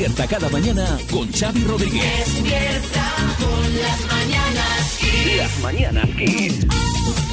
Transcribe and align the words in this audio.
Despierta 0.00 0.26
cada 0.26 0.48
mañana 0.48 0.98
con 1.10 1.30
Xavi 1.30 1.62
Rodríguez. 1.64 2.02
Despierta 2.42 3.12
con 3.38 3.76
las 3.82 4.00
mañanas 4.06 4.98
Kiss. 4.98 5.36
Las 5.36 5.58
mañanas 5.60 6.08
Kiss. 6.16 7.29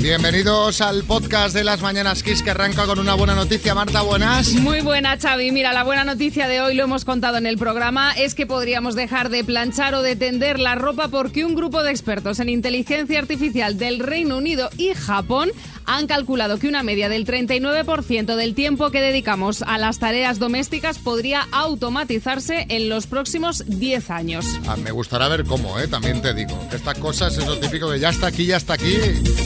Bienvenidos 0.00 0.82
al 0.82 1.04
podcast 1.04 1.54
de 1.54 1.64
las 1.64 1.80
Mañanas 1.80 2.22
Kiss 2.22 2.42
que 2.42 2.50
arranca 2.50 2.84
con 2.86 2.98
una 2.98 3.14
buena 3.14 3.34
noticia. 3.34 3.74
Marta, 3.74 4.02
buenas. 4.02 4.52
Muy 4.52 4.82
buena, 4.82 5.16
Xavi. 5.16 5.50
Mira, 5.52 5.72
la 5.72 5.84
buena 5.84 6.04
noticia 6.04 6.48
de 6.48 6.60
hoy, 6.60 6.74
lo 6.74 6.84
hemos 6.84 7.04
contado 7.04 7.38
en 7.38 7.46
el 7.46 7.56
programa, 7.56 8.12
es 8.12 8.34
que 8.34 8.46
podríamos 8.46 8.94
dejar 8.94 9.30
de 9.30 9.42
planchar 9.42 9.94
o 9.94 10.02
de 10.02 10.14
tender 10.14 10.60
la 10.60 10.74
ropa 10.74 11.08
porque 11.08 11.44
un 11.44 11.54
grupo 11.54 11.82
de 11.82 11.90
expertos 11.90 12.40
en 12.40 12.50
inteligencia 12.50 13.18
artificial 13.18 13.78
del 13.78 13.98
Reino 13.98 14.36
Unido 14.36 14.68
y 14.76 14.92
Japón 14.94 15.50
han 15.86 16.06
calculado 16.06 16.58
que 16.58 16.68
una 16.68 16.82
media 16.82 17.08
del 17.08 17.24
39% 17.24 18.34
del 18.34 18.54
tiempo 18.54 18.90
que 18.90 19.00
dedicamos 19.00 19.62
a 19.62 19.78
las 19.78 19.98
tareas 19.98 20.38
domésticas 20.38 20.98
podría 20.98 21.46
automatizarse 21.52 22.66
en 22.68 22.88
los 22.88 23.06
próximos 23.06 23.64
10 23.66 24.10
años. 24.10 24.46
Ah, 24.66 24.76
me 24.76 24.90
gustará 24.90 25.28
ver 25.28 25.44
cómo, 25.44 25.78
¿eh? 25.78 25.86
también 25.86 26.20
te 26.20 26.34
digo. 26.34 26.58
Estas 26.72 26.98
cosas 26.98 27.38
es 27.38 27.46
lo 27.46 27.58
típico 27.58 27.88
de 27.90 28.00
ya 28.00 28.10
está 28.10 28.26
aquí, 28.26 28.46
ya 28.46 28.56
está 28.56 28.74
aquí. 28.74 28.96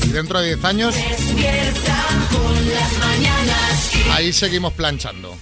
Y 0.05 0.09
dentro 0.09 0.40
de 0.41 0.49
10 0.49 0.65
años, 0.65 0.95
ahí 4.11 4.33
seguimos 4.33 4.73
planchando. 4.73 5.37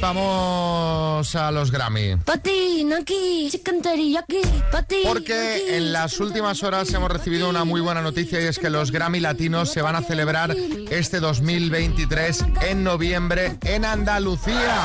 Vamos 0.00 1.36
a 1.36 1.50
los 1.50 1.70
Grammy. 1.70 2.16
Pati, 2.24 2.84
Naki, 2.84 3.48
chicken 3.50 3.82
teriyaki, 3.82 4.40
Pati. 4.72 5.02
Porque 5.04 5.76
en 5.76 5.92
las 5.92 6.18
últimas 6.20 6.62
horas 6.62 6.92
hemos 6.94 7.10
recibido 7.10 7.50
una 7.50 7.64
muy 7.64 7.82
buena 7.82 8.00
noticia 8.00 8.40
y 8.40 8.46
es 8.46 8.58
que 8.58 8.70
los 8.70 8.92
Grammy 8.92 9.20
Latinos 9.20 9.70
se 9.70 9.82
van 9.82 9.96
a 9.96 10.02
celebrar 10.02 10.56
este 10.90 11.20
2023 11.20 12.44
en 12.62 12.82
noviembre 12.82 13.58
en 13.62 13.84
Andalucía. 13.84 14.80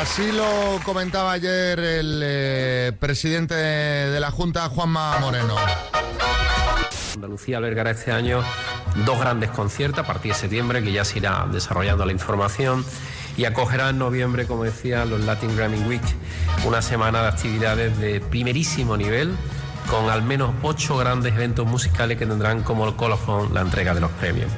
Así 0.00 0.30
lo 0.32 0.80
comentaba 0.84 1.32
ayer 1.32 1.78
el 1.80 2.20
eh, 2.22 2.92
presidente 2.98 3.54
de 3.54 4.20
la 4.20 4.30
Junta, 4.30 4.68
Juanma 4.68 5.18
Moreno. 5.18 5.56
Andalucía 7.14 7.58
albergará 7.58 7.90
este 7.90 8.12
año 8.12 8.44
dos 9.04 9.18
grandes 9.18 9.50
conciertos 9.50 10.04
a 10.04 10.06
partir 10.06 10.32
de 10.32 10.38
septiembre, 10.38 10.82
que 10.82 10.92
ya 10.92 11.04
se 11.04 11.18
irá 11.18 11.46
desarrollando 11.50 12.04
la 12.04 12.12
información, 12.12 12.84
y 13.36 13.44
acogerá 13.44 13.90
en 13.90 13.98
noviembre, 13.98 14.46
como 14.46 14.64
decía, 14.64 15.04
los 15.04 15.20
Latin 15.20 15.56
Grammy 15.56 15.78
Week, 15.88 16.02
una 16.64 16.82
semana 16.82 17.22
de 17.22 17.28
actividades 17.28 17.98
de 17.98 18.20
primerísimo 18.20 18.96
nivel, 18.96 19.34
con 19.90 20.08
al 20.08 20.22
menos 20.22 20.54
ocho 20.62 20.96
grandes 20.96 21.34
eventos 21.34 21.66
musicales 21.66 22.16
que 22.16 22.26
tendrán 22.26 22.62
como 22.62 22.86
el 22.86 22.94
colofón 22.94 23.52
la 23.52 23.60
entrega 23.60 23.94
de 23.94 24.00
los 24.00 24.10
premios. 24.12 24.50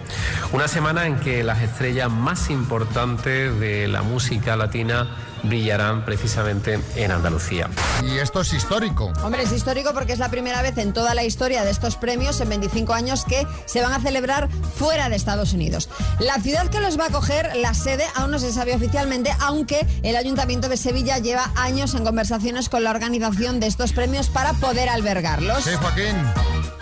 Una 0.52 0.68
semana 0.68 1.06
en 1.06 1.16
que 1.16 1.42
las 1.42 1.62
estrellas 1.62 2.10
más 2.10 2.50
importantes 2.50 3.58
de 3.58 3.88
la 3.88 4.02
música 4.02 4.56
latina 4.56 5.08
brillarán 5.42 6.04
precisamente 6.04 6.80
en 6.96 7.10
Andalucía. 7.10 7.70
Y 8.04 8.18
esto 8.18 8.40
es 8.40 8.52
histórico. 8.52 9.12
Hombre, 9.22 9.42
es 9.42 9.52
histórico 9.52 9.92
porque 9.94 10.12
es 10.12 10.18
la 10.18 10.30
primera 10.30 10.62
vez 10.62 10.76
en 10.78 10.92
toda 10.92 11.14
la 11.14 11.24
historia 11.24 11.64
de 11.64 11.70
estos 11.70 11.96
premios, 11.96 12.40
en 12.40 12.48
25 12.48 12.92
años, 12.92 13.24
que 13.24 13.46
se 13.66 13.82
van 13.82 13.92
a 13.92 14.00
celebrar 14.00 14.48
fuera 14.76 15.08
de 15.08 15.16
Estados 15.16 15.52
Unidos. 15.52 15.88
La 16.18 16.40
ciudad 16.40 16.68
que 16.68 16.80
los 16.80 16.98
va 16.98 17.06
a 17.06 17.10
coger, 17.10 17.56
la 17.56 17.74
sede, 17.74 18.04
aún 18.14 18.30
no 18.30 18.38
se 18.38 18.52
sabe 18.52 18.74
oficialmente, 18.74 19.30
aunque 19.40 19.86
el 20.02 20.16
Ayuntamiento 20.16 20.68
de 20.68 20.76
Sevilla 20.76 21.18
lleva 21.18 21.50
años 21.56 21.94
en 21.94 22.04
conversaciones 22.04 22.68
con 22.68 22.84
la 22.84 22.90
organización 22.90 23.60
de 23.60 23.66
estos 23.66 23.92
premios 23.92 24.28
para 24.28 24.52
poder 24.54 24.88
albergarlos. 24.88 25.64
Sí, 25.64 25.70
Joaquín. 25.80 26.16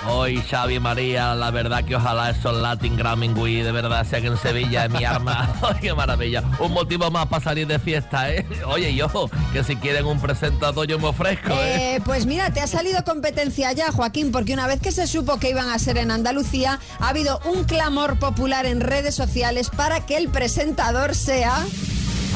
Hoy 0.06 0.42
Xavi 0.42 0.78
María, 0.80 1.34
la 1.34 1.50
verdad 1.50 1.82
que 1.82 1.96
ojalá 1.96 2.30
esos 2.30 2.54
Latin 2.54 2.94
Grammy 2.96 3.28
de 3.28 3.72
verdad 3.72 4.06
sean 4.06 4.26
en 4.26 4.36
Sevilla, 4.36 4.84
en 4.84 4.92
mi 4.92 5.04
arma. 5.04 5.54
¡Ay, 5.62 5.76
qué 5.80 5.94
maravilla! 5.94 6.42
Un 6.58 6.72
motivo 6.72 7.10
más 7.10 7.26
para 7.26 7.42
salir 7.42 7.66
de 7.66 7.78
fiesta, 7.78 8.30
¿eh? 8.30 8.43
Oye, 8.66 8.90
y 8.90 9.02
ojo, 9.02 9.30
que 9.52 9.64
si 9.64 9.76
quieren 9.76 10.06
un 10.06 10.20
presentador 10.20 10.86
yo 10.86 10.98
me 10.98 11.08
ofrezco, 11.08 11.52
¿eh? 11.52 11.96
Eh, 11.96 12.00
pues 12.04 12.26
mira, 12.26 12.52
te 12.52 12.60
ha 12.60 12.66
salido 12.66 13.04
competencia 13.04 13.72
ya, 13.72 13.92
Joaquín, 13.92 14.32
porque 14.32 14.54
una 14.54 14.66
vez 14.66 14.80
que 14.80 14.92
se 14.92 15.06
supo 15.06 15.38
que 15.38 15.50
iban 15.50 15.68
a 15.70 15.78
ser 15.78 15.98
en 15.98 16.10
Andalucía, 16.10 16.80
ha 16.98 17.08
habido 17.08 17.40
un 17.44 17.64
clamor 17.64 18.18
popular 18.18 18.66
en 18.66 18.80
redes 18.80 19.14
sociales 19.14 19.70
para 19.70 20.04
que 20.06 20.16
el 20.16 20.28
presentador 20.28 21.14
sea 21.14 21.56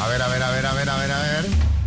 A 0.01 0.09
ver, 0.09 0.23
a 0.23 0.29
ver, 0.29 0.43
a 0.43 0.51
ver, 0.51 0.67
a 0.67 0.73
ver, 0.73 0.91
a 0.91 0.97
ver, 0.97 1.13
a 1.13 1.21
ver. 1.21 1.78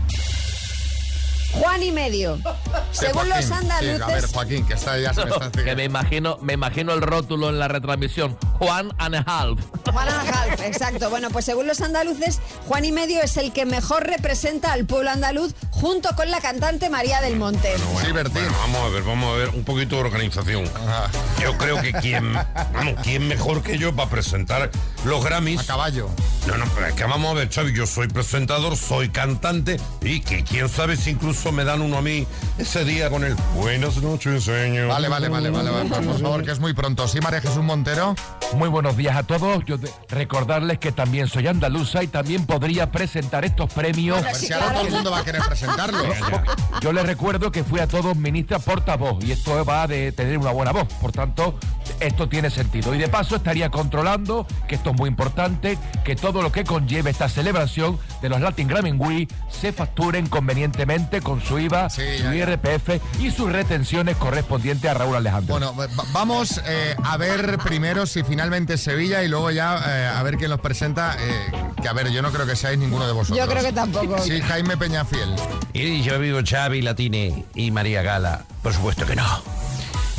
Juan 1.54 1.84
y 1.84 1.92
medio. 1.92 2.38
Sí, 2.38 2.44
Según 2.92 3.14
Joaquín. 3.28 3.30
los 3.36 3.46
Sí, 3.46 3.54
andaluces, 3.54 4.02
a 4.02 4.08
ver, 4.08 4.26
Joaquín, 4.28 4.66
que 4.66 4.74
está, 4.74 4.98
ya 5.00 5.14
se 5.14 5.26
me 5.26 5.32
está 5.32 5.52
que 5.64 5.76
me 5.76 5.84
imagino, 5.84 6.38
me 6.42 6.54
imagino 6.54 6.94
el 6.94 7.02
rótulo 7.02 7.50
en 7.50 7.60
la 7.60 7.68
retransmisión. 7.68 8.38
Juan 8.60 8.92
and 9.00 9.16
a 9.16 9.24
half. 9.26 9.60
Juan 9.92 10.08
and 10.08 10.30
a 10.30 10.32
half, 10.54 10.62
exacto. 10.62 11.10
Bueno, 11.10 11.30
pues 11.32 11.46
según 11.46 11.68
los 11.68 11.82
andaluces, 11.82 12.40
Juan 12.68 12.86
y 12.86 12.92
medio 12.92 13.22
es 13.22 13.38
el 13.38 13.52
que 13.54 13.66
mejor 13.66 14.06
representa 14.06 14.72
al 14.74 14.86
pueblo 14.86 15.10
andaluz 15.10 15.54
junto 15.72 16.10
con 16.16 16.30
la 16.32 16.40
cantante 16.42 16.90
María 16.90 17.22
del 17.22 17.38
Monte. 17.38 17.76
Sí, 18.04 18.12
Bertín. 18.12 18.34
Bueno, 18.44 18.58
vamos 18.60 18.82
a 18.86 18.90
ver, 18.90 19.04
vamos 19.04 19.34
a 19.34 19.38
ver 19.38 19.50
un 19.50 19.64
poquito 19.64 19.96
de 19.96 20.02
organización. 20.02 20.64
Ajá. 20.76 21.10
Yo 21.42 21.58
creo 21.58 21.82
que 21.82 21.92
quién, 21.94 22.34
vamos, 22.34 22.96
quién 23.04 23.28
mejor 23.28 23.64
que 23.64 23.78
yo 23.78 23.96
para 23.96 24.10
presentar 24.10 24.70
los 25.06 25.26
A 25.26 25.30
Grammys. 25.30 25.64
caballo. 25.64 26.10
No, 26.48 26.58
no, 26.58 26.66
pero 26.76 26.88
es 26.88 26.94
que 26.94 27.04
vamos 27.04 27.32
a 27.32 27.34
ver, 27.36 27.50
Xavi, 27.52 27.74
yo 27.74 27.86
soy 27.86 28.08
presentador, 28.08 28.76
soy 28.78 29.10
cantante 29.10 29.80
y 30.02 30.22
que 30.22 30.44
quién 30.44 30.70
sabe 30.70 30.96
si 30.98 31.12
incluso 31.12 31.41
me 31.50 31.64
dan 31.64 31.82
uno 31.82 31.98
a 31.98 32.02
mí 32.02 32.28
ese 32.60 32.86
día 32.86 33.10
con 33.10 33.24
el 33.24 33.36
Buenas 33.56 33.98
noches, 34.02 34.44
señor. 34.44 34.90
Vale, 34.90 35.10
vale, 35.10 35.30
vale, 35.30 35.50
vale, 35.50 35.72
vale, 35.72 35.90
por 35.90 36.20
favor, 36.20 36.44
que 36.44 36.52
es 36.52 36.60
muy 36.60 36.74
pronto. 36.74 37.08
Sí, 37.08 37.20
María 37.20 37.42
Jesús 37.42 37.64
Montero. 37.64 38.14
Muy 38.58 38.68
buenos 38.70 38.98
días 38.98 39.16
a 39.16 39.24
todos. 39.24 39.64
Yo 39.66 39.78
de- 39.78 39.90
recordarles 40.10 40.78
que 40.78 40.92
también 40.92 41.28
soy 41.28 41.48
andaluza 41.48 42.04
y 42.04 42.08
también 42.08 42.46
podría 42.46 42.92
presentar 42.92 43.46
estos 43.46 43.72
premios. 43.74 44.18
A 44.20 44.22
ver 44.22 44.36
si 44.36 44.52
ahora 44.54 44.74
todo 44.74 44.86
el 44.88 44.92
mundo 44.94 45.12
va 45.12 45.20
a 45.20 45.24
querer 45.24 45.42
presentarlo. 45.42 46.04
Yo 46.82 46.92
les 46.92 47.06
recuerdo 47.06 47.52
que 47.52 47.64
fui 47.64 47.80
a 47.80 47.88
todos 47.88 48.16
ministra 48.18 48.60
portavoz 48.60 49.24
y 49.24 49.32
esto 49.32 49.64
va 49.64 49.88
de 49.88 50.12
tener 50.12 50.38
una 50.38 50.52
buena 50.52 50.72
voz. 50.74 50.88
Por 51.00 51.12
tanto, 51.12 51.58
esto 52.02 52.28
tiene 52.28 52.50
sentido. 52.50 52.94
Y 52.94 52.98
de 52.98 53.08
paso 53.08 53.38
estaría 53.38 53.70
controlando, 53.70 54.46
que 54.68 54.76
esto 54.76 54.90
es 54.92 54.98
muy 54.98 55.08
importante, 55.08 55.78
que 56.04 56.16
todo 56.16 56.42
lo 56.42 56.52
que 56.52 56.64
conlleve 56.66 57.10
esta 57.10 57.30
celebración 57.30 57.98
de 58.22 58.30
los 58.30 58.42
Latin 58.42 58.68
Grammy 58.68 58.92
Week 58.92 59.34
se 59.50 59.72
facturen 59.72 60.28
convenientemente 60.28 61.22
con 61.22 61.42
su 61.42 61.58
IVA, 61.58 61.90
Sí, 61.90 62.02
su. 62.20 62.34
IRPF 62.34 63.00
y 63.22 63.32
sus 63.32 63.52
retenciones 63.52 64.18
correspondientes 64.18 64.92
a 64.92 64.94
Raúl 64.94 65.16
Alejandro. 65.16 65.54
Bueno, 65.56 65.76
va- 65.76 65.88
vamos 66.12 66.62
eh, 66.66 66.96
a 67.04 67.18
ver 67.18 67.58
primero 67.60 68.06
si 68.06 68.24
finalmente 68.24 68.41
es 68.70 68.82
Sevilla 68.82 69.24
y 69.24 69.28
luego 69.28 69.52
ya 69.52 69.82
eh, 69.88 70.08
a 70.08 70.22
ver 70.24 70.38
quién 70.38 70.50
los 70.50 70.60
presenta. 70.60 71.16
eh, 71.20 71.52
que 71.82 71.88
a 71.88 71.94
ver, 71.94 72.10
yo 72.12 72.22
no 72.22 72.32
creo 72.32 72.46
que 72.46 72.56
seáis 72.56 72.78
ninguno 72.80 73.06
de 73.06 73.14
vosotros. 73.14 73.38
Yo 73.38 73.52
creo 73.52 73.64
que 73.64 73.72
tampoco. 73.74 74.18
Sí, 74.20 74.42
Jaime 74.42 74.78
Peñafiel. 74.78 75.36
Y 75.74 76.02
yo 76.02 76.20
vivo 76.20 76.40
Xavi, 76.46 76.82
Latine 76.82 77.46
y 77.56 77.72
María 77.72 78.02
Gala. 78.02 78.44
Por 78.64 78.74
supuesto 78.74 79.06
que 79.06 79.16
no. 79.16 79.44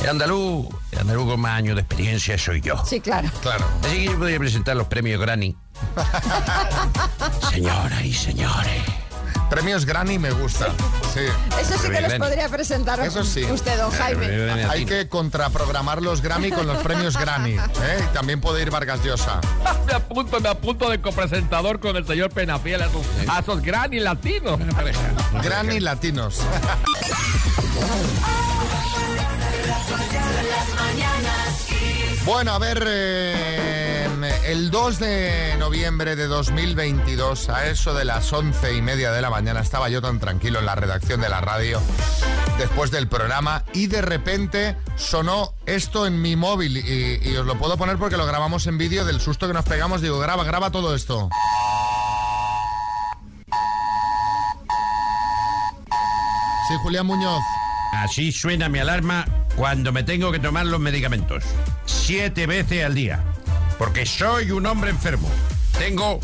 El 0.02 0.08
andaluz, 0.08 0.66
el 0.92 0.98
andaluz 1.00 1.26
con 1.28 1.40
más 1.40 1.58
años 1.58 1.76
de 1.76 1.82
experiencia 1.82 2.36
soy 2.38 2.60
yo. 2.60 2.82
Sí, 2.84 3.00
claro. 3.00 3.28
Claro. 3.42 3.64
Así 3.84 3.96
que 3.98 4.04
yo 4.06 4.18
podría 4.18 4.38
presentar 4.38 4.76
los 4.76 4.86
premios 4.86 5.20
Granny. 5.20 5.56
Señoras 7.50 8.04
y 8.04 8.12
señores. 8.12 8.82
Premios 9.52 9.84
Granny 9.84 10.18
me 10.18 10.30
gusta. 10.30 10.68
Sí. 11.12 11.20
Eso 11.60 11.76
sí 11.76 11.90
que 11.90 12.00
los 12.00 12.14
podría 12.14 12.48
presentar 12.48 12.98
Eso 13.00 13.22
sí. 13.22 13.44
usted, 13.44 13.76
don 13.76 13.90
Jaime. 13.90 14.64
Hay 14.64 14.86
que 14.86 15.08
contraprogramar 15.08 16.00
los 16.00 16.22
Grammy 16.22 16.50
con 16.50 16.66
los 16.66 16.78
premios 16.78 17.18
Granny. 17.18 17.56
¿eh? 17.56 18.08
También 18.14 18.40
puede 18.40 18.62
ir 18.62 18.70
Vargas 18.70 19.04
Llosa. 19.04 19.42
Me 19.86 19.92
apunto, 19.92 20.40
me 20.40 20.48
apunto 20.48 20.88
de 20.88 21.02
copresentador 21.02 21.80
con 21.80 21.96
el 21.96 22.06
señor 22.06 22.30
Penafiel 22.30 22.80
a 22.80 22.86
esos, 22.86 23.04
a 23.28 23.40
esos 23.40 23.60
granny 23.60 24.00
latinos. 24.00 24.58
Granny 25.42 25.80
Latinos. 25.80 26.38
Bueno, 32.24 32.52
a 32.52 32.58
ver, 32.60 32.84
eh, 32.86 34.01
el 34.44 34.70
2 34.70 34.98
de 34.98 35.56
noviembre 35.58 36.16
de 36.16 36.26
2022, 36.26 37.48
a 37.48 37.68
eso 37.68 37.94
de 37.94 38.04
las 38.04 38.32
once 38.32 38.74
y 38.74 38.82
media 38.82 39.12
de 39.12 39.22
la 39.22 39.30
mañana, 39.30 39.60
estaba 39.60 39.88
yo 39.88 40.02
tan 40.02 40.18
tranquilo 40.18 40.58
en 40.58 40.66
la 40.66 40.74
redacción 40.74 41.20
de 41.20 41.28
la 41.28 41.40
radio 41.40 41.80
después 42.58 42.90
del 42.90 43.08
programa 43.08 43.64
y 43.72 43.86
de 43.86 44.02
repente 44.02 44.76
sonó 44.96 45.54
esto 45.66 46.06
en 46.06 46.20
mi 46.20 46.36
móvil 46.36 46.76
y, 46.76 47.20
y 47.28 47.36
os 47.36 47.46
lo 47.46 47.58
puedo 47.58 47.76
poner 47.76 47.96
porque 47.96 48.16
lo 48.16 48.26
grabamos 48.26 48.66
en 48.66 48.78
vídeo 48.78 49.04
del 49.04 49.20
susto 49.20 49.46
que 49.46 49.54
nos 49.54 49.64
pegamos. 49.64 50.00
Digo, 50.00 50.18
graba, 50.18 50.44
graba 50.44 50.70
todo 50.70 50.94
esto. 50.94 51.28
Sí, 56.68 56.74
Julián 56.82 57.06
Muñoz. 57.06 57.42
Así 57.92 58.32
suena 58.32 58.68
mi 58.68 58.78
alarma 58.78 59.26
cuando 59.56 59.92
me 59.92 60.02
tengo 60.02 60.32
que 60.32 60.38
tomar 60.38 60.66
los 60.66 60.80
medicamentos. 60.80 61.44
Siete 61.84 62.46
veces 62.46 62.84
al 62.84 62.94
día. 62.94 63.22
Porque 63.78 64.06
soy 64.06 64.50
un 64.50 64.66
hombre 64.66 64.90
enfermo. 64.90 65.28
Tengo 65.78 66.20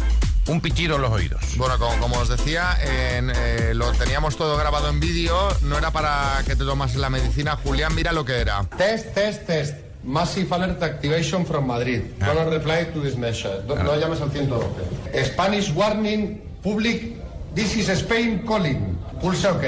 un 0.48 0.60
pitido 0.60 0.96
en 0.96 1.02
los 1.02 1.10
oídos. 1.10 1.42
Bueno, 1.56 1.78
como, 1.78 1.98
como 1.98 2.16
os 2.18 2.28
decía, 2.28 2.76
en, 2.82 3.30
eh, 3.34 3.72
lo 3.74 3.92
teníamos 3.92 4.36
todo 4.36 4.56
grabado 4.56 4.88
en 4.88 5.00
vídeo, 5.00 5.36
no 5.62 5.76
era 5.76 5.90
para 5.90 6.42
que 6.46 6.56
te 6.56 6.64
tomas 6.64 6.96
la 6.96 7.10
medicina. 7.10 7.56
Julián, 7.56 7.94
mira 7.94 8.12
lo 8.12 8.24
que 8.24 8.38
era. 8.38 8.64
Test, 8.76 9.14
test, 9.14 9.46
test. 9.46 9.74
Massive 10.04 10.48
Alert 10.54 10.82
Activation 10.82 11.44
from 11.44 11.66
Madrid. 11.66 12.02
Gonna 12.20 12.44
reply 12.48 12.86
to 12.94 13.00
this 13.00 13.16
message. 13.16 13.64
No, 13.66 13.74
no 13.74 13.96
llames 13.96 14.20
al 14.20 14.30
112. 14.30 15.24
Spanish 15.24 15.70
Warning 15.74 16.40
Public. 16.62 17.16
This 17.54 17.76
is 17.76 17.88
Spain 17.88 18.44
calling. 18.46 18.96
Pulse 19.20 19.48
OK. 19.48 19.64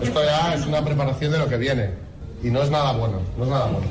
Esto 0.00 0.24
ya 0.24 0.54
es 0.54 0.64
una 0.64 0.84
preparación 0.84 1.32
de 1.32 1.38
lo 1.38 1.48
que 1.48 1.56
viene. 1.56 1.90
Y 2.42 2.50
no 2.50 2.62
es 2.62 2.70
nada 2.70 2.92
bueno. 2.92 3.20
No 3.36 3.44
es 3.44 3.50
nada 3.50 3.66
bueno. 3.66 3.86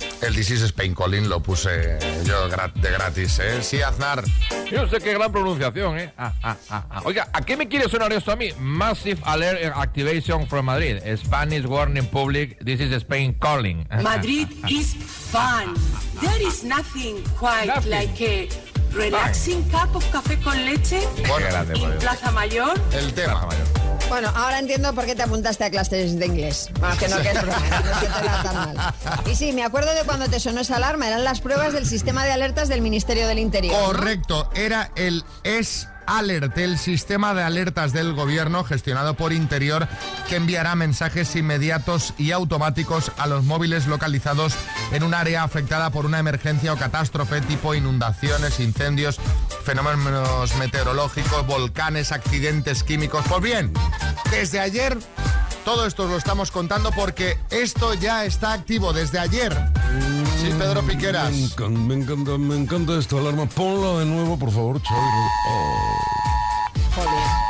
El 0.22 0.34
This 0.34 0.50
is 0.50 0.62
Spain 0.62 0.94
Calling 0.94 1.28
lo 1.28 1.40
puse 1.40 1.98
yo 2.24 2.48
de 2.48 2.90
gratis, 2.90 3.38
¿eh? 3.38 3.62
Sí, 3.62 3.82
Aznar. 3.82 4.22
Yo 4.70 4.88
sé 4.88 4.98
qué 4.98 5.12
gran 5.12 5.30
pronunciación, 5.30 5.98
¿eh? 5.98 6.12
Ah, 6.16 6.32
ah, 6.42 6.56
ah, 6.70 6.84
ah. 6.90 7.02
Oiga, 7.04 7.28
¿a 7.32 7.42
qué 7.42 7.56
me 7.56 7.68
quiere 7.68 7.88
sonar 7.88 8.12
esto 8.12 8.32
a 8.32 8.36
mí? 8.36 8.48
Massive 8.58 9.20
Alert 9.24 9.72
Activation 9.76 10.46
from 10.48 10.66
Madrid. 10.66 10.98
Spanish 11.16 11.64
Warning 11.66 12.06
Public. 12.06 12.58
This 12.64 12.80
is 12.80 12.92
Spain 13.02 13.34
calling. 13.38 13.86
Madrid 14.02 14.48
is 14.68 14.94
fun. 14.94 15.74
There 16.20 16.42
is 16.46 16.64
nothing 16.64 17.22
quite 17.38 17.66
Nothing. 17.66 17.90
like 17.90 18.20
a 18.20 18.48
relaxing 18.94 19.62
cup 19.70 19.94
of 19.94 20.04
café 20.10 20.36
con 20.42 20.56
leche 20.64 21.00
Bueno, 21.28 21.46
en 21.74 21.98
Plaza 21.98 22.30
Mayor. 22.32 22.74
el 22.92 23.12
tema. 23.12 23.46
Bueno, 24.08 24.32
ahora 24.34 24.58
entiendo 24.60 24.94
por 24.94 25.04
qué 25.04 25.14
te 25.14 25.22
apuntaste 25.22 25.64
a 25.64 25.70
clases 25.70 26.18
de 26.18 26.26
inglés. 26.26 26.70
Bueno, 26.78 26.96
que 26.96 27.08
no, 27.08 27.20
que 27.20 27.28
es 27.28 27.42
broma, 27.42 27.58
no 27.58 28.00
que 28.00 28.06
te 28.06 28.48
tan 28.48 28.54
mal. 28.54 28.94
Y 29.30 29.34
sí, 29.34 29.52
me 29.52 29.64
acuerdo 29.64 29.92
de 29.94 30.04
cuando 30.04 30.28
te 30.28 30.38
sonó 30.38 30.60
esa 30.60 30.76
alarma, 30.76 31.08
eran 31.08 31.24
las 31.24 31.40
pruebas 31.40 31.72
del 31.72 31.86
sistema 31.86 32.24
de 32.24 32.32
alertas 32.32 32.68
del 32.68 32.82
Ministerio 32.82 33.26
del 33.26 33.38
Interior. 33.38 33.74
¿no? 33.74 33.86
Correcto, 33.86 34.50
era 34.54 34.90
el 34.94 35.24
S 35.42 35.88
Alert, 36.06 36.56
el 36.58 36.78
sistema 36.78 37.34
de 37.34 37.42
alertas 37.42 37.92
del 37.92 38.14
gobierno 38.14 38.64
gestionado 38.64 39.14
por 39.14 39.32
Interior 39.32 39.88
que 40.28 40.36
enviará 40.36 40.74
mensajes 40.74 41.34
inmediatos 41.36 42.14
y 42.18 42.32
automáticos 42.32 43.12
a 43.18 43.26
los 43.26 43.44
móviles 43.44 43.86
localizados 43.86 44.54
en 44.92 45.02
un 45.02 45.14
área 45.14 45.42
afectada 45.42 45.90
por 45.90 46.06
una 46.06 46.18
emergencia 46.18 46.72
o 46.72 46.76
catástrofe 46.76 47.40
tipo 47.40 47.74
inundaciones, 47.74 48.60
incendios, 48.60 49.18
fenómenos 49.64 50.56
meteorológicos, 50.56 51.46
volcanes, 51.46 52.12
accidentes 52.12 52.82
químicos. 52.82 53.24
Pues 53.28 53.42
bien, 53.42 53.72
desde 54.30 54.60
ayer 54.60 54.98
todo 55.64 55.84
esto 55.84 56.06
lo 56.06 56.16
estamos 56.16 56.52
contando 56.52 56.92
porque 56.92 57.38
esto 57.50 57.92
ya 57.94 58.24
está 58.24 58.52
activo 58.52 58.92
desde 58.92 59.18
ayer. 59.18 59.52
Sí, 60.38 60.52
Pedro 60.58 60.82
Piqueras. 60.82 61.32
Me 61.32 61.44
encanta, 61.44 61.80
me 61.80 61.94
encanta, 61.94 62.38
me 62.38 62.56
encanta 62.56 62.98
esta 62.98 63.16
alarma. 63.16 63.46
Ponla 63.46 64.00
de 64.00 64.06
nuevo, 64.06 64.38
por 64.38 64.50
favor, 64.50 64.80
Xavi. 64.82 65.00
Oh, 65.48 67.02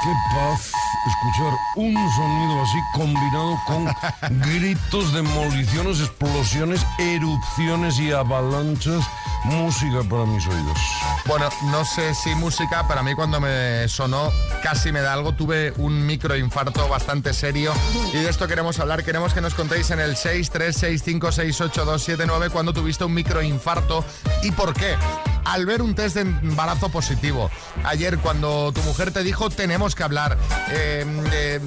qué 0.03 0.11
paz 0.35 0.86
escuchar 1.09 1.53
un 1.77 1.95
sonido 1.95 2.63
así 2.63 2.79
combinado 2.95 3.59
con 3.67 3.85
gritos, 4.43 5.13
demoliciones, 5.13 6.01
explosiones, 6.01 6.87
erupciones 6.99 7.99
y 7.99 8.13
avalanchas. 8.13 9.05
Música 9.45 10.03
para 10.09 10.25
mis 10.27 10.47
oídos. 10.47 10.79
Bueno, 11.27 11.49
no 11.71 11.85
sé 11.85 12.15
si 12.15 12.35
música, 12.35 12.85
pero 12.89 13.01
a 13.01 13.03
mí 13.05 13.15
cuando 13.15 13.39
me 13.41 13.87
sonó 13.89 14.33
casi 14.63 14.91
me 14.91 15.01
da 15.01 15.13
algo. 15.13 15.35
Tuve 15.35 15.73
un 15.77 16.05
microinfarto 16.05 16.89
bastante 16.89 17.33
serio 17.33 17.73
y 18.13 18.17
de 18.17 18.29
esto 18.29 18.49
queremos 18.49 18.81
hablar. 18.81 19.05
Queremos 19.05 19.33
que 19.35 19.41
nos 19.41 19.55
contéis 19.55 19.93
en 19.93 20.01
el 20.01 20.17
636568279 20.17 22.51
cuando 22.51 22.73
tuviste 22.73 23.05
un 23.05 23.15
microinfarto 23.15 24.05
y 24.43 24.51
por 24.51 24.75
qué. 24.75 24.97
Al 25.47 25.65
ver 25.65 25.81
un 25.81 25.95
test 25.95 26.17
de 26.17 26.23
embarazo 26.23 26.89
positivo. 26.89 27.49
Ayer 27.85 28.19
cuando 28.19 28.73
tu 28.73 28.83
mujer 28.83 29.13
te 29.13 29.23
dijo 29.23 29.49
tenemos 29.49 29.95
que 29.95 30.03
hablar. 30.03 30.37
Eh, 30.71 31.07
eh, 31.33 31.61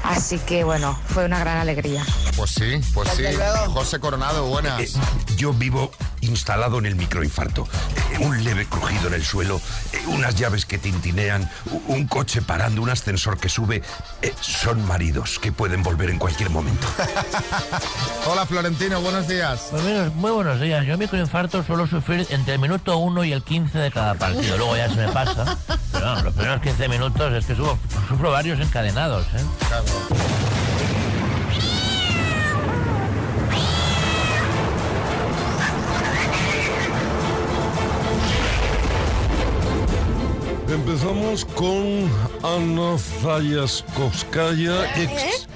Así 0.05 0.39
que 0.39 0.65
bueno, 0.65 0.99
fue 1.09 1.27
una 1.27 1.39
gran 1.39 1.59
alegría. 1.59 2.05
Pues 2.37 2.51
sí, 2.53 2.81
pues 2.95 3.09
sí. 3.11 3.25
José 3.69 4.01
Coronado, 4.01 4.47
buenas. 4.47 4.81
Eh, 4.81 4.89
yo 5.37 5.53
vivo 5.53 5.93
instalado 6.23 6.79
en 6.79 6.87
el 6.87 6.97
microinfarto. 6.97 7.69
Eh, 8.13 8.19
un 8.25 8.43
leve 8.43 8.67
crujido 8.67 9.09
en 9.09 9.15
el 9.15 9.25
suelo, 9.25 9.61
eh, 9.93 9.99
unas 10.07 10.35
llaves 10.37 10.65
que 10.65 10.79
tintinean, 10.79 11.49
un 11.89 12.07
coche 12.07 12.41
parando, 12.41 12.83
un 12.83 12.91
ascensor 12.91 13.39
que 13.39 13.49
sube. 13.49 13.83
Eh, 14.23 14.33
son 14.41 14.87
maridos 14.87 15.39
que 15.39 15.53
pueden 15.53 15.83
volver 15.83 16.11
en 16.11 16.19
cualquier 16.19 16.51
momento. 16.51 16.87
Hola 18.27 18.47
Florentino, 18.47 19.01
buenos 19.01 19.29
días. 19.29 19.69
Pues 19.71 19.83
mira, 19.83 20.11
muy 20.15 20.31
buenos 20.31 20.61
días. 20.61 20.87
Yo 20.87 20.97
microinfarto 20.97 21.63
suelo 21.65 21.87
sufrir 21.87 22.27
entre 22.31 22.55
el 22.55 22.61
minuto 22.61 22.97
1 22.97 23.25
y 23.25 23.33
el 23.33 23.43
15 23.43 23.79
de 23.79 23.91
cada 23.91 24.15
partido. 24.15 24.57
Luego 24.57 24.77
ya 24.77 24.89
se 24.89 24.97
me 24.97 25.09
pasa. 25.09 25.59
Pero 25.93 26.07
no, 26.07 26.23
los 26.23 26.35
primeros 26.35 26.63
15 26.63 26.89
minutos 26.89 27.33
es 27.33 27.47
que 27.47 27.55
sufro, 27.55 27.79
sufro 28.09 28.31
varios 28.31 28.61
encadenados. 28.61 29.27
¿eh? 29.35 30.42
Empezamos 40.93 41.47
con 41.47 42.07
Ana 42.43 42.99
Zayaskovskaya, 42.99 44.85
ex 45.01 45.47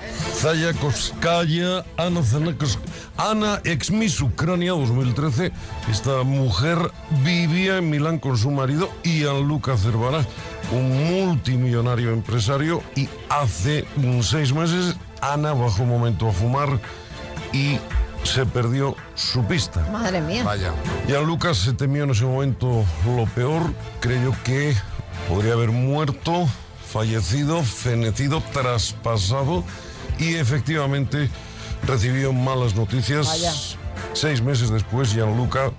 Zayaskovskaya, 0.40 1.84
Ana 1.98 2.22
Zanakos- 2.22 2.78
Ana, 3.18 3.60
ex 3.64 3.90
Miss 3.90 4.18
Ucrania 4.22 4.70
2013. 4.72 5.52
Esta 5.90 6.22
mujer 6.22 6.78
vivía 7.22 7.76
en 7.76 7.90
Milán 7.90 8.18
con 8.18 8.38
su 8.38 8.50
marido, 8.50 8.88
Gianluca 9.04 9.76
Cervara, 9.76 10.24
un 10.72 11.04
multimillonario 11.26 12.12
empresario, 12.14 12.82
y 12.94 13.06
hace 13.28 13.84
seis 14.22 14.54
meses 14.54 14.96
Ana 15.20 15.52
bajó 15.52 15.82
un 15.82 15.90
momento 15.90 16.28
a 16.30 16.32
fumar 16.32 16.80
y 17.52 17.78
se 18.24 18.46
perdió 18.46 18.96
su 19.14 19.44
pista. 19.44 19.86
Madre 19.92 20.22
mía. 20.22 20.44
Vaya. 20.44 20.72
Gianluca 21.06 21.52
se 21.52 21.74
temió 21.74 22.04
en 22.04 22.10
ese 22.12 22.24
momento 22.24 22.86
lo 23.04 23.26
peor, 23.34 23.62
creyó 24.00 24.32
que 24.42 24.74
podría 25.28 25.54
haber 25.54 25.70
muerto, 25.70 26.48
fallecido, 26.86 27.62
fenecido, 27.62 28.42
traspasado 28.52 29.64
y 30.18 30.34
efectivamente 30.34 31.28
recibió 31.86 32.32
malas 32.32 32.74
noticias. 32.74 33.26
Vaya. 33.26 33.52
Seis 34.12 34.42
meses 34.42 34.70
después, 34.70 35.12
Gianluca 35.12 35.72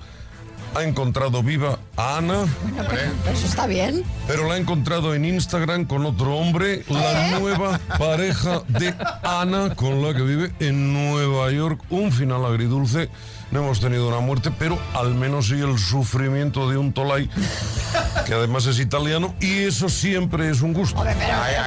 ha 0.75 0.84
encontrado 0.84 1.41
viva 1.41 1.79
a 1.96 2.17
Ana. 2.17 2.46
Pero 2.75 3.01
eso 3.32 3.48
está 3.48 3.65
bien. 3.67 4.03
Pero 4.27 4.48
la 4.48 4.56
ha 4.56 4.58
encontrado 4.58 5.15
en 5.15 5.25
Instagram 5.25 5.86
con 5.86 6.06
otro 6.06 6.36
hombre, 6.36 6.84
la 6.89 7.39
nueva 7.39 7.79
pareja 7.98 8.62
de 8.67 8.94
Ana, 9.24 9.74
con 9.75 10.03
la 10.03 10.13
que 10.13 10.22
vive 10.22 10.53
en 10.60 10.94
Nueva 10.94 11.51
York. 11.51 11.82
Un 11.89 12.12
final 12.12 12.46
agridulce. 12.46 13.10
No 13.51 13.60
hemos 13.63 13.80
tenido 13.80 14.08
una 14.10 14.20
muerte, 14.20 14.51
pero 14.60 14.77
al 14.94 15.13
menos 15.16 15.48
sí 15.48 15.54
el 15.54 15.77
sufrimiento 15.80 16.70
de 16.70 16.75
un 16.77 16.92
Tolai, 16.92 17.30
que 18.25 18.34
además 18.34 18.66
es 18.66 18.77
italiano, 18.80 19.34
y 19.39 19.60
eso 19.63 19.88
siempre 19.88 20.50
es 20.50 20.62
un 20.62 20.74
gusto. 20.74 21.01
Ahí, 21.01 21.16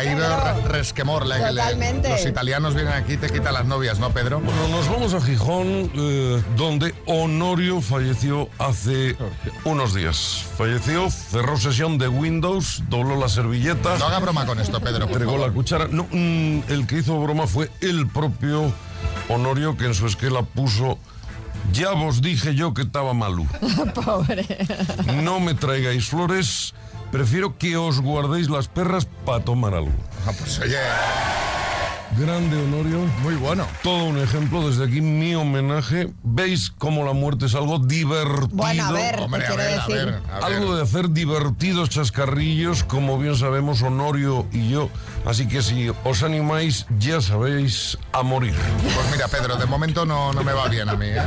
ahí 0.08 0.14
veo 0.14 0.36
re- 0.40 0.68
resquemor. 0.68 1.24
la- 1.24 1.36
que 1.36 1.42
le- 1.42 1.48
Totalmente. 1.62 2.08
los 2.10 2.26
italianos 2.26 2.74
vienen 2.74 2.92
aquí 2.92 3.14
y 3.14 3.16
te 3.16 3.30
quitan 3.30 3.54
las 3.54 3.64
novias, 3.64 3.98
¿no, 3.98 4.10
Pedro? 4.10 4.40
Bueno, 4.40 4.68
nos 4.68 4.88
vamos 4.90 5.14
a 5.14 5.20
Gijón, 5.22 5.90
eh, 5.94 6.42
donde 6.56 6.94
Honorio 7.06 7.80
falleció 7.80 8.48
hace 8.58 9.16
unos 9.64 9.94
días. 9.94 10.44
Falleció, 10.58 11.10
cerró 11.10 11.56
sesión 11.56 11.96
de 11.96 12.08
Windows, 12.08 12.82
dobló 12.90 13.16
la 13.16 13.28
servilleta. 13.30 13.96
No 13.98 14.04
haga 14.06 14.18
broma 14.18 14.44
con 14.44 14.60
esto, 14.60 14.80
Pedro, 14.80 15.06
Entregó 15.06 15.38
la 15.38 15.50
cuchara. 15.50 15.88
No, 15.90 16.06
mm, 16.10 16.60
el 16.68 16.86
que 16.86 16.98
hizo 16.98 17.18
broma 17.20 17.46
fue 17.46 17.70
el 17.80 18.06
propio 18.06 18.70
Honorio, 19.30 19.76
que 19.78 19.86
en 19.86 19.94
su 19.94 20.06
esquela 20.06 20.42
puso. 20.42 20.98
Ya 21.72 21.92
vos 21.92 22.20
dije 22.20 22.54
yo 22.54 22.74
que 22.74 22.82
estaba 22.82 23.14
malu. 23.14 23.46
Pobre. 23.94 24.46
No 25.22 25.40
me 25.40 25.54
traigáis 25.54 26.08
flores. 26.08 26.74
Prefiero 27.12 27.58
que 27.58 27.76
os 27.76 28.00
guardéis 28.00 28.48
las 28.48 28.68
perras 28.68 29.06
para 29.26 29.44
tomar 29.44 29.74
algo. 29.74 29.92
Ah, 30.26 30.32
pues 30.38 30.58
oye, 30.60 30.76
Grande 32.18 32.56
Honorio. 32.56 32.98
muy 33.22 33.34
bueno. 33.36 33.66
Todo 33.82 34.04
un 34.04 34.18
ejemplo, 34.18 34.68
desde 34.68 34.84
aquí 34.84 35.00
mi 35.00 35.34
homenaje. 35.34 36.10
¿Veis 36.24 36.70
cómo 36.76 37.04
la 37.04 37.12
muerte 37.12 37.46
es 37.46 37.54
algo 37.54 37.78
divertido? 37.78 38.48
Bueno, 38.50 38.84
a 38.86 38.92
ver, 38.92 39.20
Hombre, 39.20 39.40
te 39.40 39.46
a 39.46 39.48
quiero 39.48 39.62
ver, 39.62 39.72
a 39.80 39.86
decir. 39.86 39.94
ver, 40.06 40.22
a 40.30 40.34
ver. 40.34 40.44
Algo 40.44 40.74
de 40.76 40.82
hacer 40.82 41.10
divertidos 41.10 41.88
chascarrillos, 41.88 42.82
como 42.84 43.16
bien 43.18 43.36
sabemos 43.36 43.80
Honorio 43.82 44.46
y 44.52 44.68
yo. 44.70 44.90
Así 45.24 45.46
que 45.46 45.62
si 45.62 45.90
os 46.04 46.22
animáis, 46.22 46.86
ya 46.98 47.20
sabéis, 47.20 47.96
a 48.12 48.22
morir. 48.22 48.54
Pues 48.82 49.10
mira, 49.12 49.28
Pedro, 49.28 49.56
de 49.56 49.66
momento 49.66 50.04
no, 50.04 50.32
no 50.32 50.42
me 50.42 50.52
va 50.52 50.66
bien 50.68 50.88
a 50.88 50.96
mí, 50.96 51.06
¿eh? 51.06 51.22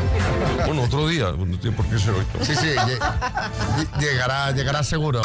Bueno, 0.66 0.84
otro 0.84 1.08
día, 1.08 1.28
por 1.32 1.86
qué 1.88 1.98
ser 1.98 2.12
hoy. 2.14 2.26
Sí, 2.42 2.56
sí, 2.56 2.68
lle- 2.68 3.00
lle- 3.00 4.00
llegará, 4.00 4.52
llegará 4.52 4.84
seguro. 4.84 5.22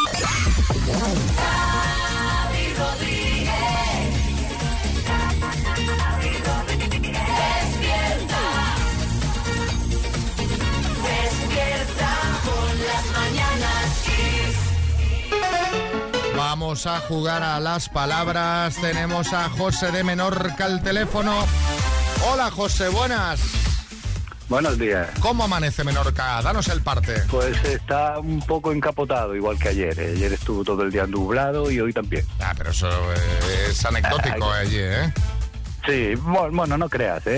Vamos 16.61 16.89
a 16.89 16.99
jugar 16.99 17.45
a 17.45 17.61
las 17.61 17.89
palabras. 17.89 18.75
Tenemos 18.81 19.33
a 19.33 19.49
José 19.49 19.93
de 19.93 20.03
Menorca 20.03 20.65
al 20.65 20.83
teléfono. 20.83 21.47
Hola, 22.29 22.51
José, 22.51 22.89
buenas. 22.89 23.39
Buenos 24.49 24.77
días. 24.77 25.09
¿Cómo 25.21 25.45
amanece 25.45 25.85
Menorca? 25.85 26.43
Danos 26.43 26.67
el 26.67 26.81
parte. 26.83 27.23
Pues 27.31 27.63
está 27.65 28.19
un 28.19 28.41
poco 28.41 28.73
encapotado, 28.73 29.37
igual 29.37 29.57
que 29.57 29.69
ayer. 29.69 30.01
Eh, 30.01 30.15
Ayer 30.17 30.33
estuvo 30.33 30.65
todo 30.65 30.83
el 30.83 30.91
día 30.91 31.07
nublado 31.07 31.71
y 31.71 31.79
hoy 31.79 31.93
también. 31.93 32.27
Ah, 32.41 32.53
pero 32.59 32.71
eso 32.71 32.89
eh, 32.89 33.69
es 33.71 33.85
anecdótico 33.85 34.51
allí, 34.51 34.79
¿eh? 34.79 35.13
Sí, 35.89 36.15
bueno, 36.17 36.51
bueno, 36.53 36.77
no 36.77 36.87
creas, 36.91 37.27
¿eh? 37.27 37.31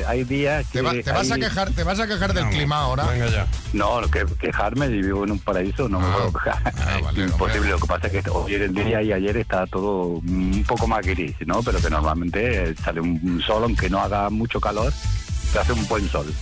Eh, 0.00 0.04
hay 0.08 0.24
días 0.24 0.64
que... 0.68 0.78
¿Te, 0.78 0.82
va- 0.82 0.92
te 0.92 1.12
vas 1.12 1.30
a 1.30 1.36
quejar, 1.36 1.70
¿Te 1.72 1.84
vas 1.84 2.00
a 2.00 2.06
quejar 2.06 2.32
del 2.32 2.48
clima 2.48 2.78
ahora? 2.78 3.04
Venga 3.04 3.26
ya. 3.28 3.46
No, 3.74 4.00
que 4.10 4.24
quejarme, 4.40 4.86
si 4.88 5.02
vivo 5.02 5.24
en 5.24 5.32
un 5.32 5.38
paraíso, 5.38 5.86
no 5.86 6.00
me 6.00 6.10
puedo 6.10 6.32
quejar. 6.32 6.62
ah, 6.78 6.98
vale, 7.04 7.24
imposible, 7.24 7.68
lo 7.68 7.78
que 7.78 7.86
pasa 7.86 8.06
es 8.06 8.24
que 8.24 8.30
hoy 8.30 8.54
en 8.54 8.62
el 8.62 8.74
día 8.74 9.02
y 9.02 9.12
ayer 9.12 9.36
está 9.36 9.66
todo 9.66 10.04
un 10.26 10.64
poco 10.66 10.86
más 10.86 11.04
gris, 11.06 11.34
¿no? 11.44 11.62
Pero 11.62 11.78
que 11.78 11.90
normalmente 11.90 12.74
sale 12.76 13.02
un 13.02 13.42
sol, 13.46 13.64
aunque 13.64 13.90
no 13.90 14.00
haga 14.00 14.30
mucho 14.30 14.60
calor, 14.62 14.90
que 15.52 15.58
hace 15.58 15.72
un 15.74 15.86
buen 15.86 16.08
sol. 16.08 16.32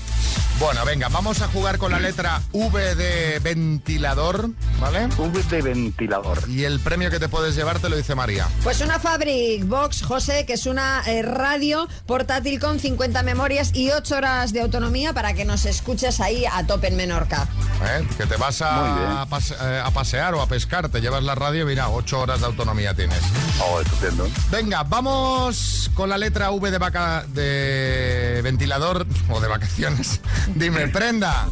Bueno, 0.58 0.84
venga, 0.84 1.08
vamos 1.08 1.40
a 1.40 1.46
jugar 1.48 1.78
con 1.78 1.92
la 1.92 2.00
letra 2.00 2.42
V 2.52 2.94
de 2.96 3.38
ventilador, 3.38 4.50
¿vale? 4.80 5.06
V 5.16 5.42
de 5.44 5.62
ventilador. 5.62 6.48
Y 6.48 6.64
el 6.64 6.80
premio 6.80 7.10
que 7.10 7.20
te 7.20 7.28
puedes 7.28 7.54
llevar 7.54 7.78
te 7.78 7.88
lo 7.88 7.96
dice 7.96 8.16
María. 8.16 8.48
Pues 8.64 8.80
una 8.80 8.98
Fabric 8.98 9.64
Box, 9.66 10.02
José, 10.02 10.44
que 10.46 10.54
es 10.54 10.66
una 10.66 11.02
eh, 11.06 11.22
radio 11.22 11.86
portátil 12.06 12.58
con 12.58 12.80
50 12.80 13.22
memorias 13.22 13.70
y 13.72 13.90
8 13.92 14.16
horas 14.16 14.52
de 14.52 14.60
autonomía 14.62 15.12
para 15.12 15.32
que 15.34 15.44
nos 15.44 15.64
escuches 15.64 16.18
ahí 16.20 16.44
a 16.50 16.66
tope 16.66 16.88
en 16.88 16.96
Menorca. 16.96 17.46
¿eh? 17.84 18.04
Que 18.16 18.26
te 18.26 18.36
vas 18.36 18.60
a, 18.60 19.26
pase- 19.30 19.54
eh, 19.60 19.80
a 19.84 19.90
pasear 19.92 20.34
o 20.34 20.42
a 20.42 20.48
pescar, 20.48 20.88
te 20.88 21.00
llevas 21.00 21.22
la 21.22 21.36
radio 21.36 21.62
y 21.62 21.66
mira, 21.66 21.88
ocho 21.88 22.18
horas 22.20 22.40
de 22.40 22.46
autonomía 22.46 22.94
tienes. 22.94 23.20
Oh, 23.62 23.80
estupendo. 23.80 24.28
Venga, 24.50 24.82
vamos 24.82 25.88
con 25.94 26.08
la 26.08 26.18
letra 26.18 26.50
V 26.50 26.70
de, 26.72 26.78
vaca 26.78 27.24
de 27.28 28.40
ventilador 28.42 29.06
o 29.30 29.40
de 29.40 29.46
vacaciones. 29.48 30.17
Dime, 30.54 30.88
prenda. 30.88 31.48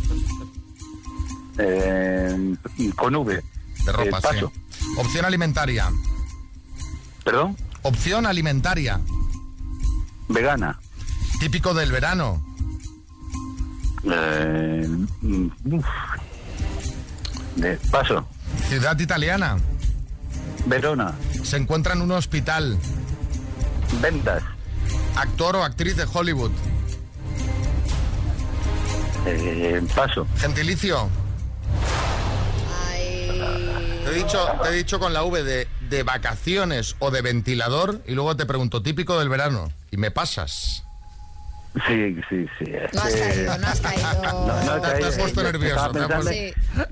Eh, 1.58 2.54
con 2.96 3.14
V. 3.16 3.42
De 3.84 3.92
ropa, 3.92 4.04
Eh, 4.18 4.22
paso. 4.22 4.52
sí. 4.70 4.84
Opción 4.98 5.24
alimentaria. 5.24 5.90
¿Perdón? 7.24 7.56
Opción 7.82 8.26
alimentaria. 8.26 9.00
Vegana. 10.28 10.78
Típico 11.40 11.72
del 11.74 11.92
verano. 11.92 12.42
Eh, 14.04 14.88
uf. 15.64 15.84
De- 17.56 17.76
paso. 17.90 18.26
Ciudad 18.68 18.98
italiana. 18.98 19.56
Verona. 20.66 21.14
Se 21.42 21.56
encuentra 21.56 21.94
en 21.94 22.02
un 22.02 22.12
hospital. 22.12 22.78
Ventas. 24.00 24.42
Actor 25.16 25.56
o 25.56 25.64
actriz 25.64 25.96
de 25.96 26.06
Hollywood. 26.12 26.50
Eh, 29.26 29.82
paso. 29.94 30.26
Gentilicio. 30.38 31.10
Te 34.04 34.12
he 34.12 34.14
dicho, 34.14 34.38
te 34.62 34.68
he 34.68 34.72
dicho 34.72 35.00
con 35.00 35.12
la 35.12 35.24
V 35.24 35.42
de, 35.42 35.66
de 35.90 36.02
vacaciones 36.04 36.94
o 37.00 37.10
de 37.10 37.22
ventilador 37.22 38.00
y 38.06 38.12
luego 38.12 38.36
te 38.36 38.46
pregunto, 38.46 38.82
típico 38.82 39.18
del 39.18 39.28
verano. 39.28 39.72
Y 39.90 39.96
me 39.96 40.12
pasas. 40.12 40.85
Sí, 41.86 42.16
sí, 42.30 42.46
sí. 42.58 42.72
No 42.94 43.02
has 43.02 43.14
Eh, 43.14 43.18
caído, 43.20 43.58
no 43.58 43.66
has 43.66 43.80
caído. 43.80 44.22
no, 44.22 44.64
no 44.64 44.80
Te 44.80 45.04
has 45.04 45.18
puesto 45.18 45.42
nervioso, 45.42 45.90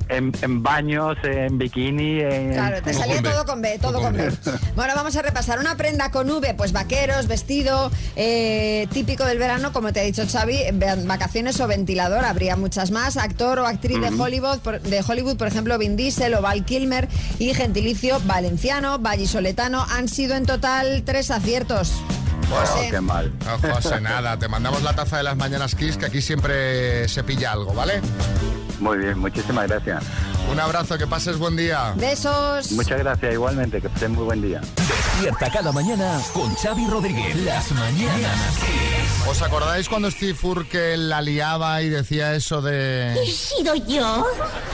en, 0.09 0.33
en 0.43 0.62
baños, 0.62 1.17
en 1.23 1.57
bikini, 1.59 2.21
en... 2.21 2.53
Claro, 2.53 2.83
te 2.83 2.93
salía 2.93 3.23
todo 3.23 3.47
con 3.47 3.62
B, 3.62 3.79
todo 3.81 4.00
con 4.00 4.12
B. 4.14 4.31
Bueno, 4.76 4.93
vamos 4.95 5.17
a 5.17 5.23
repasar 5.23 5.59
una 5.59 5.76
prenda 5.76 6.11
con 6.11 6.29
V, 6.31 6.55
pues 6.55 6.73
vaqueros, 6.73 7.26
vestido, 7.29 7.91
eh, 8.17 8.87
típico 8.93 9.25
del 9.25 9.38
verano, 9.38 9.73
como 9.73 9.93
te 9.93 10.00
ha 10.00 10.03
dicho 10.03 10.25
Xavi, 10.31 10.59
vacaciones 11.07 11.59
o 11.61 11.67
ventilador, 11.67 12.25
habría 12.25 12.57
muchas 12.57 12.91
más, 12.91 13.17
actor 13.17 13.59
o 13.61 13.67
actriz 13.67 14.00
de. 14.00 14.09
Hollywood, 14.09 14.59
por, 14.59 14.81
de 14.81 15.03
Hollywood, 15.07 15.37
por 15.37 15.49
ejemplo, 15.49 15.76
Vin 15.79 15.97
Diesel 15.97 16.35
o 16.35 16.43
Val 16.43 16.64
Kilmer 16.64 17.09
y 17.38 17.53
gentilicio 17.55 18.21
valenciano, 18.26 18.99
vallisoletano, 18.99 19.85
han 19.91 20.09
sido 20.09 20.35
en 20.37 20.47
total 20.47 21.03
tres 21.05 21.31
aciertos. 21.31 21.93
José. 22.46 22.86
Oh, 22.86 22.90
qué 22.90 23.00
mal. 23.00 23.32
No, 23.44 23.74
José, 23.74 24.00
nada, 24.00 24.38
te 24.38 24.48
mandamos 24.48 24.82
la 24.82 24.94
taza 24.94 25.18
de 25.18 25.22
las 25.22 25.36
mañanas 25.36 25.74
Kiss, 25.74 25.96
que 25.96 26.06
aquí 26.06 26.20
siempre 26.20 27.08
se 27.08 27.24
pilla 27.24 27.52
algo, 27.52 27.74
¿vale? 27.74 28.00
Muy 28.81 28.99
bien, 28.99 29.19
muchísimas 29.19 29.69
gracias. 29.69 30.04
Un 30.50 30.61
abrazo, 30.61 30.99
que 30.99 31.07
pases 31.07 31.38
buen 31.38 31.57
día. 31.57 31.95
Besos. 31.97 32.73
Muchas 32.73 32.99
gracias, 32.99 33.33
igualmente, 33.33 33.81
que 33.81 33.88
pasen 33.88 34.12
muy 34.12 34.25
buen 34.25 34.43
día. 34.43 34.61
Despierta 34.76 35.50
cada 35.50 35.73
mañana 35.73 36.21
con 36.33 36.54
Xavi 36.54 36.87
Rodríguez. 36.88 37.37
Las 37.37 37.73
mañanas. 37.73 38.59
¿Os 39.26 39.40
acordáis 39.40 39.88
cuando 39.88 40.11
Steve 40.11 40.37
Urkel 40.43 41.09
la 41.09 41.23
liaba 41.23 41.81
y 41.81 41.88
decía 41.88 42.35
eso 42.35 42.61
de... 42.61 43.14
¿He 43.14 43.26
sido 43.31 43.75
yo? 43.75 44.26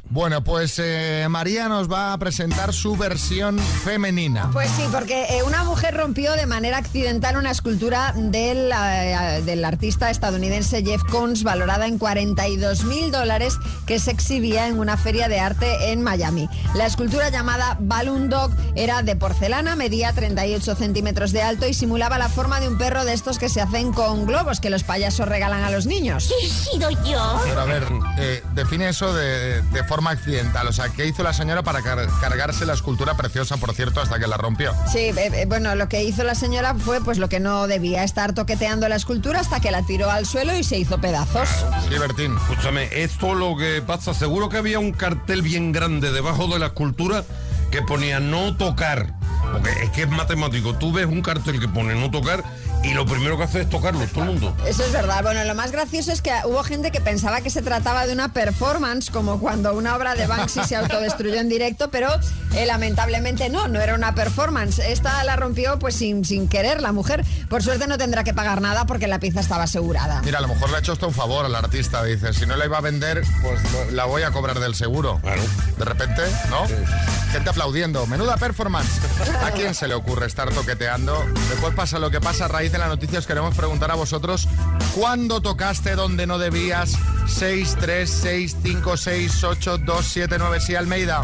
Bueno, 0.09 0.43
pues 0.43 0.81
eh, 0.83 1.27
María 1.31 1.69
nos 1.69 1.89
va 1.89 2.13
a 2.13 2.19
presentar 2.19 2.73
su 2.73 2.97
versión 2.97 3.61
femenina. 3.61 4.51
Pues 4.53 4.69
sí, 4.73 4.83
porque 4.91 5.27
eh, 5.31 5.45
una 5.45 5.63
mujer 5.63 5.97
rompió 5.97 6.33
de 6.33 6.47
manera 6.47 6.79
accidental 6.79 7.37
una 7.37 7.53
escultura 7.53 8.13
del, 8.17 8.73
eh, 8.73 9.43
del 9.45 9.65
artista 9.65 10.11
estadounidense 10.11 10.83
Jeff 10.83 11.05
Koons 11.05 11.45
valorada 11.45 11.87
en 11.87 11.97
42 11.97 12.85
mil 12.87 13.13
dólares 13.13 13.57
que 13.87 14.00
se 14.01 14.11
exhibía 14.11 14.67
en 14.67 14.79
una 14.79 14.97
feria 14.97 15.29
de 15.29 15.39
arte 15.41 15.93
en 15.93 16.03
Miami. 16.03 16.49
La 16.75 16.87
escultura 16.87 17.29
llamada 17.29 17.77
Balloon 17.81 18.29
Dog 18.29 18.51
era 18.75 19.03
de 19.03 19.15
porcelana, 19.17 19.77
medía 19.77 20.13
68 20.13 20.75
centímetros 20.75 21.33
de 21.33 21.43
alto 21.43 21.67
y 21.69 21.75
simulaba 21.75 22.19
la 22.19 22.29
forma 22.29 22.61
de 22.61 22.69
un 22.69 22.79
perro 22.79 23.05
de 23.05 23.13
estos 23.13 23.39
que 23.39 23.49
se 23.49 23.61
hacen 23.61 23.93
con 23.93 24.27
globos 24.27 24.61
que 24.61 24.71
los 24.71 24.83
payasos 24.83 25.29
regalan 25.29 25.63
a 25.65 25.71
los 25.71 25.87
niños. 25.87 26.33
¿He 26.43 26.49
sido 26.49 26.91
yo? 26.91 27.41
Pero 27.45 27.61
a 27.61 27.65
ver, 27.65 27.85
eh, 28.19 28.43
define 28.55 28.89
eso 28.89 29.13
de, 29.15 29.63
de 29.63 29.85
forma 29.85 30.11
accidental. 30.11 30.67
O 30.67 30.73
sea, 30.73 30.89
¿qué 30.89 31.07
hizo 31.07 31.23
la 31.23 31.33
señora 31.33 31.63
para 31.63 31.83
car- 31.83 32.09
cargarse 32.21 32.65
la 32.67 32.73
escultura 32.75 33.15
preciosa, 33.17 33.57
por 33.59 33.75
cierto, 33.75 34.01
hasta 34.01 34.19
que 34.19 34.27
la 34.27 34.37
rompió? 34.37 34.73
Sí, 34.91 34.99
eh, 34.99 35.15
eh, 35.17 35.45
bueno, 35.47 35.75
lo 35.75 35.89
que 35.89 36.03
hizo 36.05 36.25
la 36.25 36.35
señora 36.35 36.75
fue 36.75 37.01
pues 37.03 37.19
lo 37.19 37.29
que 37.29 37.41
no 37.41 37.67
debía, 37.67 38.05
estar 38.05 38.33
toqueteando 38.35 38.89
la 38.89 38.97
escultura 38.97 39.41
hasta 39.41 39.61
que 39.61 39.71
la 39.71 39.83
tiró 39.83 40.11
al 40.11 40.27
suelo 40.27 40.55
y 40.57 40.65
se 40.65 40.79
hizo 40.79 40.99
pedazos. 41.01 41.49
Sí, 41.89 41.99
Bertín. 41.99 42.37
Escúchame, 42.37 42.89
esto 43.03 43.35
lo 43.35 43.57
que 43.57 43.80
pasa, 43.81 44.15
seguro 44.15 44.49
que 44.49 44.59
había 44.59 44.79
un 44.79 44.93
cartel 44.93 45.43
bien 45.43 45.73
grande 45.73 46.13
debajo 46.13 46.47
de 46.49 46.59
la 46.59 46.67
escultura 46.67 47.25
que 47.71 47.83
ponía 47.83 48.21
no 48.21 48.57
tocar. 48.57 49.15
Porque 49.53 49.71
es 49.83 49.91
que 49.91 50.03
es 50.03 50.11
matemático. 50.11 50.75
Tú 50.75 50.93
ves 50.93 51.07
un 51.07 51.23
cartel 51.23 51.61
que 51.61 51.69
pone 51.69 51.95
no 51.95 52.11
tocar 52.11 52.45
y 52.83 52.95
lo 52.95 53.05
primero 53.07 53.37
que 53.37 53.45
hace 53.45 53.61
es 53.63 53.69
tocarlo, 53.69 54.07
todo 54.07 54.23
el 54.25 54.31
mundo. 54.31 54.57
Eso 54.67 54.83
es 54.85 54.93
verdad. 54.93 55.23
Bueno, 55.23 55.45
lo 55.45 55.55
más 55.55 55.71
gracioso 55.71 56.13
es 56.13 56.23
que 56.23 56.33
hubo 56.45 56.63
gente 56.65 56.91
que 56.91 57.01
pensaba 57.01 57.41
que 57.43 57.51
se 57.51 57.61
trataba 57.63 58.07
de 58.07 58.13
una 58.13 58.33
performance, 58.33 59.11
como 59.11 59.39
cuando 59.39 59.75
una 59.75 59.95
obra 59.97 60.15
de 60.15 60.27
Banksy 60.27 60.65
se 60.65 60.77
autodestruyó 60.77 61.37
en 61.41 61.49
directo, 61.49 61.91
pero 61.91 62.09
eh, 62.55 62.65
lamentablemente 62.67 63.49
no, 63.51 63.69
no 63.69 63.81
era 63.81 63.95
una 63.95 64.15
performance. 64.15 64.79
Esta 64.79 65.23
la 65.25 65.37
rompió 65.37 65.79
pues 65.79 65.95
sin, 65.97 66.25
sin 66.25 66.49
querer 66.49 66.81
la 66.81 66.93
mujer. 66.93 67.25
Por 67.49 67.63
suerte 67.63 67.87
no 67.87 67.99
tendrá 67.99 68.25
que 68.25 68.33
pagar 68.35 68.61
nada 68.63 68.87
porque 68.87 69.07
la 69.07 69.19
pieza 69.21 69.41
estaba 69.41 69.65
asegurada. 69.65 70.23
Mira, 70.23 70.39
a 70.39 70.43
lo 70.43 70.49
mejor 70.49 70.71
le 70.71 70.77
ha 70.77 70.79
hecho 70.81 70.93
hasta 70.93 71.07
un 71.07 71.15
favor 71.15 71.45
al 71.45 71.55
artista. 71.55 72.03
Dice, 72.05 72.33
si 72.33 72.47
no 72.47 72.57
la 72.57 72.65
iba 72.65 72.79
a 72.79 72.81
vender, 72.81 73.23
pues 73.43 73.61
lo- 73.73 73.91
la 73.91 74.05
voy 74.07 74.23
a 74.23 74.31
cobrar 74.31 74.59
del 74.59 74.75
seguro. 74.75 75.21
De 75.79 75.85
repente, 75.85 76.23
¿no? 76.49 76.67
Gente 77.33 77.51
aplaudiendo. 77.51 78.07
Menuda 78.07 78.37
performance. 78.39 78.91
¿A 79.45 79.51
quién 79.51 79.75
se 79.75 79.87
le 79.87 79.95
ocurre 79.95 80.27
estar 80.27 80.49
toqueteando? 80.51 81.25
Después 81.51 81.75
pasa 81.75 81.99
lo 81.99 82.11
que 82.11 82.21
pasa 82.21 82.47
a 82.47 82.49
raíz 82.49 82.70
de 82.73 82.79
las 82.79 82.89
noticias. 82.89 83.27
Queremos 83.27 83.55
preguntar 83.57 83.91
a 83.91 83.95
vosotros, 83.95 84.49
¿cuándo 84.95 85.41
tocaste 85.41 85.95
donde 85.95 86.27
no 86.27 86.39
debías? 86.39 86.97
6, 87.27 87.77
3, 87.81 88.11
6, 88.11 88.57
5, 88.63 88.97
6, 88.97 89.45
8, 89.45 89.79
2, 89.79 90.07
7, 90.07 90.37
9, 90.39 90.61
sí, 90.61 90.75
Almeida. 90.75 91.23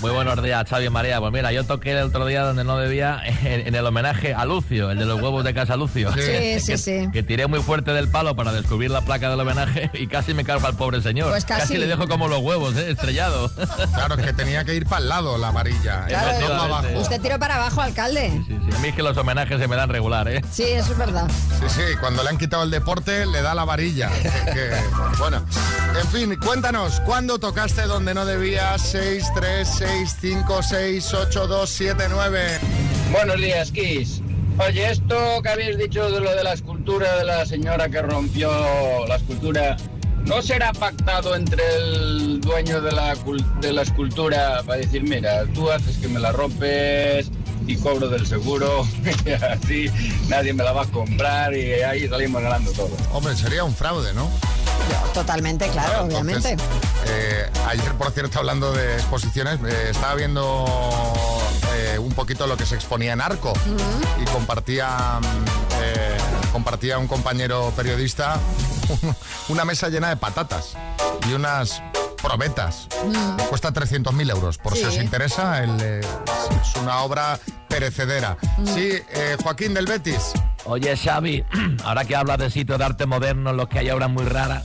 Muy 0.00 0.12
buenos 0.12 0.42
días, 0.42 0.66
Xavi 0.66 0.88
María. 0.88 1.20
Pues 1.20 1.30
mira, 1.30 1.52
yo 1.52 1.64
toqué 1.64 1.90
el 1.92 2.04
otro 2.06 2.24
día 2.24 2.42
donde 2.42 2.64
no 2.64 2.78
debía, 2.78 3.20
en, 3.44 3.66
en 3.66 3.74
el 3.74 3.84
homenaje 3.84 4.32
a 4.32 4.46
Lucio, 4.46 4.90
el 4.90 4.98
de 4.98 5.04
los 5.04 5.20
huevos 5.20 5.44
de 5.44 5.52
casa 5.52 5.76
Lucio. 5.76 6.10
Sí, 6.14 6.58
sí, 6.58 6.72
que, 6.72 6.78
sí. 6.78 7.08
que 7.12 7.22
tiré 7.22 7.46
muy 7.46 7.60
fuerte 7.60 7.92
del 7.92 8.08
palo 8.08 8.34
para 8.34 8.50
descubrir 8.52 8.90
la 8.90 9.02
placa 9.02 9.28
del 9.28 9.38
homenaje 9.40 9.90
y 9.92 10.06
casi 10.06 10.32
me 10.32 10.42
carga 10.44 10.68
al 10.68 10.74
pobre 10.76 11.02
señor. 11.02 11.28
Pues 11.28 11.44
casi. 11.44 11.76
le 11.76 11.86
dejo 11.86 12.08
como 12.08 12.28
los 12.28 12.40
huevos, 12.40 12.76
¿eh? 12.76 12.90
estrellado. 12.90 13.50
Claro, 13.94 14.14
es 14.14 14.24
que 14.24 14.32
tenía 14.32 14.64
que 14.64 14.74
ir 14.74 14.86
para 14.86 15.02
el 15.02 15.08
lado 15.10 15.36
la 15.36 15.50
varilla. 15.50 16.06
Claro, 16.06 16.48
no. 16.92 17.00
Usted 17.00 17.20
tiró 17.20 17.38
para 17.38 17.56
abajo, 17.56 17.82
alcalde. 17.82 18.30
Sí, 18.46 18.56
sí, 18.70 18.76
a 18.76 18.78
mí 18.78 18.88
es 18.88 18.94
que 18.94 19.02
los 19.02 19.16
homenajes 19.18 19.58
se 19.60 19.68
me 19.68 19.76
dan 19.76 19.90
regular, 19.90 20.28
¿eh? 20.28 20.40
Sí, 20.50 20.62
eso 20.62 20.92
es 20.92 20.98
verdad. 20.98 21.28
Sí, 21.60 21.66
sí, 21.68 21.82
cuando 22.00 22.22
le 22.22 22.30
han 22.30 22.38
quitado 22.38 22.62
el 22.62 22.70
deporte 22.70 23.26
le 23.26 23.42
da 23.42 23.54
la 23.54 23.64
varilla. 23.66 24.08
Que- 24.54 24.70
bueno, 25.18 25.44
en 26.00 26.08
fin, 26.08 26.36
cuéntanos, 26.42 27.00
¿cuándo 27.00 27.38
tocaste 27.38 27.82
donde 27.82 28.14
no 28.14 28.24
debías? 28.24 28.80
6, 28.80 29.26
3, 29.34 29.68
6, 29.78 29.89
5, 29.90 30.62
6, 30.62 31.14
8, 31.14 31.46
2, 31.46 31.68
7, 31.68 32.04
9. 32.10 32.40
Buenos 33.10 33.36
días, 33.36 33.72
Kiss. 33.72 34.22
Oye, 34.58 34.90
esto 34.90 35.42
que 35.42 35.48
habéis 35.48 35.78
dicho 35.78 36.10
de 36.10 36.20
lo 36.20 36.34
de 36.34 36.44
la 36.44 36.52
escultura 36.52 37.16
de 37.16 37.24
la 37.24 37.44
señora 37.44 37.88
que 37.88 38.00
rompió 38.00 38.50
la 39.08 39.16
escultura, 39.16 39.76
¿no 40.24 40.42
será 40.42 40.72
pactado 40.72 41.34
entre 41.34 41.62
el 41.76 42.40
dueño 42.40 42.80
de 42.80 42.92
la, 42.92 43.16
de 43.60 43.72
la 43.72 43.82
escultura 43.82 44.62
para 44.64 44.78
decir, 44.78 45.02
mira, 45.02 45.44
tú 45.54 45.70
haces 45.70 45.96
que 45.96 46.08
me 46.08 46.20
la 46.20 46.30
rompes 46.30 47.30
y 47.66 47.76
cobro 47.76 48.08
del 48.08 48.26
seguro, 48.26 48.86
y 49.26 49.30
así 49.30 49.86
nadie 50.28 50.52
me 50.52 50.62
la 50.62 50.72
va 50.72 50.82
a 50.82 50.86
comprar 50.86 51.54
y 51.54 51.72
ahí 51.82 52.08
salimos 52.08 52.42
ganando 52.42 52.70
todo? 52.72 52.96
Hombre, 53.12 53.34
sería 53.34 53.64
un 53.64 53.74
fraude, 53.74 54.14
¿no? 54.14 54.30
Totalmente, 55.14 55.68
claro, 55.68 56.04
obviamente. 56.04 56.56
Eh, 57.06 57.50
ayer, 57.66 57.94
por 57.94 58.10
cierto, 58.12 58.38
hablando 58.38 58.72
de 58.72 58.94
exposiciones, 58.94 59.58
eh, 59.66 59.88
estaba 59.90 60.14
viendo 60.14 60.64
eh, 61.74 61.98
un 61.98 62.12
poquito 62.12 62.46
lo 62.46 62.56
que 62.56 62.66
se 62.66 62.74
exponía 62.74 63.12
en 63.12 63.20
Arco 63.20 63.52
y 64.20 64.24
compartía, 64.26 65.18
mm, 65.20 65.24
eh, 65.82 66.16
compartía 66.52 66.98
un 66.98 67.06
compañero 67.06 67.72
periodista 67.76 68.38
una 69.48 69.64
mesa 69.64 69.88
llena 69.88 70.08
de 70.08 70.16
patatas 70.16 70.74
y 71.28 71.32
unas 71.32 71.82
probetas. 72.22 72.86
Cuesta 73.48 73.72
300.000 73.72 74.30
euros, 74.30 74.58
por 74.58 74.76
si 74.76 74.84
os 74.84 74.96
interesa, 74.96 75.62
el, 75.62 75.76
eh, 75.80 76.00
es 76.00 76.76
una 76.76 77.00
obra 77.00 77.38
perecedera. 77.68 78.36
Sí, 78.64 78.92
eh, 79.12 79.36
Joaquín 79.42 79.74
del 79.74 79.86
Betis. 79.86 80.32
Oye, 80.64 80.96
Xavi, 80.96 81.44
ahora 81.84 82.04
que 82.04 82.16
hablas 82.16 82.38
de 82.38 82.50
sitios 82.50 82.78
de 82.78 82.84
arte 82.84 83.06
moderno, 83.06 83.52
los 83.52 83.68
que 83.68 83.78
hay 83.78 83.90
obras 83.90 84.10
muy 84.10 84.24
raras. 84.24 84.64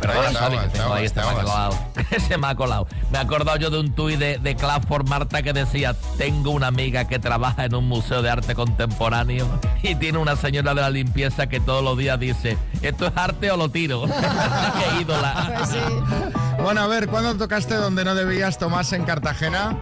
Perdona, 0.00 0.62
que 0.62 0.68
tengo 0.68 0.94
ahí, 0.94 1.04
este 1.06 1.20
te 1.20 1.26
me 1.26 1.32
ha 1.32 1.32
ahogas. 1.32 1.44
colado. 1.50 1.78
Se 2.28 2.36
me 2.38 2.46
ha 2.46 2.54
colado. 2.54 2.86
Me 3.10 3.18
he 3.18 3.20
acordado 3.20 3.56
yo 3.58 3.70
de 3.70 3.78
un 3.80 3.92
tuit 3.94 4.18
de, 4.18 4.38
de 4.38 4.56
Clafford 4.56 5.08
Marta 5.08 5.42
que 5.42 5.52
decía, 5.52 5.94
tengo 6.18 6.50
una 6.50 6.66
amiga 6.68 7.06
que 7.06 7.18
trabaja 7.18 7.64
en 7.64 7.74
un 7.74 7.88
museo 7.88 8.22
de 8.22 8.30
arte 8.30 8.54
contemporáneo 8.54 9.46
y 9.82 9.94
tiene 9.94 10.18
una 10.18 10.36
señora 10.36 10.74
de 10.74 10.80
la 10.82 10.90
limpieza 10.90 11.46
que 11.48 11.60
todos 11.60 11.82
los 11.82 11.96
días 11.96 12.18
dice, 12.20 12.58
¿esto 12.82 13.06
es 13.06 13.12
arte 13.16 13.50
o 13.50 13.56
lo 13.56 13.68
tiro? 13.70 14.04
Qué 14.06 15.00
ídola. 15.00 15.66
Bueno, 16.62 16.82
a 16.82 16.86
ver, 16.86 17.08
¿cuándo 17.08 17.36
tocaste 17.36 17.74
donde 17.74 18.04
no 18.04 18.14
debías, 18.14 18.58
Tomás, 18.58 18.92
en 18.92 19.04
Cartagena? 19.04 19.76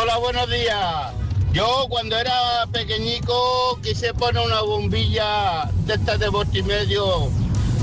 Hola, 0.00 0.16
buenos 0.18 0.48
días. 0.50 1.12
Yo 1.52 1.86
cuando 1.88 2.16
era 2.18 2.66
pequeñico 2.72 3.78
quise 3.82 4.12
poner 4.14 4.44
una 4.44 4.60
bombilla 4.62 5.70
de 5.86 5.94
estas 5.94 6.18
de 6.18 6.28
bote 6.28 6.58
y 6.58 6.62
medio 6.64 7.30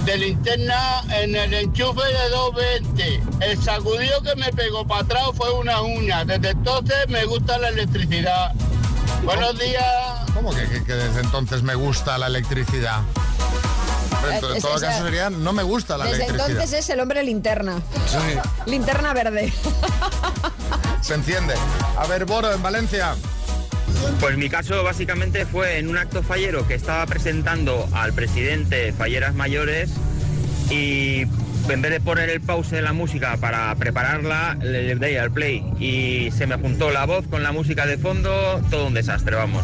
de 0.06 0.18
linterna 0.18 1.04
en 1.10 1.36
el 1.36 1.54
enchufe 1.54 2.02
de 2.06 2.30
220. 2.30 3.22
El 3.42 3.64
sacudido 3.64 4.22
que 4.24 4.36
me 4.36 4.52
pegó 4.52 4.86
para 4.86 5.02
atrás 5.02 5.24
fue 5.36 5.52
una 5.54 5.82
uña. 5.82 6.26
Desde 6.26 6.50
entonces 6.50 6.98
me 7.08 7.26
gusta 7.26 7.58
la 7.58 7.70
electricidad. 7.70 8.54
Buenos 9.24 9.58
días. 9.60 9.86
¿Cómo 10.34 10.52
que, 10.52 10.68
que- 10.68 10.84
que 10.84 10.94
desde 10.94 11.22
entonces 11.22 11.62
me 11.64 11.76
gusta 11.76 12.18
la 12.18 12.28
electricidad? 12.28 13.02
En 14.32 14.40
to- 14.40 14.52
Eh, 14.54 14.56
en 14.56 14.62
todo 14.62 14.76
es- 14.76 14.82
caso 14.82 15.04
sería, 15.04 15.30
no 15.30 15.54
me 15.54 15.64
gusta 15.64 15.98
la 15.98 16.06
Desde 16.06 16.18
electricidad. 16.26 16.50
entonces 16.52 16.80
es 16.80 16.90
el 16.90 17.00
hombre 17.00 17.24
linterna. 17.24 17.82
Sí, 18.08 18.18
Linterna 18.70 19.14
verde. 19.14 19.54
se 21.02 21.14
enciende. 21.16 21.54
A 21.98 22.06
ver, 22.08 22.26
Boro, 22.26 22.52
en 22.52 22.62
Valencia. 22.62 23.16
Pues 24.20 24.38
mi 24.38 24.50
caso 24.50 24.84
básicamente 24.84 25.46
fue 25.46 25.80
en 25.80 25.90
un 25.90 25.98
acto 25.98 26.24
fallero 26.24 26.68
que 26.68 26.76
estaba 26.76 27.06
presentando 27.06 27.88
al 27.94 28.14
presidente 28.14 28.94
Falleras 28.94 29.34
Mayores 29.34 29.92
y 30.70 31.26
en 31.70 31.82
vez 31.82 31.92
de 31.92 32.00
poner 32.00 32.30
el 32.30 32.42
pause 32.42 32.76
de 32.76 32.82
la 32.82 32.94
música 32.94 33.38
para 33.38 33.74
prepararla, 33.76 34.58
le 34.62 34.96
di 34.96 35.16
al 35.18 35.32
play 35.32 35.64
y 35.80 36.32
se 36.32 36.48
me 36.48 36.56
juntó 36.56 36.92
la 36.92 37.06
voz 37.06 37.28
con 37.28 37.44
la 37.44 37.52
música 37.52 37.86
de 37.86 37.98
fondo, 37.98 38.62
todo 38.70 38.88
un 38.88 38.94
desastre, 38.94 39.36
vamos. 39.36 39.64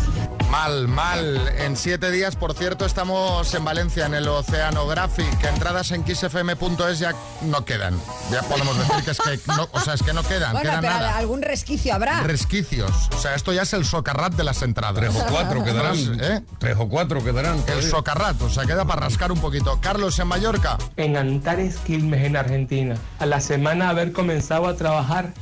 Mal, 0.52 0.88
mal. 0.88 1.52
En 1.60 1.76
siete 1.76 2.10
días, 2.10 2.36
por 2.38 2.54
cierto, 2.54 2.86
estamos 2.86 3.54
en 3.54 3.66
Valencia, 3.66 4.06
en 4.06 4.14
el 4.14 4.28
Oceanographic. 4.28 5.44
Entradas 5.44 5.92
en 5.92 6.04
kissfm.es 6.04 7.00
ya 7.00 7.14
no 7.42 7.66
quedan. 7.66 8.00
Ya 8.32 8.42
podemos 8.44 8.78
decir 8.78 9.04
que 9.04 9.12
es 9.12 9.20
que 9.20 9.40
no, 9.52 9.68
o 9.72 9.80
sea, 9.82 9.94
es 9.96 10.04
que 10.04 10.14
no 10.14 10.24
quedan, 10.24 10.54
Bueno, 10.54 10.70
queda 10.70 10.80
pero 10.82 10.94
nada. 10.94 11.18
algún 11.18 11.42
resquicio 11.42 11.94
habrá. 11.94 12.22
Resquicios. 12.24 12.92
O 13.14 13.20
sea, 13.20 13.36
esto 13.36 13.52
ya 13.52 13.64
es 13.64 13.74
el 13.74 13.84
socarrat 13.86 14.34
de 14.34 14.44
las 14.46 14.62
entradas. 14.62 14.96
Tres 14.96 15.16
o 15.16 15.26
cuatro 15.30 15.64
quedarán. 15.64 15.98
¿Eh? 16.22 16.42
Tres 16.60 16.78
o 16.80 16.88
cuatro 16.88 17.22
quedarán. 17.24 17.62
El 17.68 17.84
socarrat, 17.84 18.42
o 18.42 18.50
sea, 18.50 18.66
queda 18.66 18.86
para 18.86 19.02
rascar 19.02 19.32
un 19.34 19.42
poquito. 19.42 19.80
Carlos, 19.82 20.18
en 20.20 20.28
Mallorca. 20.28 20.78
En 20.96 21.18
Antares, 21.18 21.76
Quilmes, 21.78 22.24
en 22.26 22.38
Argentina. 22.38 22.96
A 23.20 23.26
la 23.26 23.42
semana 23.42 23.86
de 23.86 23.92
haber 23.92 24.12
comenzado 24.14 24.68
a 24.68 24.76
trabajar, 24.76 25.34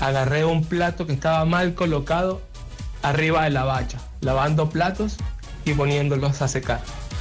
agarré 0.00 0.44
un 0.44 0.64
plato 0.64 1.06
que 1.06 1.12
estaba 1.12 1.44
mal 1.44 1.74
colocado 1.74 2.40
arriba 3.02 3.44
de 3.44 3.50
la 3.50 3.64
bacha, 3.64 3.98
lavando 4.24 4.68
platos 4.70 5.16
y 5.64 5.74
poniéndolos 5.74 6.42
a 6.42 6.48
secar. 6.48 6.80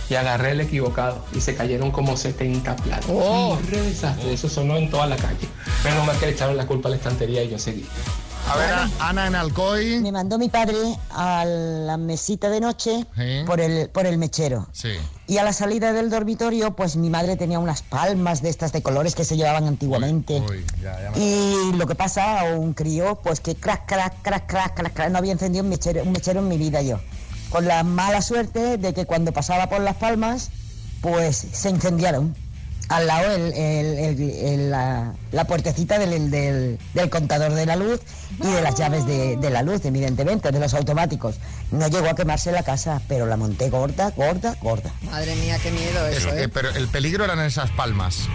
Y 0.09 0.15
agarré 0.15 0.51
el 0.51 0.61
equivocado 0.61 1.23
y 1.33 1.41
se 1.41 1.55
cayeron 1.55 1.91
como 1.91 2.17
70 2.17 2.75
platos. 2.77 3.09
Oh. 3.09 3.57
Re 3.69 3.81
desastre, 3.81 4.33
eso 4.33 4.49
sonó 4.49 4.77
en 4.77 4.89
toda 4.89 5.07
la 5.07 5.15
calle. 5.15 5.47
Menos 5.83 6.05
mal 6.05 6.17
que 6.17 6.27
le 6.27 6.31
echaron 6.33 6.57
la 6.57 6.67
culpa 6.67 6.89
a 6.89 6.91
la 6.91 6.97
estantería 6.97 7.43
y 7.43 7.49
yo 7.49 7.57
seguí. 7.57 7.85
A 8.49 8.57
ver, 8.57 8.73
Ana 8.99 9.27
en 9.27 9.35
Alcoy. 9.35 9.99
Me 10.01 10.11
mandó 10.11 10.37
mi 10.37 10.49
padre 10.49 10.77
a 11.11 11.45
la 11.45 11.97
mesita 11.97 12.49
de 12.49 12.59
noche 12.59 13.05
por, 13.45 13.61
el, 13.61 13.89
por 13.89 14.05
el 14.05 14.17
mechero. 14.17 14.67
Sí. 14.71 14.89
Y 15.27 15.37
a 15.37 15.43
la 15.43 15.53
salida 15.53 15.93
del 15.93 16.09
dormitorio, 16.09 16.75
pues 16.75 16.97
mi 16.97 17.09
madre 17.09 17.37
tenía 17.37 17.59
unas 17.59 17.81
palmas 17.81 18.41
de 18.41 18.49
estas 18.49 18.73
de 18.73 18.83
colores 18.83 19.15
que 19.15 19.23
se 19.23 19.37
llevaban 19.37 19.67
antiguamente. 19.67 20.41
Y 21.15 21.71
lo 21.73 21.87
que 21.87 21.95
pasa, 21.95 22.43
un 22.55 22.73
crío, 22.73 23.19
pues 23.23 23.39
que 23.39 23.55
crack, 23.55 23.85
crack, 23.85 24.21
crack, 24.21 24.45
crack, 24.45 24.75
crack, 24.75 24.93
crack, 24.93 25.09
no 25.11 25.17
había 25.17 25.31
encendido 25.31 25.63
un 25.63 25.69
mechero, 25.69 26.03
un 26.03 26.11
mechero 26.11 26.41
en 26.41 26.49
mi 26.49 26.57
vida 26.57 26.81
yo. 26.81 26.99
Con 27.49 27.65
la 27.65 27.83
mala 27.83 28.21
suerte 28.21 28.77
de 28.77 28.93
que 28.93 29.05
cuando 29.05 29.31
pasaba 29.31 29.69
por 29.69 29.79
las 29.79 29.95
palmas, 29.95 30.49
pues 31.01 31.47
se 31.51 31.69
incendiaron. 31.69 32.35
Al 32.97 33.07
lado 33.07 33.31
el- 33.35 34.69
la, 34.71 35.13
puertecita 35.45 35.97
del, 35.99 36.29
del- 36.31 36.77
contador 37.09 37.53
de 37.53 37.65
la 37.65 37.75
luz 37.75 37.99
y 38.41 38.47
de 38.51 38.61
las 38.61 38.75
llaves 38.75 39.05
de 39.05 39.49
la 39.49 39.61
luz, 39.63 39.83
evidentemente, 39.85 40.51
de 40.51 40.59
los 40.59 40.73
automáticos. 40.73 41.35
No 41.73 41.87
llegó 41.87 42.07
a 42.07 42.15
quemarse 42.15 42.51
la 42.51 42.61
casa, 42.61 43.01
pero 43.07 43.25
la 43.25 43.35
monté 43.35 43.69
gorda, 43.71 44.11
gorda, 44.11 44.55
gorda. 44.61 44.91
Madre 45.01 45.35
mía, 45.37 45.57
qué 45.61 45.71
miedo 45.71 46.05
eso, 46.07 46.29
eh, 46.29 46.43
¿eh? 46.43 46.47
pero 46.47 46.69
el 46.69 46.87
peligro 46.87 47.25
eran 47.25 47.39
esas 47.39 47.71
palmas. 47.71 48.29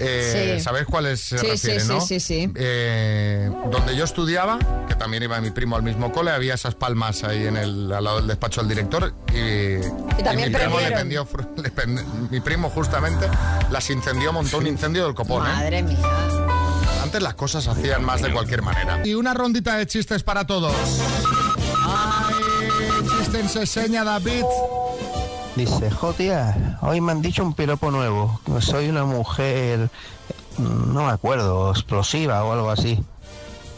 Eh, 0.00 0.56
Sí. 0.56 0.64
¿Sabéis 0.64 0.86
cuáles 0.86 1.20
se 1.20 1.38
Sí, 1.38 1.46
sí, 1.46 1.52
refiere, 1.52 1.80
sí, 1.80 1.88
no? 1.88 2.00
sí, 2.00 2.20
sí. 2.20 2.50
Eh, 2.56 3.48
donde 3.70 3.94
yo 3.94 4.04
estudiaba, 4.04 4.58
que 4.88 4.96
también 4.96 5.22
iba 5.22 5.40
mi 5.40 5.50
primo 5.50 5.76
al 5.76 5.84
mismo 5.84 6.10
cole, 6.10 6.32
había 6.32 6.54
esas 6.54 6.74
palmas 6.74 7.22
ahí 7.22 7.46
en 7.46 7.56
el, 7.56 7.92
al 7.92 8.02
lado 8.02 8.16
del 8.16 8.26
despacho 8.26 8.60
del 8.62 8.68
director 8.68 9.14
y, 9.28 9.80
también 10.24 10.50
mi 10.50 10.58
primo 10.58 10.80
le 10.80 10.90
pendió, 10.90 11.28
le 11.56 11.72
mi 12.28 12.40
primo 12.40 12.70
justamente 12.70 13.26
las 13.70 13.88
incendió, 13.90 14.32
montó 14.32 14.58
un 14.58 14.66
incendio 14.66 15.04
del 15.04 15.14
copón. 15.14 15.46
¿eh? 15.46 15.50
Madre 15.50 15.82
mía. 15.82 15.98
Antes 17.04 17.22
las 17.22 17.34
cosas 17.34 17.64
se 17.64 17.70
hacían 17.70 18.04
más 18.04 18.20
de 18.20 18.32
cualquier 18.32 18.62
manera. 18.62 19.00
Y 19.04 19.14
una 19.14 19.32
rondita 19.32 19.76
de 19.76 19.86
chistes 19.86 20.24
para 20.24 20.44
todos. 20.46 20.74
¡Ay! 21.86 22.29
En 23.54 23.66
seña, 23.66 24.04
David. 24.04 24.44
Dice, 25.56 25.90
joder, 25.90 26.54
hoy 26.82 27.00
me 27.00 27.10
han 27.10 27.20
dicho 27.20 27.42
un 27.42 27.52
piropo 27.52 27.90
nuevo. 27.90 28.40
Soy 28.60 28.88
una 28.88 29.04
mujer, 29.04 29.90
mm, 30.56 30.94
no 30.94 31.06
me 31.06 31.10
acuerdo, 31.10 31.72
explosiva 31.72 32.44
o 32.44 32.52
algo 32.52 32.70
así. 32.70 33.02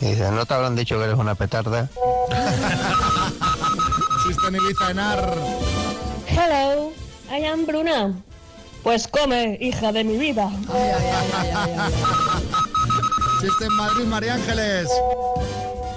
Y 0.00 0.06
dice, 0.06 0.30
¿no 0.30 0.44
te 0.44 0.52
habrán 0.52 0.76
dicho 0.76 0.98
que 0.98 1.04
eres 1.04 1.16
una 1.16 1.34
petarda? 1.34 1.88
Enar. 4.90 5.34
Hello, 6.26 6.92
I 7.30 7.46
am 7.46 7.64
Bruna. 7.64 8.12
Pues 8.82 9.08
come, 9.08 9.56
hija 9.60 9.90
de 9.92 10.04
mi 10.04 10.18
vida. 10.18 10.50
Chiste 13.40 13.64
en 13.64 13.74
Madrid, 13.74 14.04
María 14.04 14.34
Ángeles. 14.34 14.90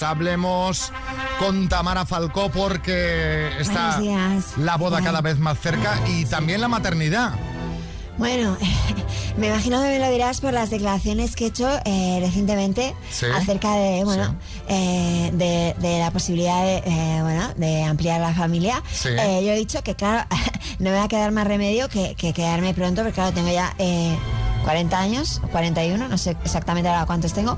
Hablemos 0.04 0.92
con 1.40 1.68
Tamara 1.70 2.06
Falcó 2.06 2.50
porque 2.50 3.50
está 3.60 4.00
la 4.58 4.78
boda 4.78 5.02
cada 5.02 5.22
vez 5.22 5.38
más 5.40 5.60
cerca 5.60 6.00
y 6.08 6.26
también 6.26 6.62
la 6.62 6.68
maternidad. 6.68 7.34
Bueno, 8.18 8.56
me 9.38 9.48
imagino 9.48 9.82
que 9.82 9.90
me 9.90 10.00
lo 10.00 10.10
dirás 10.10 10.40
por 10.40 10.54
las 10.54 10.70
declaraciones 10.70 11.36
que 11.36 11.44
he 11.46 11.48
hecho 11.48 11.68
eh, 11.84 12.20
recientemente 12.22 12.96
Sí. 13.12 13.26
acerca 13.36 13.74
de, 13.76 14.06
bueno, 14.06 14.36
eh, 14.70 15.32
de, 15.34 15.76
de 15.86 16.00
la 16.00 16.12
posibilidad 16.12 16.64
de, 16.64 16.78
eh, 16.86 17.20
bueno, 17.22 17.54
de 17.58 17.84
ampliar 17.84 18.22
la 18.22 18.34
familia. 18.34 18.82
Sí. 18.90 19.10
Yo 19.10 19.52
he 19.52 19.56
dicho 19.58 19.84
que, 19.84 19.96
claro, 19.96 20.26
no 20.80 20.92
me 20.92 20.96
va 20.96 21.04
a 21.04 21.08
quedar 21.10 21.32
más 21.34 21.46
remedio 21.46 21.90
que, 21.90 22.16
que 22.16 22.32
quedarme 22.32 22.74
pronto, 22.74 23.02
porque, 23.02 23.16
claro, 23.16 23.34
tengo 23.34 23.52
ya... 23.52 23.74
eh, 24.66 24.76
40 24.76 25.00
años, 25.00 25.42
41, 25.52 26.08
no 26.08 26.18
sé 26.18 26.36
exactamente 26.44 26.90
ahora 26.90 27.06
cuántos 27.06 27.34
tengo, 27.34 27.58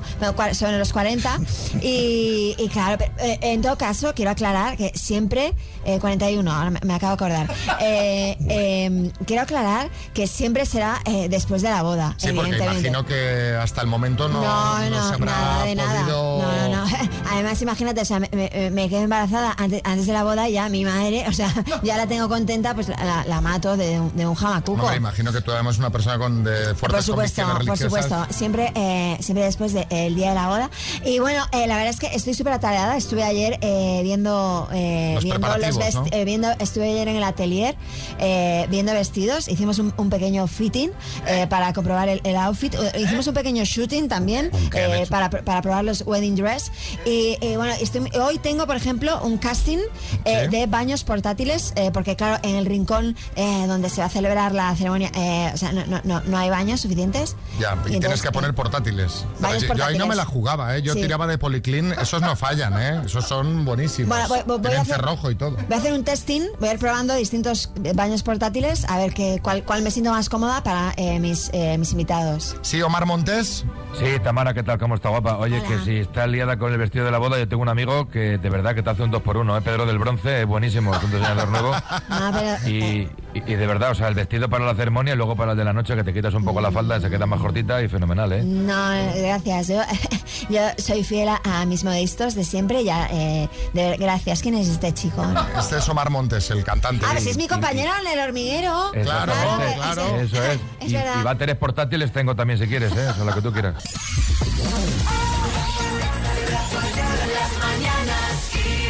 sobre 0.52 0.78
los 0.78 0.92
40. 0.92 1.38
Y, 1.82 2.54
y 2.58 2.68
claro, 2.68 3.02
eh, 3.18 3.38
en 3.42 3.62
todo 3.62 3.76
caso, 3.78 4.12
quiero 4.14 4.30
aclarar 4.30 4.76
que 4.76 4.92
siempre, 4.94 5.54
eh, 5.84 5.98
41, 5.98 6.52
ahora 6.52 6.70
me, 6.70 6.80
me 6.84 6.94
acabo 6.94 7.10
de 7.10 7.14
acordar, 7.14 7.56
Eh, 7.80 8.36
eh, 8.50 9.12
quiero 9.26 9.42
aclarar 9.42 9.88
que 10.12 10.26
siempre 10.26 10.66
será 10.66 11.00
eh, 11.04 11.28
después 11.30 11.62
de 11.62 11.70
la 11.70 11.82
boda, 11.82 12.14
Sí, 12.18 12.28
porque 12.32 12.50
evidentemente. 12.50 12.88
imagino 12.88 13.06
que 13.06 13.56
hasta 13.60 13.80
el 13.82 13.86
momento 13.86 14.28
no, 14.28 14.42
No, 14.42 14.78
no 14.80 14.90
no, 14.90 15.08
se 15.08 15.14
habrá 15.14 15.26
nada 15.32 15.64
de 15.64 15.74
nada. 15.74 16.00
podido... 16.02 16.42
No, 16.42 16.68
no, 16.68 16.86
no. 16.86 16.96
Además, 17.32 17.62
imagínate, 17.62 18.00
o 18.00 18.04
sea, 18.04 18.18
me, 18.20 18.28
me- 18.32 18.70
me 18.70 18.88
quedo 18.88 19.02
embarazada 19.02 19.54
antes, 19.58 19.80
antes 19.84 20.06
de 20.06 20.12
la 20.12 20.24
boda 20.24 20.48
y 20.48 20.52
ya 20.54 20.68
mi 20.68 20.84
madre, 20.84 21.24
o 21.28 21.32
sea, 21.32 21.52
ya 21.82 21.96
la 21.96 22.06
tengo 22.06 22.28
contenta, 22.28 22.74
pues 22.74 22.88
la, 22.88 23.24
la 23.26 23.40
mato 23.40 23.76
de, 23.76 24.00
un- 24.00 24.16
de 24.16 24.26
un 24.26 24.34
jamacuco. 24.34 24.92
Imagino 24.94 25.32
que 25.32 25.40
tú 25.40 25.52
además 25.52 25.74
es 25.76 25.78
una 25.78 25.90
persona 25.90 26.18
con 26.18 26.42
de 26.44 26.74
fuertes 26.74 26.97
Por 26.98 27.04
supuesto, 27.04 27.42
por 27.66 27.78
supuesto. 27.78 28.26
Siempre, 28.30 28.72
eh, 28.74 29.16
siempre 29.20 29.44
después 29.44 29.72
del 29.72 30.14
día 30.14 30.30
de 30.30 30.34
la 30.34 30.48
boda. 30.48 30.70
Y 31.04 31.18
bueno, 31.18 31.44
eh, 31.52 31.66
la 31.66 31.76
verdad 31.76 31.90
es 31.90 32.00
que 32.00 32.06
estoy 32.14 32.34
súper 32.34 32.52
atareada. 32.54 32.96
Estuve 32.96 33.22
ayer 33.24 33.58
eh, 33.60 34.00
viendo, 34.02 34.68
eh, 34.72 35.12
Los 35.14 35.24
viendo 35.24 35.46
los 35.46 35.56
preparativos, 35.56 35.84
vest- 35.84 36.10
¿no? 36.10 36.16
eh, 36.18 36.24
viendo, 36.24 36.50
estuve 36.58 36.90
ayer 36.90 37.08
en 37.08 37.16
el 37.16 37.22
atelier 37.24 37.76
eh, 38.18 38.66
viendo 38.70 38.92
vestidos. 38.92 39.48
Hicimos 39.48 39.78
un, 39.78 39.92
un 39.96 40.10
pequeño 40.10 40.46
fitting 40.46 40.90
eh, 41.26 41.46
para 41.48 41.72
comprobar 41.72 42.08
el, 42.08 42.20
el 42.24 42.36
outfit. 42.36 42.74
Eh, 42.74 43.00
Hicimos 43.00 43.26
un 43.26 43.34
pequeño 43.34 43.64
shooting 43.64 44.08
también 44.08 44.50
eh, 44.74 45.06
para, 45.08 45.30
para 45.30 45.62
probar 45.62 45.84
los 45.84 46.02
wedding 46.06 46.34
dress. 46.36 46.70
Y, 47.04 47.36
bueno, 47.56 47.72
estoy- 47.80 48.10
hoy 48.20 48.38
tengo, 48.38 48.66
por 48.66 48.76
ejemplo, 48.76 49.20
un 49.22 49.38
casting 49.38 49.78
eh, 50.24 50.38
Sí. 50.44 50.48
de 50.56 50.66
baños 50.66 51.04
portátiles, 51.04 51.72
eh, 51.76 51.90
porque 51.92 52.14
claro, 52.16 52.38
en 52.42 52.56
el 52.56 52.66
rincón 52.66 53.16
eh, 53.36 53.64
donde 53.66 53.88
se 53.90 54.00
va 54.00 54.06
a 54.06 54.10
celebrar 54.10 54.54
la 54.54 54.74
ceremonia, 54.76 55.10
eh, 55.14 55.50
o 55.52 55.56
sea, 55.56 55.72
no, 55.72 55.84
no, 56.04 56.20
no 56.20 56.38
hay 56.38 56.48
baños 56.50 56.84
suficientes. 56.88 57.36
Ya, 57.60 57.74
y, 57.74 57.78
Y 57.78 57.82
tienes 57.82 57.94
entonces, 57.96 58.22
que 58.22 58.32
poner 58.32 58.54
portátiles. 58.54 59.24
Varios 59.40 59.62
yo, 59.62 59.68
yo 59.68 59.84
ahí 59.84 59.98
no 59.98 60.06
portátiles. 60.06 60.08
me 60.08 60.14
la 60.16 60.24
jugaba, 60.24 60.76
¿eh? 60.76 60.82
Yo 60.82 60.94
Sí. 60.94 61.02
tiraba 61.02 61.26
de 61.26 61.38
policlín, 61.38 61.92
esos 61.92 62.22
no 62.22 62.34
fallan, 62.36 62.74
¿eh? 62.80 63.02
Esos 63.04 63.26
son 63.26 63.64
buenísimos. 63.64 64.08
Bueno, 64.08 64.44
voy- 64.46 64.58
voy- 64.58 64.72
a 64.74 64.80
hacer- 64.82 64.96
cerrojo 64.96 65.30
y 65.30 65.34
todo. 65.34 65.52
Voy 65.52 65.74
a 65.74 65.76
hacer 65.76 65.92
un 65.92 66.04
testing, 66.04 66.42
voy 66.60 66.68
a 66.70 66.72
ir 66.74 66.78
probando 66.78 67.14
distintos 67.14 67.70
baños 67.94 68.22
portátiles, 68.22 68.84
a 68.88 68.98
ver 68.98 69.12
qué, 69.14 69.40
cuál, 69.42 69.62
cuál 69.64 69.82
me 69.82 69.90
siento 69.90 70.10
más 70.12 70.28
cómoda 70.28 70.62
para 70.62 70.92
eh, 70.96 71.18
mis, 71.20 71.50
eh, 71.52 71.76
mis 71.78 71.92
invitados. 71.92 72.56
Sí, 72.62 72.80
Omar 72.82 73.06
Montes. 73.06 73.64
Sí, 73.98 74.04
Tamara, 74.22 74.54
¿qué 74.54 74.62
tal? 74.62 74.78
¿Cómo 74.78 74.94
está 74.94 75.08
guapa? 75.08 75.38
Oye, 75.38 75.62
que 75.62 75.78
si 75.84 75.96
está 75.98 76.26
liada 76.26 76.58
con 76.58 76.70
el 76.72 76.78
vestido 76.78 77.04
de 77.04 77.10
la 77.10 77.18
boda, 77.18 77.38
yo 77.38 77.48
tengo 77.48 77.62
un 77.62 77.68
amigo 77.68 78.08
que 78.08 78.38
de 78.38 78.50
verdad 78.50 78.74
que 78.74 78.82
te 78.82 78.90
hace 78.90 79.02
un 79.02 79.10
2 79.10 79.22
por 79.22 79.36
1 79.38 79.56
¿eh? 79.56 79.60
Pedro 79.62 79.86
del 79.86 79.98
Bronce, 79.98 80.42
es 80.42 80.46
buenísimo, 80.46 80.94
es 80.94 81.02
un 81.02 81.10
diseñador 81.10 81.48
nuevo. 81.48 81.72
No, 82.08 82.30
pero, 82.32 82.68
Y, 82.68 83.08
y- 83.34 83.42
y 83.46 83.54
de 83.54 83.66
verdad, 83.66 83.90
o 83.90 83.94
sea, 83.94 84.08
el 84.08 84.14
vestido 84.14 84.48
para 84.48 84.64
la 84.66 84.74
ceremonia 84.74 85.14
y 85.14 85.16
luego 85.16 85.36
para 85.36 85.52
el 85.52 85.58
de 85.58 85.64
la 85.64 85.72
noche, 85.72 85.94
que 85.96 86.04
te 86.04 86.12
quitas 86.12 86.34
un 86.34 86.44
poco 86.44 86.60
la 86.60 86.67
falda 86.72 86.96
y 86.98 87.00
se 87.00 87.10
queda 87.10 87.26
más 87.26 87.40
cortita 87.40 87.82
y 87.82 87.88
fenomenal, 87.88 88.32
¿eh? 88.32 88.42
no, 88.44 88.74
gracias. 89.16 89.68
Yo, 89.68 89.80
yo 90.50 90.60
soy 90.78 91.04
fiel 91.04 91.28
a, 91.28 91.40
a 91.44 91.64
mis 91.66 91.84
modistos 91.84 92.34
de 92.34 92.44
siempre. 92.44 92.84
Ya, 92.84 93.08
eh, 93.10 93.48
de- 93.74 93.96
gracias. 93.96 94.42
¿Quién 94.42 94.54
es 94.54 94.68
este 94.68 94.92
chico? 94.94 95.24
Este 95.58 95.78
es 95.78 95.88
Omar 95.88 96.10
Montes, 96.10 96.50
el 96.50 96.64
cantante. 96.64 97.04
Ah, 97.08 97.18
si 97.20 97.30
es 97.30 97.36
mi 97.36 97.48
compañero 97.48 97.90
en 98.00 98.06
el 98.18 98.26
hormiguero. 98.26 98.92
Exactamente. 98.94 99.74
claro. 99.76 100.16
Eso 100.20 100.42
es. 100.44 100.58
Es 100.80 100.92
y, 100.92 100.96
y 100.96 101.22
váteres 101.22 101.56
portátiles 101.56 102.12
tengo 102.12 102.34
también 102.36 102.58
si 102.58 102.66
quieres, 102.66 102.92
¿eh? 102.92 103.08
Eso 103.10 103.20
es 103.20 103.26
lo 103.26 103.34
que 103.34 103.42
tú 103.42 103.52
quieras. 103.52 103.82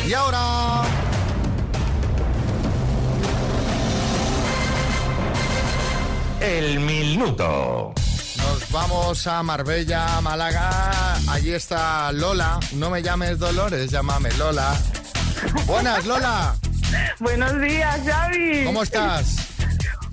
Y 0.06 0.12
ahora... 0.14 0.82
El 6.40 6.80
minuto. 6.80 7.92
Nos 8.36 8.70
vamos 8.70 9.26
a 9.26 9.42
Marbella, 9.42 10.20
Málaga. 10.20 11.14
Allí 11.28 11.52
está 11.52 12.12
Lola. 12.12 12.60
No 12.74 12.90
me 12.90 13.02
llames 13.02 13.38
Dolores, 13.38 13.90
llámame 13.90 14.30
Lola. 14.38 14.76
Buenas, 15.66 16.06
Lola. 16.06 16.54
Buenos 17.18 17.60
días, 17.60 18.00
Xavi. 18.06 18.64
¿Cómo 18.64 18.82
estás? 18.82 19.36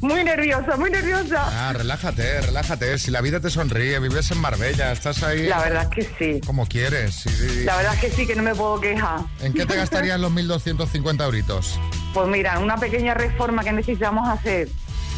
Muy 0.02 0.24
nerviosa, 0.24 0.76
muy 0.78 0.92
nerviosa. 0.92 1.46
Ah, 1.48 1.74
relájate, 1.74 2.42
relájate. 2.42 2.98
Si 3.00 3.12
la 3.12 3.22
vida 3.22 3.40
te 3.40 3.50
sonríe, 3.50 3.98
vives 4.00 4.30
en 4.32 4.40
Marbella, 4.40 4.92
estás 4.92 5.24
ahí. 5.24 5.48
La 5.48 5.60
verdad 5.60 5.84
es 5.84 5.90
que 5.90 6.16
sí. 6.34 6.42
Como 6.46 6.68
quieres. 6.68 7.16
sí, 7.16 7.30
sí. 7.30 7.64
La 7.64 7.78
verdad 7.78 7.94
es 7.96 8.02
que 8.02 8.12
sí, 8.12 8.28
que 8.28 8.36
no 8.36 8.44
me 8.44 8.54
puedo 8.54 8.80
quejar. 8.82 9.22
¿En 9.42 9.54
qué 9.54 9.66
te 9.66 9.76
gastarías 9.76 10.20
los 10.20 10.32
1.250 10.34 11.24
euritos? 11.24 11.80
Pues 12.14 12.28
mira, 12.28 12.60
una 12.60 12.78
pequeña 12.78 13.14
reforma 13.14 13.64
que 13.64 13.72
necesitamos 13.72 14.28
hacer. 14.28 14.68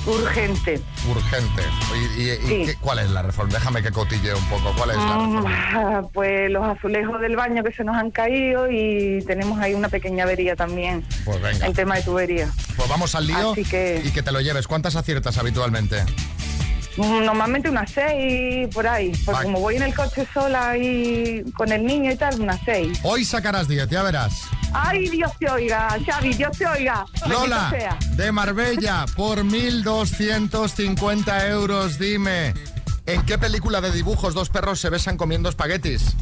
Urgente. 0.07 0.79
Urgente. 1.09 1.61
¿Y, 2.17 2.21
y- 2.21 2.31
y 2.31 2.35
Sí. 2.37 2.63
qué- 2.65 2.75
cuál 2.79 2.99
es 2.99 3.09
la 3.11 3.21
reforma? 3.21 3.53
Déjame 3.53 3.83
que 3.83 3.91
cotille 3.91 4.33
un 4.33 4.43
poco. 4.49 4.73
¿Cuál 4.77 4.91
es 4.91 4.95
la 4.97 5.03
Mm, 5.17 5.35
reforma? 5.43 6.07
Pues 6.13 6.49
los 6.51 6.63
azulejos 6.65 7.19
del 7.21 7.35
baño 7.35 7.63
que 7.63 7.71
se 7.73 7.83
nos 7.83 7.95
han 7.97 8.11
caído 8.11 8.71
y 8.71 9.21
tenemos 9.27 9.59
ahí 9.59 9.73
una 9.73 9.89
pequeña 9.89 10.23
avería 10.23 10.55
también. 10.55 11.05
Pues 11.25 11.41
venga. 11.41 11.65
El 11.67 11.73
tema 11.73 11.95
de 11.97 12.03
tubería. 12.03 12.49
Pues 12.75 12.87
vamos 12.89 13.13
al 13.15 13.27
lío 13.27 13.51
Así 13.51 13.63
que- 13.65 14.01
y 14.03 14.11
que 14.11 14.23
te 14.23 14.31
lo 14.31 14.39
lleves. 14.41 14.67
¿Cuántas 14.67 14.95
aciertas 14.95 15.37
habitualmente? 15.37 16.03
Normalmente 16.97 17.69
unas 17.69 17.91
seis 17.91 18.67
por 18.73 18.87
ahí. 18.87 19.11
Porque 19.25 19.41
Ay. 19.41 19.45
como 19.45 19.59
voy 19.59 19.75
en 19.75 19.83
el 19.83 19.93
coche 19.93 20.27
sola 20.33 20.75
y 20.77 21.43
con 21.51 21.71
el 21.71 21.85
niño 21.85 22.11
y 22.11 22.15
tal, 22.15 22.39
unas 22.41 22.59
seis. 22.65 22.99
Hoy 23.03 23.23
sacarás 23.23 23.67
10, 23.67 23.89
ya 23.89 24.03
verás. 24.03 24.41
Ay, 24.73 25.07
Dios 25.09 25.31
te 25.39 25.49
oiga, 25.49 25.97
Xavi, 26.05 26.33
Dios 26.33 26.57
te 26.57 26.67
oiga. 26.67 27.05
Lola, 27.27 27.69
sea. 27.69 27.97
de 28.15 28.31
Marbella, 28.31 29.05
por 29.15 29.43
1.250 29.43 31.49
euros, 31.49 31.99
dime. 31.99 32.53
¿En 33.05 33.23
qué 33.25 33.37
película 33.37 33.79
de 33.79 33.91
dibujos 33.91 34.33
dos 34.33 34.49
perros 34.49 34.79
se 34.79 34.89
besan 34.89 35.17
comiendo 35.17 35.49
espaguetis? 35.49 36.15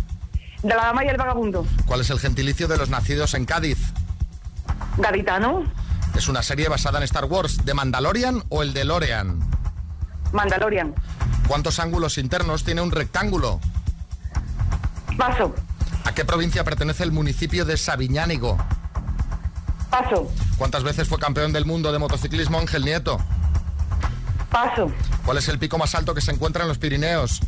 De 0.62 0.70
la 0.70 0.86
dama 0.86 1.04
y 1.04 1.08
el 1.08 1.18
vagabundo. 1.18 1.66
¿Cuál 1.86 2.02
es 2.02 2.10
el 2.10 2.20
gentilicio 2.20 2.68
de 2.68 2.78
los 2.78 2.90
nacidos 2.90 3.34
en 3.34 3.46
Cádiz? 3.46 3.80
Gaditano, 4.98 5.64
¿Es 6.16 6.28
una 6.30 6.42
serie 6.44 6.70
basada 6.70 7.00
en 7.00 7.04
Star 7.04 7.26
Wars, 7.26 7.66
de 7.66 7.74
Mandalorian 7.74 8.44
o 8.50 8.64
el 8.64 8.74
de 8.74 8.86
Lorean? 8.86 9.55
Mandalorian. 10.36 10.94
¿Cuántos 11.48 11.80
ángulos 11.80 12.18
internos 12.18 12.64
tiene 12.64 12.82
un 12.82 12.92
rectángulo? 12.92 13.60
Paso, 15.18 15.56
¿A 16.04 16.14
qué 16.14 16.24
provincia 16.26 16.64
pertenece 16.64 17.04
el 17.04 17.12
municipio 17.12 17.66
de 17.66 17.78
Sabiñánigo? 17.78 18.58
paso, 19.90 20.30
¿Cuántas 20.58 20.84
veces 20.84 21.08
fue 21.08 21.18
campeón 21.20 21.54
del 21.54 21.66
mundo 21.66 21.92
de 21.92 22.00
motociclismo 22.00 22.60
Ángel 22.60 22.84
Nieto? 22.86 23.18
paso, 24.52 24.92
¿Cuál 25.26 25.38
es 25.38 25.48
el 25.48 25.58
pico 25.58 25.78
más 25.78 25.96
alto 25.96 26.14
que 26.14 26.22
se 26.22 26.32
encuentra 26.32 26.64
en 26.64 26.68
los 26.68 26.78
Pirineos? 26.78 27.40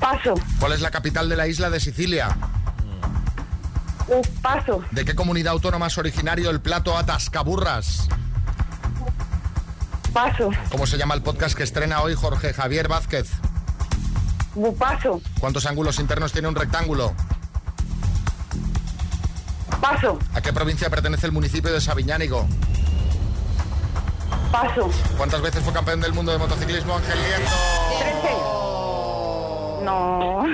paso, 0.00 0.34
¿Cuál 0.58 0.72
es 0.72 0.80
la 0.80 0.90
capital 0.90 1.28
de 1.28 1.36
la 1.36 1.46
isla 1.48 1.68
de 1.70 1.80
Sicilia? 1.80 2.36
uh, 4.08 4.22
paso, 4.40 4.82
¿De 4.90 5.04
qué 5.04 5.14
comunidad 5.14 5.52
autónoma 5.52 5.88
es 5.88 5.98
originario 5.98 6.48
el 6.50 6.60
plato 6.62 6.96
atascaburras? 6.96 8.08
Paso, 10.12 10.50
¿Cómo 10.70 10.86
se 10.86 10.96
llama 10.98 11.14
el 11.14 11.22
podcast 11.22 11.56
que 11.56 11.62
estrena 11.62 12.00
hoy 12.02 12.14
Jorge 12.14 12.52
Javier 12.52 12.88
Vázquez? 12.88 13.28
paso, 14.78 15.20
¿Cuántos 15.40 15.66
ángulos 15.66 15.98
internos 16.00 16.32
tiene 16.32 16.48
un 16.48 16.54
rectángulo? 16.54 17.14
paso, 19.80 20.18
¿A 20.34 20.40
qué 20.40 20.52
provincia 20.52 20.90
pertenece 20.90 21.26
el 21.26 21.32
municipio 21.32 21.72
de 21.72 21.80
Sabiñánigo? 21.80 22.46
paso. 24.50 24.90
¿Cuántas 25.18 25.42
veces 25.42 25.62
fue 25.62 25.72
campeón 25.74 26.00
del 26.00 26.12
mundo 26.14 26.32
de 26.32 26.38
motociclismo 26.38 26.96
Ángel 26.96 27.18
Nieto? 27.18 27.50
No. 29.84 30.44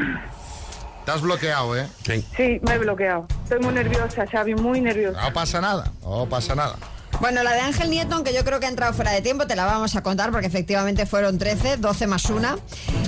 Te 1.05 1.11
has 1.13 1.21
bloqueado, 1.21 1.77
¿eh? 1.77 1.87
Sí, 2.05 2.61
me 2.63 2.75
he 2.75 2.79
bloqueado. 2.79 3.27
Estoy 3.45 3.61
muy 3.61 3.73
nerviosa, 3.75 4.27
Xavi, 4.27 4.55
muy 4.57 4.81
nerviosa. 4.81 5.21
No 5.23 5.33
pasa 5.33 5.61
nada, 5.61 5.93
no 6.03 6.27
pasa 6.29 6.55
nada. 6.57 6.77
Bueno, 7.25 7.43
la 7.43 7.55
de 7.55 7.61
Ángel 7.61 7.89
Nieto, 7.89 8.17
aunque 8.17 8.35
yo 8.35 8.45
creo 8.45 8.61
que 8.61 8.67
ha 8.67 8.69
entrado 8.69 8.93
fuera 8.93 9.11
de 9.11 9.23
tiempo, 9.23 9.47
te 9.47 9.57
la 9.57 9.65
vamos 9.65 9.97
a 9.97 10.03
contar 10.03 10.31
porque 10.31 10.47
efectivamente 10.47 11.07
fueron 11.07 11.39
13, 11.39 11.79
12 11.79 12.07
más 12.07 12.27
una. 12.27 12.59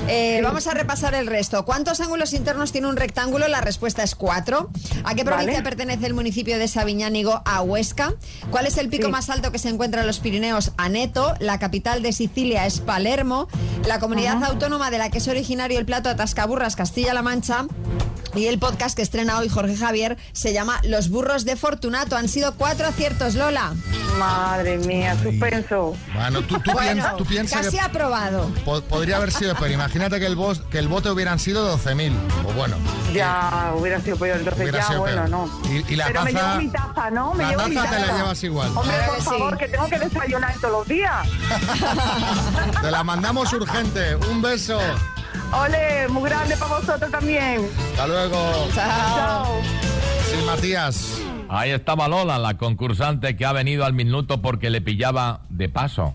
Eh, 0.09 0.41
Vamos 0.43 0.67
a 0.67 0.73
repasar 0.73 1.15
el 1.15 1.27
resto. 1.27 1.67
¿Cuántos 1.67 2.01
ángulos 2.01 2.33
internos 2.33 2.73
tiene 2.73 2.87
un 2.87 2.97
rectángulo? 2.97 3.47
La 3.47 3.61
respuesta 3.61 4.03
es 4.03 4.15
4. 4.15 4.71
¿A 5.05 5.15
qué 5.15 5.23
provincia 5.23 5.53
Vale. 5.59 5.63
pertenece 5.63 6.07
el 6.07 6.15
municipio 6.15 6.59
de 6.59 6.67
Sabiñánigo? 6.67 7.43
A 7.45 7.61
Huesca. 7.61 8.15
¿Cuál 8.51 8.65
es 8.65 8.79
el 8.79 8.89
pico 8.89 9.05
Sí. 9.05 9.13
más 9.13 9.29
alto 9.29 9.53
que 9.53 9.59
se 9.59 9.69
encuentra 9.69 10.01
en 10.01 10.07
los 10.07 10.19
Pirineos? 10.21 10.73
A 10.79 10.89
Neto. 10.89 11.35
La 11.39 11.59
capital 11.59 12.01
de 12.01 12.15
Sicilia 12.15 12.65
es 12.65 12.81
Palermo. 12.81 13.49
La 13.85 13.99
comunidad 13.99 14.43
autónoma 14.45 14.91
de 14.91 14.97
la 14.97 15.11
que 15.11 15.19
es 15.19 15.29
originario 15.29 15.79
el 15.79 15.85
plato 15.85 16.09
Atascaburras, 16.09 16.75
Castilla-La 16.75 17.21
Mancha. 17.21 17.67
Y 18.37 18.47
el 18.47 18.59
podcast 18.59 18.95
que 18.95 19.03
estrena 19.03 19.39
hoy 19.39 19.49
Jorge 19.49 19.77
Javier 19.77 20.17
se 20.33 20.53
llama 20.53 20.79
Los 20.85 21.09
burros 21.09 21.45
de 21.47 21.57
Fortunato. 21.57 22.17
Han 22.17 22.29
sido 22.29 22.55
cuatro 22.55 22.87
aciertos, 22.87 23.35
Lola. 23.35 23.73
Madre 24.19 24.79
mía, 24.79 25.17
suspenso. 25.23 25.97
Bueno, 26.15 26.43
tú, 26.43 26.59
tú 26.61 26.73
Bueno, 26.73 26.93
piensas, 26.93 27.17
tú 27.17 27.25
piensas 27.25 27.63
casi 27.67 27.77
que 27.79 27.83
aprobado. 27.83 28.51
po- 28.65 28.83
podría 28.83 29.17
haber 29.17 29.33
sido, 29.33 29.55
pero 29.59 29.73
imagínate 29.73 30.19
que 30.21 30.27
el, 30.27 30.37
bos- 30.37 30.63
que 30.71 30.79
el 30.79 30.89
bote 30.89 31.11
hubieran 31.11 31.39
sido 31.39 31.77
12.000. 31.79 32.13
O 32.47 32.53
bueno, 32.53 32.77
Ya 33.13 33.73
hubiera 33.77 34.01
sido 34.01 34.17
peor, 34.17 34.39
entonces 34.39 34.63
Hubiera 34.63 34.79
ya, 34.81 34.87
sido 34.87 35.01
bueno, 35.01 35.17
peor. 35.25 35.31
no. 35.31 35.51
Y- 35.71 35.93
y 35.93 35.97
la 35.97 36.07
Pero 36.07 36.23
me 36.25 36.33
taza- 36.33 36.47
llevo 36.49 36.63
mi 36.63 36.69
taza, 36.69 37.11
¿no? 37.11 37.35
Me 37.35 37.43
la 37.45 37.51
llevo 37.51 37.69
mi 37.69 37.75
taza 37.75 37.91
te 37.91 37.99
la 38.01 38.07
taza. 38.07 38.17
llevas 38.19 38.45
igual. 38.45 38.69
Hombre, 38.77 38.97
por 39.07 39.17
sí. 39.17 39.23
favor, 39.23 39.59
que 39.59 39.69
tengo 39.69 39.89
que 39.89 39.99
desayunar 39.99 40.55
todos 40.61 40.73
los 40.73 40.89
días. 40.89 41.29
te 42.83 42.91
la 42.91 43.03
mandamos 43.05 43.53
urgente. 43.53 44.17
Un 44.17 44.41
beso. 44.43 44.79
Ole, 45.53 46.09
muy 46.09 46.29
grande 46.29 46.57
para 46.57 46.77
vosotros 46.79 47.11
también. 47.11 47.69
Hasta 47.93 48.07
luego. 48.07 48.69
Chao. 48.75 49.61
Sí, 50.31 50.37
Matías. 50.45 51.21
Ahí 51.49 51.71
estaba 51.71 52.09
Lola, 52.09 52.39
la 52.39 52.57
concursante 52.57 53.37
que 53.37 53.45
ha 53.45 53.53
venido 53.53 53.85
al 53.85 53.93
minuto 53.93 54.43
porque 54.43 54.71
le 54.71 54.81
pillaba 54.81 55.41
de 55.49 55.69
paso. 55.69 56.15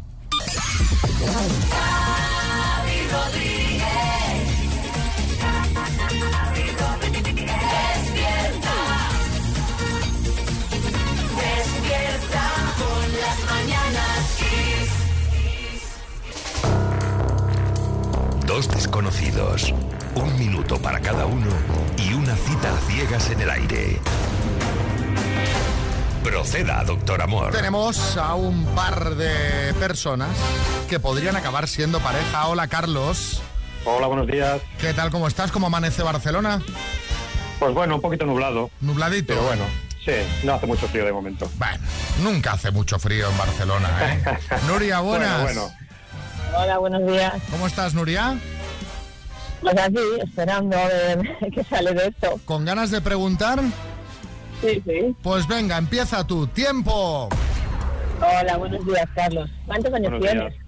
Dos 18.52 18.68
desconocidos, 18.68 19.74
un 20.14 20.38
minuto 20.38 20.78
para 20.78 21.00
cada 21.00 21.26
uno 21.26 21.48
y 21.98 22.14
una 22.14 22.36
cita 22.36 22.76
a 22.76 22.78
ciegas 22.80 23.30
en 23.30 23.40
el 23.40 23.50
aire. 23.50 23.98
Proceda, 26.22 26.84
doctor 26.84 27.22
Amor. 27.22 27.54
Tenemos 27.54 28.18
a 28.18 28.36
un 28.36 28.66
par 28.76 29.16
de 29.16 29.74
personas 29.76 30.36
que 30.90 31.00
podrían 31.00 31.38
acabar 31.38 31.70
siendo 31.70 32.02
pareja. 32.02 32.48
Hola, 32.48 32.68
Carlos. 32.68 33.42
Hola, 33.86 34.08
buenos 34.08 34.28
días. 34.28 34.60
¿Qué 34.82 34.94
tal? 34.94 35.12
¿Cómo 35.12 35.30
estás? 35.30 35.50
¿Cómo 35.50 35.68
amanece 35.68 36.04
Barcelona? 36.04 36.62
Pues 37.58 37.74
bueno, 37.74 37.96
un 37.96 38.02
poquito 38.02 38.26
nublado. 38.26 38.70
Nubladito. 38.82 39.28
Pero 39.28 39.44
bueno, 39.44 39.64
sí, 40.04 40.12
no 40.44 40.56
hace 40.56 40.68
mucho 40.68 40.90
frío 40.90 41.06
de 41.06 41.14
momento. 41.14 41.50
Bueno, 41.56 41.78
nunca 42.22 42.52
hace 42.52 42.70
mucho 42.72 43.00
frío 43.00 43.30
en 43.30 43.38
Barcelona, 43.38 44.14
¿eh? 44.14 44.24
Nuria, 44.68 45.00
buenas. 45.00 45.42
Bueno, 45.42 45.62
bueno. 45.62 45.82
Hola, 46.58 46.78
buenos 46.80 47.06
días. 47.08 47.34
¿Cómo 47.50 47.68
estás, 47.68 47.94
Nuria? 47.94 48.38
Pues 49.62 49.78
aquí, 49.78 49.98
esperando 50.24 50.76
a 50.78 50.88
ver 50.88 51.38
qué 51.54 51.64
sale 51.64 51.94
de 51.94 52.08
esto. 52.08 52.40
¿Con 52.46 52.66
ganas 52.66 52.92
de 52.92 53.02
preguntar? 53.02 53.60
Sí, 54.62 54.82
sí. 54.86 55.16
Pues 55.24 55.48
venga, 55.48 55.78
empieza 55.78 56.26
tú. 56.26 56.48
¡Tiempo! 56.48 57.30
Hola, 58.20 58.58
buenos 58.58 58.86
días, 58.86 59.08
Carlos. 59.16 59.50
¿Cuántos 59.66 59.94
años 59.94 60.12
Buenos 60.12 60.30
tienes? 60.30 60.54
días. 60.54 60.66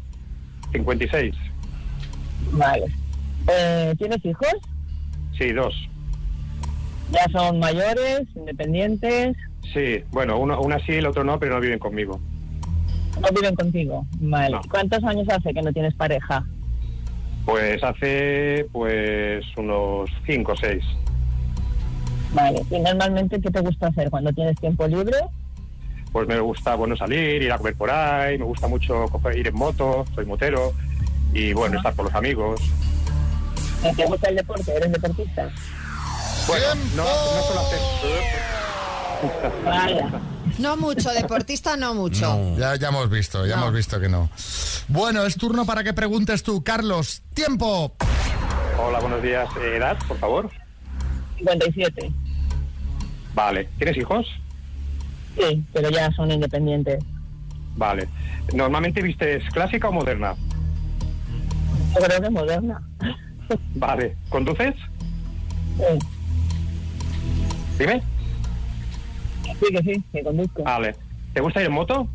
56. 0.73 1.35
Vale. 2.51 2.85
Eh, 3.47 3.93
¿Tienes 3.97 4.25
hijos? 4.25 4.53
Sí, 5.37 5.51
dos. 5.51 5.73
¿Ya 7.11 7.25
son 7.31 7.59
mayores, 7.59 8.21
independientes? 8.35 9.35
Sí, 9.73 10.03
bueno, 10.11 10.39
uno, 10.39 10.59
una 10.61 10.79
sí, 10.79 10.93
el 10.93 11.05
otro 11.05 11.23
no, 11.23 11.39
pero 11.39 11.55
no 11.55 11.61
viven 11.61 11.77
conmigo. 11.79 12.19
¿No 13.21 13.29
viven 13.29 13.55
contigo? 13.55 14.05
Vale. 14.19 14.55
No. 14.55 14.61
¿Cuántos 14.69 15.03
años 15.03 15.27
hace 15.29 15.53
que 15.53 15.61
no 15.61 15.71
tienes 15.71 15.93
pareja? 15.95 16.43
Pues 17.45 17.83
hace, 17.83 18.65
pues, 18.71 19.45
unos 19.57 20.09
5 20.25 20.51
o 20.51 20.55
6. 20.55 20.83
Vale. 22.33 22.61
¿Y 22.71 22.79
normalmente 22.79 23.39
qué 23.39 23.51
te 23.51 23.59
gusta 23.61 23.87
hacer 23.87 24.09
cuando 24.09 24.31
tienes 24.33 24.57
tiempo 24.59 24.87
libre? 24.87 25.17
Pues 26.11 26.27
me 26.27 26.39
gusta, 26.39 26.75
bueno, 26.75 26.95
salir, 26.95 27.41
ir 27.41 27.51
a 27.51 27.57
comer 27.57 27.75
por 27.75 27.89
ahí, 27.91 28.37
me 28.37 28.45
gusta 28.45 28.67
mucho 28.67 29.05
coger- 29.05 29.37
ir 29.37 29.47
en 29.47 29.55
moto, 29.55 30.05
soy 30.13 30.25
motero, 30.25 30.73
y 31.33 31.53
bueno, 31.53 31.77
estar 31.77 31.95
con 31.95 32.05
los 32.05 32.13
amigos. 32.15 32.61
¿Te 33.95 34.05
gusta 34.05 34.29
el 34.29 34.35
deporte? 34.37 34.75
¿Eres 34.75 34.91
deportista? 34.91 35.49
Bueno, 36.47 36.65
no, 36.95 37.03
no 37.03 37.41
suelo 37.43 37.61
hacer... 37.61 37.79
Vaya. 39.65 40.09
No 40.59 40.77
mucho, 40.77 41.09
deportista 41.11 41.75
no 41.77 41.93
mucho. 41.93 42.55
Ya, 42.57 42.75
ya 42.75 42.89
hemos 42.89 43.09
visto, 43.09 43.45
ya 43.45 43.55
hemos 43.55 43.73
visto 43.73 43.99
que 43.99 44.09
no. 44.09 44.29
Bueno, 44.87 45.25
es 45.25 45.35
turno 45.35 45.65
para 45.65 45.83
que 45.83 45.93
preguntes 45.93 46.43
tú, 46.43 46.63
Carlos. 46.63 47.23
¡Tiempo! 47.33 47.95
Hola, 48.77 48.99
buenos 48.99 49.21
días. 49.23 49.49
Eh, 49.61 49.77
¿Edad, 49.77 49.97
por 50.07 50.17
favor? 50.19 50.49
57. 51.37 52.11
Vale. 53.33 53.69
¿Tienes 53.77 53.97
hijos? 53.97 54.27
Sí, 55.37 55.63
pero 55.73 55.89
ya 55.89 56.11
son 56.11 56.31
independientes. 56.31 57.03
Vale. 57.75 58.07
¿Normalmente 58.53 59.01
vistes 59.01 59.43
clásica 59.51 59.89
o 59.89 59.91
moderna? 59.91 60.35
Yo 61.95 62.01
creo 62.01 62.21
que 62.21 62.29
moderna. 62.29 62.81
Vale. 63.75 64.15
¿Conduces? 64.29 64.75
Sí, 65.77 65.99
Dime. 67.79 68.03
Sí, 69.59 69.65
que 69.71 69.83
sí, 69.83 70.03
que 70.11 70.23
conduzco. 70.23 70.63
Vale. 70.63 70.95
¿Te 71.33 71.41
gusta 71.41 71.61
ir 71.61 71.67
en 71.67 71.73
moto? 71.73 72.07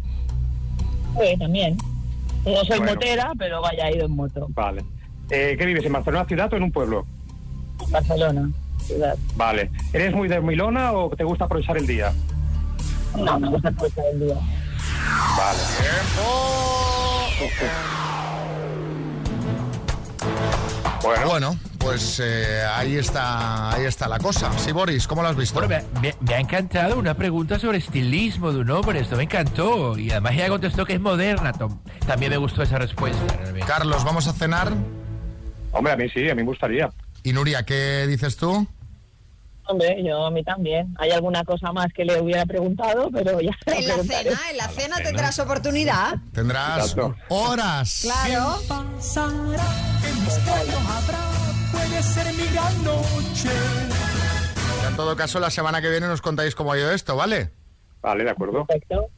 Sí, 1.21 1.37
también. 1.39 1.77
No 2.45 2.65
soy 2.65 2.79
Bueno. 2.79 2.95
motera, 2.95 3.33
pero 3.39 3.61
vaya, 3.61 3.89
he 3.89 3.97
ido 3.97 4.07
en 4.07 4.13
moto. 4.13 4.47
Vale. 4.51 4.85
Eh, 5.31 5.57
¿Qué 5.59 5.67
vives, 5.67 5.85
en 5.85 5.93
Barcelona 5.93 6.25
ciudad 6.27 6.53
o 6.53 6.57
en 6.57 6.63
un 6.63 6.73
pueblo? 6.73 7.05
Barcelona, 7.91 8.51
ciudad. 8.83 9.17
Vale. 9.37 9.71
¿Eres 9.93 10.15
muy 10.15 10.29
de 10.29 10.41
Milona 10.41 10.93
o 10.93 11.11
te 11.11 11.25
gusta 11.25 11.45
aprovechar 11.45 11.77
el 11.77 11.87
día? 11.87 12.13
No, 13.17 13.39
me 13.39 13.49
gusta 13.49 13.69
aprovechar 13.69 14.05
el 14.13 14.21
día. 14.21 14.35
Vale. 15.37 15.59
Bueno, 21.03 21.27
bueno 21.29 21.68
pues 21.79 22.21
eh, 22.23 22.63
ahí 22.75 22.97
está 22.97 23.71
ahí 23.73 23.85
está 23.85 24.09
la 24.09 24.19
cosa. 24.19 24.51
Sí, 24.59 24.73
Boris, 24.73 25.07
¿cómo 25.07 25.23
lo 25.23 25.29
has 25.29 25.37
visto? 25.37 25.55
Bueno, 25.61 25.83
me, 25.95 26.01
me- 26.01 26.15
me 26.21 26.35
ha 26.35 26.41
encantado 26.41 26.99
una 26.99 27.15
pregunta 27.15 27.59
sobre 27.59 27.79
estilismo 27.79 28.53
de 28.53 28.61
un 28.61 28.71
hombre. 28.71 29.01
Esto 29.01 29.17
me 29.17 29.23
encantó. 29.25 29.97
Y 29.99 30.11
además 30.11 30.33
ella 30.35 30.49
contestó 30.49 30.85
que 30.85 30.95
es 30.95 31.01
moderna. 31.01 31.53
Tom. 31.53 31.79
También 32.07 32.31
me 32.31 32.37
gustó 32.39 32.63
esa 32.63 32.79
respuesta. 32.79 33.21
realmente. 33.37 33.67
Carlos, 33.67 34.05
¿vamos 34.05 34.27
a 34.27 34.33
cenar? 34.33 34.73
Hombre, 35.73 35.93
a 35.93 35.97
mí 35.97 36.09
sí, 36.09 36.29
a 36.29 36.35
mí 36.35 36.43
me 36.43 36.49
gustaría. 36.49 36.91
Y 37.23 37.33
Nuria, 37.33 37.63
¿qué 37.65 38.07
dices 38.07 38.37
tú? 38.37 38.67
Hombre, 39.71 40.03
yo 40.03 40.25
a 40.25 40.31
mí 40.31 40.43
también. 40.43 40.95
Hay 40.99 41.11
alguna 41.11 41.45
cosa 41.45 41.73
más 41.73 41.89
que 41.95 42.03
le 42.05 42.19
hubiera 42.23 42.47
preguntado, 42.47 43.11
pero 43.13 43.39
ya 43.41 43.51
En 43.67 43.87
la 43.87 43.97
cena, 44.03 44.39
en 44.51 44.57
la 44.57 44.69
cena 44.69 44.97
tendrás 44.97 45.39
oportunidad. 45.39 46.15
Tendrás 46.33 46.93
Exacto. 46.93 47.15
horas. 47.29 48.01
Claro. 48.03 48.59
Puede 51.99 52.11
ser 52.11 52.33
mi 52.33 52.47
gran 52.53 52.85
noche. 52.85 53.51
En 54.89 54.95
todo 54.95 55.17
caso, 55.17 55.41
la 55.41 55.51
semana 55.51 55.83
que 55.83 55.91
viene 55.91 56.07
nos 56.07 56.23
contáis 56.23 56.55
cómo 56.55 56.71
ha 56.71 56.79
ido 56.79 56.93
esto, 56.93 57.17
¿vale? 57.17 57.51
Vale, 58.01 58.23
de 58.23 58.31
acuerdo. 58.31 58.65
Perfecto. 58.67 59.11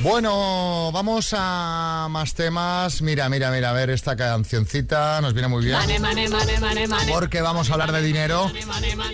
Bueno, 0.00 0.92
vamos 0.92 1.34
a 1.36 2.06
más 2.08 2.34
temas. 2.34 3.02
Mira, 3.02 3.28
mira, 3.28 3.50
mira, 3.50 3.70
a 3.70 3.72
ver 3.72 3.90
esta 3.90 4.14
cancioncita, 4.14 5.20
nos 5.20 5.34
viene 5.34 5.48
muy 5.48 5.64
bien. 5.64 5.76
Mane, 5.76 5.98
mane, 5.98 6.28
mane, 6.28 6.60
mane, 6.60 6.86
mane. 6.86 7.12
Porque 7.12 7.40
vamos 7.40 7.68
a 7.68 7.72
hablar 7.72 7.90
de 7.90 8.00
dinero 8.00 8.48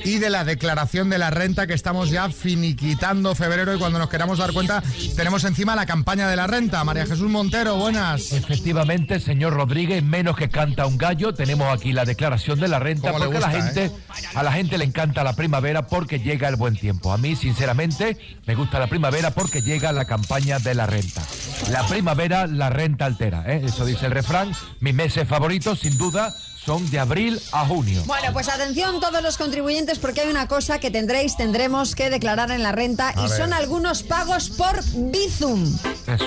y 0.05 0.19
de 0.19 0.29
la 0.29 0.45
declaración 0.45 1.09
de 1.09 1.17
la 1.17 1.31
renta 1.31 1.67
que 1.67 1.73
estamos 1.73 2.11
ya 2.11 2.29
finiquitando 2.29 3.35
febrero 3.35 3.75
y 3.75 3.79
cuando 3.79 3.99
nos 3.99 4.11
queramos 4.11 4.39
dar 4.39 4.53
cuenta 4.53 4.83
tenemos 5.17 5.45
encima 5.45 5.75
la 5.75 5.87
campaña 5.87 6.29
de 6.29 6.37
la 6.37 6.47
renta. 6.47 6.85
María 6.85 7.07
Jesús 7.07 7.31
Montero, 7.31 7.77
buenas. 7.77 8.33
Efectivamente, 8.33 9.21
señor 9.21 9.55
Rodríguez, 9.55 10.03
menos 10.05 10.37
que 10.37 10.51
canta 10.51 10.85
un 10.85 10.99
gallo, 10.99 11.33
tenemos 11.33 11.73
aquí 11.73 11.95
la 11.95 12.05
declaración 12.05 12.61
de 12.61 12.69
la 12.69 12.79
renta 12.79 13.11
¿Cómo 13.11 13.25
le 13.25 13.31
porque 13.31 13.39
a 13.39 13.49
la 13.49 13.63
gente 13.63 13.85
eh? 13.87 13.93
a 14.35 14.43
la 14.43 14.53
gente 14.53 14.77
le 14.77 14.85
encanta 14.85 15.25
la 15.25 15.35
primavera 15.35 15.87
porque 15.87 16.19
llega 16.19 16.47
el 16.49 16.57
buen 16.57 16.77
tiempo. 16.77 17.11
A 17.11 17.17
mí, 17.17 17.37
sinceramente, 17.37 18.19
me 18.47 18.55
gusta 18.55 18.79
la 18.79 18.87
primavera 18.87 19.31
porque 19.31 19.63
llega 19.63 19.91
la 19.91 20.05
campaña 20.05 20.59
de 20.59 20.74
la 20.75 20.87
renta. 20.87 21.23
La 21.71 21.87
primavera 21.87 22.47
la 22.47 22.71
renta 22.71 23.07
altera, 23.07 23.45
¿eh? 23.47 23.63
eso 23.65 23.85
dice 23.85 24.07
el 24.07 24.13
refrán. 24.13 24.53
Mis 24.81 24.95
meses 24.95 25.27
favoritos, 25.29 25.81
sin 25.81 25.97
duda, 25.99 26.35
son 26.65 26.91
de 26.91 26.99
abril 26.99 27.41
a 27.53 27.67
junio. 27.67 28.03
Bueno, 28.07 28.33
pues 28.33 28.49
atención 28.49 29.01
todos 29.01 29.23
los 29.23 29.37
contribuyentes 29.37 29.99
porque 29.99 30.23
hay 30.23 30.31
una 30.31 30.49
cosa 30.49 30.79
que 30.79 30.91
tendréis, 30.91 31.37
tendremos 31.37 31.95
que 31.95 32.11
declarar 32.11 32.51
en 32.51 32.63
la 32.63 32.73
renta 32.73 33.11
A 33.11 33.27
y 33.27 33.29
ver. 33.29 33.39
son 33.39 33.53
algunos 33.53 34.03
pagos 34.03 34.51
por 34.51 34.83
Bizum. 35.11 35.65
Eso. 36.07 36.25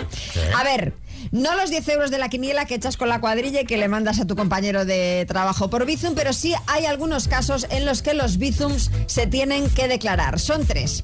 A 0.55 0.63
ver, 0.63 0.93
no 1.31 1.55
los 1.55 1.69
10 1.71 1.87
euros 1.89 2.11
de 2.11 2.19
la 2.19 2.29
quiniela 2.29 2.65
que 2.65 2.75
echas 2.75 2.97
con 2.97 3.09
la 3.09 3.19
cuadrilla 3.19 3.61
y 3.61 3.65
que 3.65 3.77
le 3.77 3.87
mandas 3.87 4.19
a 4.19 4.25
tu 4.25 4.35
compañero 4.35 4.85
de 4.85 5.25
trabajo 5.27 5.69
por 5.69 5.85
Bizum, 5.85 6.13
pero 6.15 6.33
sí 6.33 6.53
hay 6.67 6.85
algunos 6.85 7.27
casos 7.27 7.65
en 7.71 7.85
los 7.85 8.01
que 8.03 8.13
los 8.13 8.37
Bizums 8.37 8.91
se 9.07 9.25
tienen 9.27 9.69
que 9.71 9.87
declarar. 9.87 10.39
Son 10.39 10.65
tres. 10.65 11.03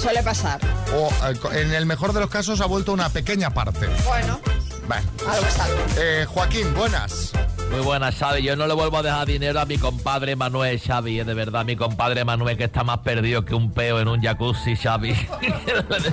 Suele 0.00 0.22
pasar. 0.22 0.60
O 0.94 1.10
eh, 1.26 1.60
en 1.60 1.74
el 1.74 1.86
mejor 1.86 2.12
de 2.12 2.20
los 2.20 2.30
casos 2.30 2.60
ha 2.60 2.66
vuelto 2.66 2.92
una 2.92 3.08
pequeña 3.08 3.50
parte. 3.50 3.88
Bueno, 4.06 4.40
Bueno. 4.86 5.02
algo 5.28 5.46
es 5.46 5.58
algo. 5.58 5.78
Eh, 5.96 6.24
Joaquín, 6.28 6.72
buenas. 6.74 7.32
Muy 7.72 7.80
buenas, 7.80 8.14
Xavi. 8.14 8.42
Yo 8.42 8.54
no 8.56 8.66
le 8.68 8.74
vuelvo 8.74 8.96
a 8.98 9.02
dejar 9.02 9.26
dinero 9.26 9.60
a 9.60 9.66
mi 9.66 9.76
compadre 9.76 10.36
Manuel, 10.36 10.80
Xavi. 10.80 11.18
Es 11.20 11.26
de 11.26 11.34
verdad, 11.34 11.64
mi 11.64 11.74
compadre 11.76 12.24
Manuel 12.24 12.56
que 12.56 12.64
está 12.64 12.84
más 12.84 12.98
perdido 12.98 13.44
que 13.44 13.54
un 13.56 13.72
peo 13.72 13.98
en 14.00 14.06
un 14.08 14.22
jacuzzi, 14.22 14.76
Xavi. 14.76 15.10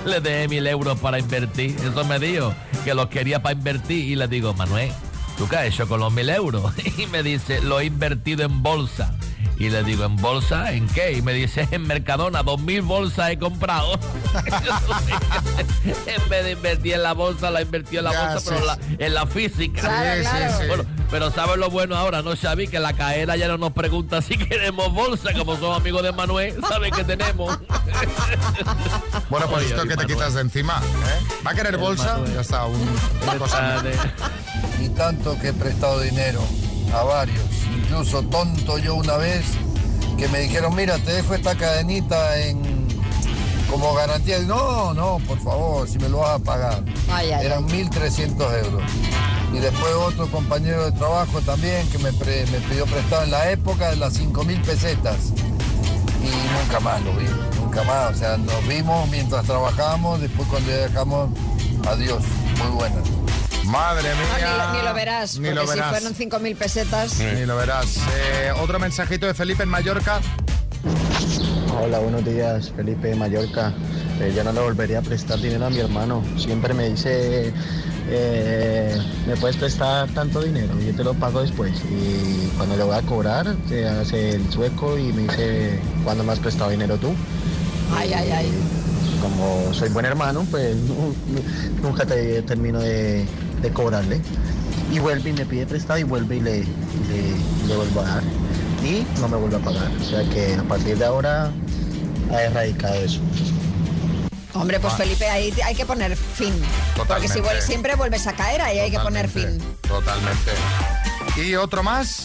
le, 0.05 0.11
le 0.11 0.19
dejé 0.19 0.47
mil 0.47 0.65
euros 0.67 0.99
para 0.99 1.19
invertir. 1.19 1.75
Eso 1.79 2.03
me 2.05 2.17
dijo, 2.19 2.53
que 2.83 2.93
los 2.95 3.07
quería 3.07 3.41
para 3.41 3.53
invertir. 3.53 4.03
Y 4.03 4.15
le 4.15 4.27
digo, 4.27 4.53
Manuel, 4.55 4.91
¿tú 5.37 5.47
qué 5.47 5.57
has 5.57 5.65
hecho 5.65 5.87
con 5.87 5.99
los 5.99 6.11
mil 6.11 6.29
euros? 6.29 6.73
Y 6.97 7.05
me 7.05 7.21
dice, 7.23 7.61
lo 7.61 7.79
he 7.79 7.85
invertido 7.85 8.43
en 8.43 8.63
bolsa. 8.63 9.13
Y 9.57 9.69
le 9.69 9.83
digo, 9.83 10.03
¿en 10.03 10.17
bolsa? 10.17 10.73
¿En 10.73 10.87
qué? 10.87 11.13
Y 11.13 11.21
me 11.21 11.31
dice, 11.33 11.67
en 11.71 11.83
Mercadona, 11.83 12.43
dos 12.43 12.59
mil 12.61 12.81
bolsas 12.81 13.29
he 13.31 13.39
comprado. 13.39 13.97
en 16.05 16.29
vez 16.29 16.43
de 16.43 16.51
invertir 16.51 16.93
en 16.95 17.03
la 17.03 17.13
bolsa, 17.13 17.49
la 17.51 17.61
invertí 17.61 17.97
en 17.97 18.03
la 18.03 18.11
Ya, 18.11 18.21
bolsa, 18.23 18.39
sí, 18.39 18.47
pero 18.49 18.65
la- 18.65 18.77
en 19.05 19.13
la 19.13 19.25
física. 19.27 19.81
Claro, 19.81 20.21
Sí, 20.23 20.27
sí, 20.29 20.29
claro. 20.37 20.57
sí. 20.59 20.67
Bueno, 20.67 20.83
pero 21.09 21.31
¿sabes 21.31 21.57
lo 21.57 21.69
bueno 21.69 21.95
ahora, 21.95 22.21
no, 22.21 22.35
Xavi? 22.35 22.67
Que 22.67 22.79
la 22.79 22.93
caera 22.93 23.35
ya 23.37 23.47
no 23.47 23.57
nos 23.57 23.71
pregunta 23.71 24.21
si 24.21 24.37
queremos 24.47 24.91
bolsa, 24.93 25.31
como 25.33 25.55
somos 25.55 25.77
amigos 25.77 26.03
de 26.03 26.11
Manuel, 26.11 26.55
¿sabes 26.67 26.91
que 26.91 27.03
tenemos? 27.03 27.57
Bueno, 29.29 29.47
pues 29.47 29.63
Oye, 29.65 29.73
esto 29.73 29.87
que 29.87 29.95
te 29.97 30.05
quitas 30.05 30.33
de 30.35 30.41
encima. 30.41 30.79
¿eh? 30.83 31.23
¿Va 31.45 31.51
a 31.51 31.53
querer 31.55 31.73
El 31.75 31.79
bolsa? 31.79 32.13
Manuel. 32.13 32.33
Ya 32.35 32.41
está, 32.41 32.65
un, 32.65 32.79
una 33.23 33.35
cosa 33.37 33.61
más. 33.61 33.83
Y 34.81 34.89
tanto 34.89 35.37
que 35.39 35.49
he 35.49 35.53
prestado 35.53 35.99
dinero 36.01 36.41
a 36.93 37.03
varios, 37.03 37.43
incluso 37.95 38.23
tonto 38.23 38.77
yo 38.77 38.95
una 38.95 39.15
vez, 39.15 39.45
que 40.17 40.27
me 40.27 40.39
dijeron, 40.41 40.75
mira, 40.75 40.97
te 40.97 41.13
dejo 41.13 41.33
esta 41.33 41.55
cadenita 41.55 42.37
en 42.39 42.59
como 43.71 43.93
garantía. 43.93 44.39
Y, 44.39 44.45
No, 44.45 44.93
no, 44.93 45.17
por 45.25 45.39
favor, 45.39 45.87
si 45.87 45.97
me 45.99 46.09
lo 46.09 46.17
vas 46.19 46.31
a 46.31 46.39
pagar. 46.39 46.83
Ay, 47.09 47.31
ay, 47.31 47.45
Eran 47.45 47.65
1.300 47.69 48.65
euros. 48.65 48.83
Y 49.53 49.59
después 49.59 49.93
otro 49.93 50.29
compañero 50.29 50.83
de 50.85 50.91
trabajo 50.91 51.39
también 51.41 51.87
que 51.89 51.97
me, 51.99 52.11
pre- 52.11 52.45
me 52.47 52.57
pidió 52.59 52.85
prestado 52.85 53.23
en 53.23 53.31
la 53.31 53.49
época 53.51 53.89
de 53.91 53.95
las 53.95 54.19
5.000 54.19 54.61
pesetas. 54.65 55.15
Y 56.21 56.63
nunca 56.63 56.81
más 56.81 57.01
lo 57.01 57.13
vi, 57.13 57.27
nunca 57.61 57.83
más. 57.83 58.13
O 58.15 58.17
sea, 58.19 58.35
nos 58.37 58.67
vimos 58.67 59.09
mientras 59.09 59.45
trabajábamos, 59.45 60.19
después 60.19 60.49
cuando 60.49 60.69
ya 60.69 60.77
dejamos, 60.87 61.29
adiós, 61.87 62.21
muy 62.57 62.75
buenas. 62.75 63.03
Madre 63.65 64.09
No, 64.09 64.15
mía. 64.15 64.35
ni, 64.37 64.57
lo- 64.57 64.73
ni 64.81 64.87
lo 64.87 64.93
verás, 64.93 65.39
Ni 65.39 65.47
porque 65.49 65.55
lo 65.55 65.67
verás. 65.67 65.85
si 65.87 66.01
fueron 66.01 66.41
5.000 66.43 66.55
pesetas... 66.55 67.19
Ni 67.19 67.45
lo 67.45 67.55
verás. 67.57 67.97
Eh, 68.15 68.51
otro 68.61 68.79
mensajito 68.79 69.25
de 69.25 69.33
Felipe 69.33 69.63
en 69.63 69.69
Mallorca. 69.69 70.19
Hola, 71.81 71.99
buenos 71.99 72.23
días, 72.23 72.71
Felipe 72.75 73.09
de 73.09 73.15
Mallorca. 73.15 73.73
Eh, 74.21 74.31
yo 74.35 74.43
no 74.43 74.53
le 74.53 74.61
volvería 74.61 74.99
a 74.99 75.01
prestar 75.01 75.39
dinero 75.39 75.65
a 75.65 75.69
mi 75.69 75.79
hermano. 75.79 76.23
Siempre 76.37 76.73
me 76.73 76.89
dice, 76.89 77.51
eh, 78.07 78.97
¿me 79.27 79.35
puedes 79.35 79.57
prestar 79.57 80.09
tanto 80.09 80.41
dinero? 80.41 80.79
Yo 80.79 80.95
te 80.95 81.03
lo 81.03 81.13
pago 81.15 81.41
después. 81.41 81.73
Y 81.89 82.47
cuando 82.57 82.77
le 82.77 82.83
voy 82.83 82.95
a 82.95 83.01
cobrar, 83.01 83.55
se 83.67 83.87
hace 83.87 84.31
el 84.31 84.51
sueco 84.51 84.97
y 84.97 85.11
me 85.11 85.23
dice, 85.23 85.79
¿cuándo 86.03 86.23
me 86.23 86.33
has 86.33 86.39
prestado 86.39 86.69
dinero 86.69 86.97
tú? 86.97 87.13
Ay, 87.95 88.13
ay, 88.13 88.29
ay. 88.31 88.51
Como 89.21 89.73
soy 89.73 89.89
buen 89.89 90.05
hermano, 90.05 90.45
pues 90.51 90.75
nu- 90.75 91.13
nu- 91.27 91.81
nunca 91.89 92.05
te 92.05 92.41
termino 92.43 92.79
de, 92.79 93.25
de 93.65 93.73
cobrarle. 93.73 94.21
Y 94.91 94.99
vuelve 94.99 95.29
y 95.31 95.33
me 95.33 95.45
pide 95.45 95.65
prestado 95.65 95.99
y 95.99 96.03
vuelve 96.03 96.37
y 96.37 96.41
le, 96.41 96.59
le, 96.59 97.67
le 97.67 97.75
vuelvo 97.75 98.01
a 98.01 98.03
dar. 98.03 98.23
Y 98.83 99.05
no 99.19 99.27
me 99.27 99.37
vuelve 99.37 99.57
a 99.57 99.59
pagar. 99.59 99.91
O 99.99 100.03
sea 100.03 100.23
que 100.29 100.55
a 100.55 100.63
partir 100.63 100.97
de 100.97 101.05
ahora 101.05 101.51
ha 102.31 102.41
erradicado 102.41 102.93
eso. 102.95 103.19
Hombre, 104.53 104.79
pues 104.79 104.93
Ah. 104.93 104.97
Felipe, 104.97 105.27
ahí 105.29 105.53
hay 105.65 105.75
que 105.75 105.85
poner 105.85 106.15
fin. 106.15 106.53
Porque 106.95 107.27
Totalmente. 107.27 107.33
si 107.33 107.39
vuel- 107.41 107.61
siempre 107.61 107.95
vuelves 107.95 108.25
a 108.27 108.33
caer, 108.33 108.61
ahí 108.61 108.79
hay 108.79 108.91
que 108.91 108.99
poner 108.99 109.27
fin. 109.27 109.59
Totalmente. 109.81 110.51
¿Y 111.43 111.55
otro 111.55 111.83
más? 111.83 112.23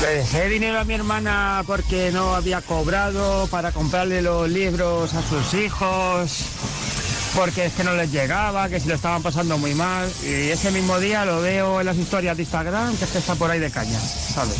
Le 0.00 0.06
dejé 0.18 0.48
dinero 0.48 0.78
a 0.78 0.84
mi 0.84 0.94
hermana 0.94 1.64
porque 1.66 2.12
no 2.12 2.36
había 2.36 2.60
cobrado 2.60 3.48
para 3.48 3.72
comprarle 3.72 4.22
los 4.22 4.48
libros 4.48 5.12
a 5.14 5.22
sus 5.22 5.54
hijos, 5.54 6.30
porque 7.38 7.66
es 7.66 7.72
que 7.72 7.84
no 7.84 7.94
les 7.94 8.10
llegaba, 8.10 8.68
que 8.68 8.80
si 8.80 8.88
lo 8.88 8.96
estaban 8.96 9.22
pasando 9.22 9.56
muy 9.58 9.72
mal. 9.72 10.10
Y 10.24 10.50
ese 10.50 10.72
mismo 10.72 10.98
día 10.98 11.24
lo 11.24 11.40
veo 11.40 11.78
en 11.78 11.86
las 11.86 11.96
historias 11.96 12.36
de 12.36 12.42
Instagram, 12.42 12.96
que 12.96 13.04
es 13.04 13.10
que 13.12 13.18
está 13.18 13.36
por 13.36 13.48
ahí 13.48 13.60
de 13.60 13.70
caña, 13.70 13.98
¿sabes? 14.00 14.58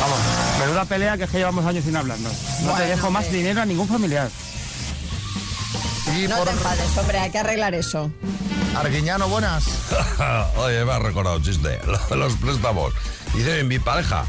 Vamos, 0.00 0.18
menuda 0.58 0.84
pelea 0.84 1.16
que 1.16 1.24
es 1.24 1.30
que 1.30 1.38
llevamos 1.38 1.64
años 1.64 1.84
sin 1.84 1.94
hablarnos. 1.94 2.32
No 2.64 2.74
te 2.74 2.86
dejo 2.86 3.08
más 3.12 3.26
hombre. 3.26 3.38
dinero 3.38 3.62
a 3.62 3.66
ningún 3.66 3.86
familiar. 3.86 4.28
No 6.28 6.42
te 6.42 6.50
enfades, 6.50 6.98
hombre, 6.98 7.18
hay 7.20 7.30
que 7.30 7.38
arreglar 7.38 7.72
eso. 7.74 8.10
Arguiñano, 8.74 9.28
buenas. 9.28 9.64
Oye, 10.56 10.84
me 10.84 10.92
ha 10.92 10.98
recordado 10.98 11.36
un 11.36 11.42
chiste. 11.44 11.78
Los 12.16 12.34
préstamos. 12.34 12.92
Dice, 13.32 13.62
mi 13.62 13.78
pareja 13.78 14.24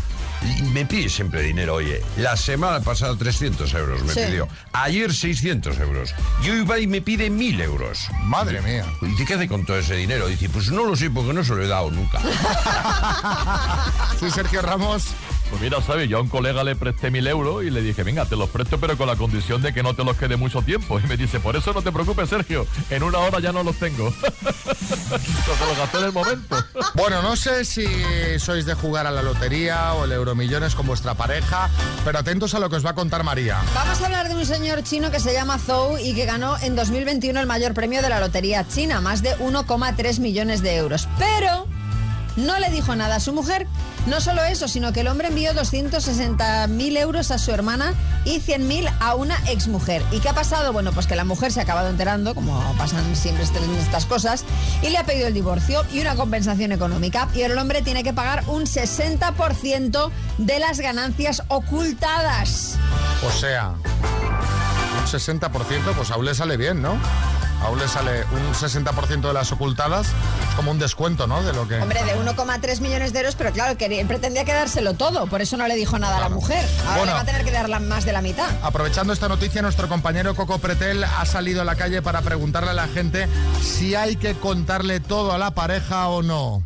me 0.73 0.85
pide 0.85 1.09
siempre 1.09 1.41
dinero. 1.41 1.75
Oye, 1.75 2.01
la 2.17 2.35
semana 2.37 2.79
pasada 2.81 3.15
300 3.17 3.73
euros 3.73 4.03
me 4.03 4.13
Sí. 4.13 4.21
pidió. 4.27 4.47
Ayer 4.73 5.13
600 5.13 5.77
euros. 5.79 6.13
Y 6.43 6.49
hoy 6.49 6.65
va 6.65 6.79
y 6.79 6.87
me 6.87 7.01
pide 7.01 7.29
1000 7.29 7.61
euros. 7.61 7.99
Madre 8.23 8.61
mía. 8.61 8.85
Y 9.01 9.07
dice, 9.07 9.25
¿qué 9.25 9.33
hace 9.35 9.47
con 9.47 9.65
todo 9.65 9.77
ese 9.77 9.95
dinero? 9.95 10.27
Dice, 10.27 10.49
pues 10.49 10.69
no 10.71 10.85
lo 10.85 10.95
sé 10.95 11.09
porque 11.09 11.33
no 11.33 11.43
se 11.43 11.53
lo 11.55 11.63
he 11.63 11.67
dado 11.67 11.91
nunca. 11.91 12.19
Sí, 14.19 14.29
Sergio 14.31 14.61
Ramos. 14.61 15.07
Pues 15.53 15.61
mira, 15.61 15.79
¿sabes? 15.83 16.09
Yo 16.09 16.17
a 16.17 16.21
un 16.21 16.29
colega 16.29 16.63
le 16.63 16.75
presté 16.75 17.11
mil 17.11 17.27
euros 17.27 17.63
y 17.63 17.69
le 17.69 17.83
dije, 17.83 18.01
venga, 18.01 18.25
te 18.25 18.35
los 18.35 18.49
presto, 18.49 18.79
pero 18.79 18.97
con 18.97 19.05
la 19.05 19.15
condición 19.15 19.61
de 19.61 19.71
que 19.71 19.83
no 19.83 19.93
te 19.93 20.03
los 20.03 20.17
quede 20.17 20.35
mucho 20.35 20.63
tiempo. 20.63 20.99
Y 21.03 21.05
me 21.05 21.15
dice, 21.15 21.39
por 21.39 21.55
eso 21.55 21.73
no 21.73 21.83
te 21.83 21.91
preocupes, 21.91 22.27
Sergio, 22.27 22.65
en 22.89 23.03
una 23.03 23.19
hora 23.19 23.39
ya 23.39 23.51
no 23.51 23.61
los 23.61 23.75
tengo. 23.75 24.11
Se 24.21 25.65
los 25.65 25.77
gasté 25.77 25.99
en 25.99 26.05
el 26.05 26.11
momento. 26.11 26.55
Bueno, 26.95 27.21
no 27.21 27.35
sé 27.35 27.65
si 27.65 27.85
sois 28.39 28.65
de 28.65 28.73
jugar 28.73 29.05
a 29.05 29.11
la 29.11 29.21
lotería 29.21 29.93
o 29.93 30.05
el 30.05 30.11
Euromillones 30.11 30.73
con 30.73 30.87
vuestra 30.87 31.13
pareja, 31.13 31.69
pero 32.03 32.19
atentos 32.19 32.53
a 32.55 32.59
lo 32.59 32.69
que 32.69 32.77
os 32.77 32.85
va 32.85 32.91
a 32.91 32.95
contar 32.95 33.23
María. 33.23 33.61
Vamos 33.75 34.01
a 34.01 34.05
hablar 34.05 34.29
de 34.29 34.35
un 34.35 34.45
señor 34.45 34.83
chino 34.83 35.11
que 35.11 35.19
se 35.19 35.33
llama 35.33 35.59
Zhou 35.59 35.97
y 35.97 36.15
que 36.15 36.25
ganó 36.25 36.57
en 36.59 36.75
2021 36.75 37.39
el 37.39 37.47
mayor 37.47 37.73
premio 37.73 38.01
de 38.01 38.09
la 38.09 38.19
lotería 38.19 38.67
china, 38.67 39.01
más 39.01 39.21
de 39.21 39.35
1,3 39.37 40.19
millones 40.19 40.61
de 40.61 40.75
euros. 40.77 41.07
Pero 41.19 41.67
no 42.35 42.59
le 42.59 42.69
dijo 42.69 42.95
nada 42.95 43.15
a 43.15 43.19
su 43.19 43.33
mujer. 43.33 43.67
No 44.07 44.19
solo 44.21 44.43
eso, 44.43 44.67
sino 44.67 44.91
que 44.91 45.01
el 45.01 45.07
hombre 45.07 45.27
envió 45.29 45.53
260.000 45.53 46.97
euros 46.97 47.31
a 47.31 47.37
su 47.37 47.51
hermana 47.51 47.93
y 48.25 48.39
100.000 48.39 48.89
a 48.99 49.15
una 49.15 49.37
exmujer. 49.47 50.01
¿Y 50.11 50.19
qué 50.19 50.29
ha 50.29 50.33
pasado? 50.33 50.73
Bueno, 50.73 50.91
pues 50.91 51.07
que 51.07 51.15
la 51.15 51.23
mujer 51.23 51.51
se 51.51 51.59
ha 51.59 51.63
acabado 51.63 51.89
enterando, 51.89 52.35
como 52.35 52.61
pasan 52.77 53.15
siempre 53.15 53.43
este- 53.43 53.59
estas 53.79 54.05
cosas, 54.05 54.43
y 54.81 54.89
le 54.89 54.97
ha 54.97 55.05
pedido 55.05 55.27
el 55.27 55.33
divorcio 55.33 55.83
y 55.93 55.99
una 56.01 56.15
compensación 56.15 56.71
económica. 56.71 57.29
Y 57.33 57.41
ahora 57.43 57.53
el 57.53 57.59
hombre 57.59 57.81
tiene 57.81 58.03
que 58.03 58.13
pagar 58.13 58.43
un 58.47 58.65
60% 58.65 60.11
de 60.37 60.59
las 60.59 60.79
ganancias 60.79 61.43
ocultadas. 61.47 62.75
O 63.25 63.31
sea, 63.31 63.69
un 63.69 65.07
60%, 65.07 65.93
pues 65.95 66.11
aún 66.11 66.25
le 66.25 66.35
sale 66.35 66.57
bien, 66.57 66.81
¿no? 66.81 66.97
Aún 67.63 67.79
le 67.79 67.87
sale 67.87 68.25
un 68.31 68.53
60% 68.53 69.21
de 69.21 69.33
las 69.33 69.51
ocultadas, 69.51 70.07
es 70.07 70.55
como 70.55 70.71
un 70.71 70.79
descuento, 70.79 71.27
¿no? 71.27 71.41
De 71.43 71.53
lo 71.53 71.67
que... 71.67 71.75
Hombre, 71.79 72.03
de 72.03 72.15
1,3 72.15 72.81
millones 72.81 73.13
de 73.13 73.19
euros, 73.19 73.35
pero 73.35 73.51
claro, 73.51 73.77
que 73.77 74.03
pretendía 74.05 74.43
quedárselo 74.43 74.93
todo, 74.95 75.27
por 75.27 75.41
eso 75.41 75.55
no 75.57 75.67
le 75.67 75.75
dijo 75.75 75.97
nada 75.97 76.17
a 76.17 76.19
la 76.19 76.29
mujer. 76.29 76.63
Ahora 76.81 76.95
Bueno. 76.97 77.05
le 77.05 77.13
va 77.13 77.19
a 77.21 77.25
tener 77.25 77.45
que 77.45 77.51
dar 77.51 77.69
más 77.79 78.05
de 78.05 78.11
la 78.13 78.21
mitad. 78.21 78.49
Aprovechando 78.63 79.13
esta 79.13 79.29
noticia, 79.29 79.61
nuestro 79.61 79.87
compañero 79.87 80.35
Coco 80.35 80.59
Pretel 80.59 81.03
ha 81.03 81.25
salido 81.25 81.61
a 81.61 81.65
la 81.65 81.75
calle 81.75 82.01
para 82.01 82.21
preguntarle 82.21 82.71
a 82.71 82.73
la 82.73 82.87
gente 82.87 83.27
si 83.61 83.95
hay 83.95 84.17
que 84.17 84.35
contarle 84.35 84.99
todo 84.99 85.31
a 85.31 85.37
la 85.37 85.51
pareja 85.51 86.09
o 86.09 86.21
no. 86.21 86.63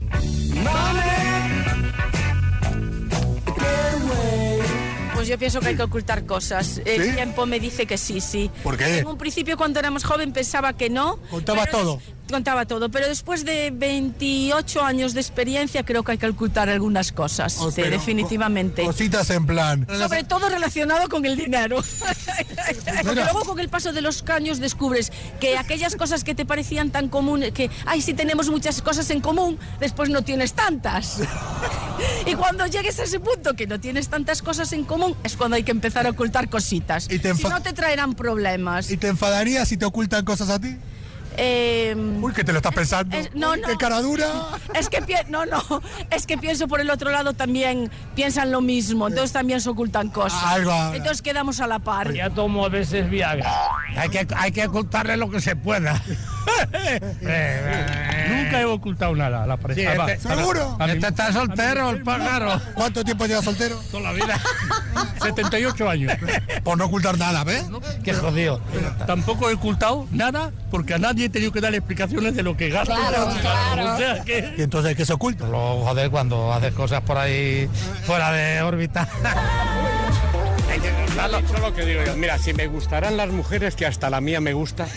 Pues 5.27 5.35
yo 5.35 5.39
pienso 5.39 5.59
que 5.59 5.67
hay 5.67 5.75
que 5.75 5.83
ocultar 5.83 6.25
cosas. 6.25 6.79
El 6.85 7.03
¿Sí? 7.03 7.11
tiempo 7.11 7.45
me 7.45 7.59
dice 7.59 7.85
que 7.85 7.97
sí, 7.97 8.21
sí. 8.21 8.49
¿Por 8.63 8.77
qué? 8.77 8.99
En 8.99 9.07
un 9.07 9.17
principio, 9.17 9.57
cuando 9.57 9.77
éramos 9.77 10.05
joven, 10.05 10.31
pensaba 10.31 10.71
que 10.71 10.89
no. 10.89 11.19
Contaba 11.29 11.65
todo. 11.65 11.99
Contaba 12.29 12.65
todo, 12.65 12.89
pero 12.89 13.07
después 13.07 13.45
de 13.45 13.71
28 13.73 14.83
años 14.83 15.13
de 15.13 15.21
experiencia 15.21 15.83
creo 15.83 16.03
que 16.03 16.13
hay 16.13 16.17
que 16.17 16.27
ocultar 16.27 16.69
algunas 16.69 17.11
cosas, 17.11 17.53
sí, 17.53 17.65
pero 17.75 17.91
definitivamente. 17.91 18.83
Cositas 18.83 19.29
en 19.29 19.45
plan. 19.45 19.87
Sobre 19.87 20.23
todo 20.23 20.49
relacionado 20.49 21.07
con 21.09 21.25
el 21.25 21.37
dinero. 21.37 21.77
Porque 23.03 23.21
luego 23.21 23.45
con 23.45 23.59
el 23.59 23.69
paso 23.69 23.93
de 23.93 24.01
los 24.01 24.23
años 24.29 24.59
descubres 24.59 25.11
que 25.39 25.57
aquellas 25.57 25.95
cosas 25.95 26.23
que 26.23 26.35
te 26.35 26.45
parecían 26.45 26.91
tan 26.91 27.07
comunes, 27.07 27.51
que, 27.53 27.69
ay, 27.85 28.01
sí 28.01 28.13
tenemos 28.13 28.49
muchas 28.49 28.81
cosas 28.81 29.09
en 29.09 29.21
común, 29.21 29.57
después 29.79 30.09
no 30.09 30.21
tienes 30.21 30.53
tantas. 30.53 31.19
y 32.25 32.35
cuando 32.35 32.65
llegues 32.65 32.99
a 32.99 33.03
ese 33.03 33.19
punto 33.19 33.55
que 33.55 33.67
no 33.67 33.79
tienes 33.79 34.09
tantas 34.09 34.41
cosas 34.41 34.73
en 34.73 34.83
común, 34.83 35.15
es 35.23 35.37
cuando 35.37 35.55
hay 35.55 35.63
que 35.63 35.71
empezar 35.71 36.05
a 36.07 36.09
ocultar 36.09 36.49
cositas. 36.49 37.07
Y 37.09 37.19
te 37.19 37.33
si 37.35 37.43
no 37.43 37.61
te 37.61 37.73
traerán 37.73 38.15
problemas. 38.15 38.91
¿Y 38.91 38.97
te 38.97 39.07
enfadarías 39.07 39.67
si 39.67 39.77
te 39.77 39.85
ocultan 39.85 40.25
cosas 40.25 40.49
a 40.49 40.59
ti? 40.59 40.75
Uy, 42.21 42.33
que 42.33 42.43
te 42.43 42.51
lo 42.51 42.57
estás 42.57 42.73
pensando. 42.73 43.15
no, 43.35 43.51
Uy, 43.51 43.61
no. 43.61 43.67
qué 43.67 43.77
cara 43.77 44.01
dura. 44.01 44.25
Es 44.73 44.89
que 44.89 45.01
no, 45.29 45.45
no, 45.45 45.61
es 46.09 46.25
que 46.25 46.37
pienso 46.37 46.67
por 46.67 46.81
el 46.81 46.89
otro 46.89 47.11
lado 47.11 47.33
también 47.33 47.91
piensan 48.15 48.51
lo 48.51 48.61
mismo, 48.61 49.07
entonces 49.07 49.31
también 49.31 49.61
se 49.61 49.69
ocultan 49.69 50.09
cosas. 50.09 50.43
Algo 50.43 50.71
habrá. 50.71 50.97
Entonces 50.97 51.21
quedamos 51.21 51.59
a 51.61 51.67
la 51.67 51.79
par. 51.79 52.13
Ya 52.13 52.29
tomo 52.29 52.65
a 52.65 52.69
veces 52.69 53.09
Viagra. 53.09 53.51
Hay 53.95 54.09
que, 54.09 54.27
hay 54.35 54.51
que 54.51 54.65
ocultarle 54.65 55.17
lo 55.17 55.29
que 55.29 55.39
se 55.41 55.55
pueda. 55.55 56.01
Nunca 58.29 58.61
he 58.61 58.65
ocultado 58.65 59.15
nada 59.15 59.43
a 59.43 59.47
la 59.47 59.57
pareja. 59.57 59.91
Sí, 59.91 59.97
Va, 59.97 60.11
este- 60.11 60.27
¿Seguro? 60.35 60.77
a 60.79 60.85
Este 60.85 61.07
está 61.07 61.31
soltero, 61.33 61.89
el 61.89 62.03
pájaro. 62.03 62.59
¿Cuánto 62.73 63.03
tiempo 63.03 63.25
lleva 63.25 63.41
soltero? 63.41 63.77
Toda 63.91 64.03
la 64.03 64.13
vida. 64.13 64.39
78 65.21 65.89
años. 65.89 66.13
Por 66.63 66.77
no 66.77 66.85
ocultar 66.85 67.17
nada, 67.17 67.43
¿ves? 67.43 67.65
Qué 68.03 68.13
jodido. 68.13 68.61
Tampoco 69.05 69.49
he 69.49 69.53
ocultado 69.53 70.07
nada 70.11 70.51
porque 70.71 70.93
a 70.93 70.97
nadie 70.97 71.25
he 71.25 71.29
tenido 71.29 71.51
que 71.51 71.61
dar 71.61 71.73
explicaciones 71.75 72.35
de 72.35 72.43
lo 72.43 72.55
que 72.55 72.69
gasto. 72.69 72.93
Claro, 72.95 73.29
claro. 73.41 73.93
O 73.93 73.97
sea 73.97 74.23
que... 74.23 74.53
¿Y 74.57 74.61
entonces 74.61 74.95
qué 74.95 75.05
se 75.05 75.13
oculta? 75.13 75.45
Luego, 75.45 75.83
joder, 75.85 76.09
cuando 76.09 76.53
haces 76.53 76.73
cosas 76.73 77.01
por 77.01 77.17
ahí 77.17 77.69
fuera 78.05 78.31
de 78.31 78.61
órbita. 78.61 79.07
Eso 80.77 81.57
lo 81.59 81.73
que 81.73 81.85
digo 81.85 82.01
yo. 82.05 82.15
Mira, 82.15 82.37
si 82.37 82.53
me 82.53 82.67
gustaran 82.67 83.17
las 83.17 83.29
mujeres, 83.29 83.75
que 83.75 83.85
hasta 83.85 84.09
la 84.09 84.21
mía 84.21 84.39
me 84.39 84.53
gusta, 84.53 84.87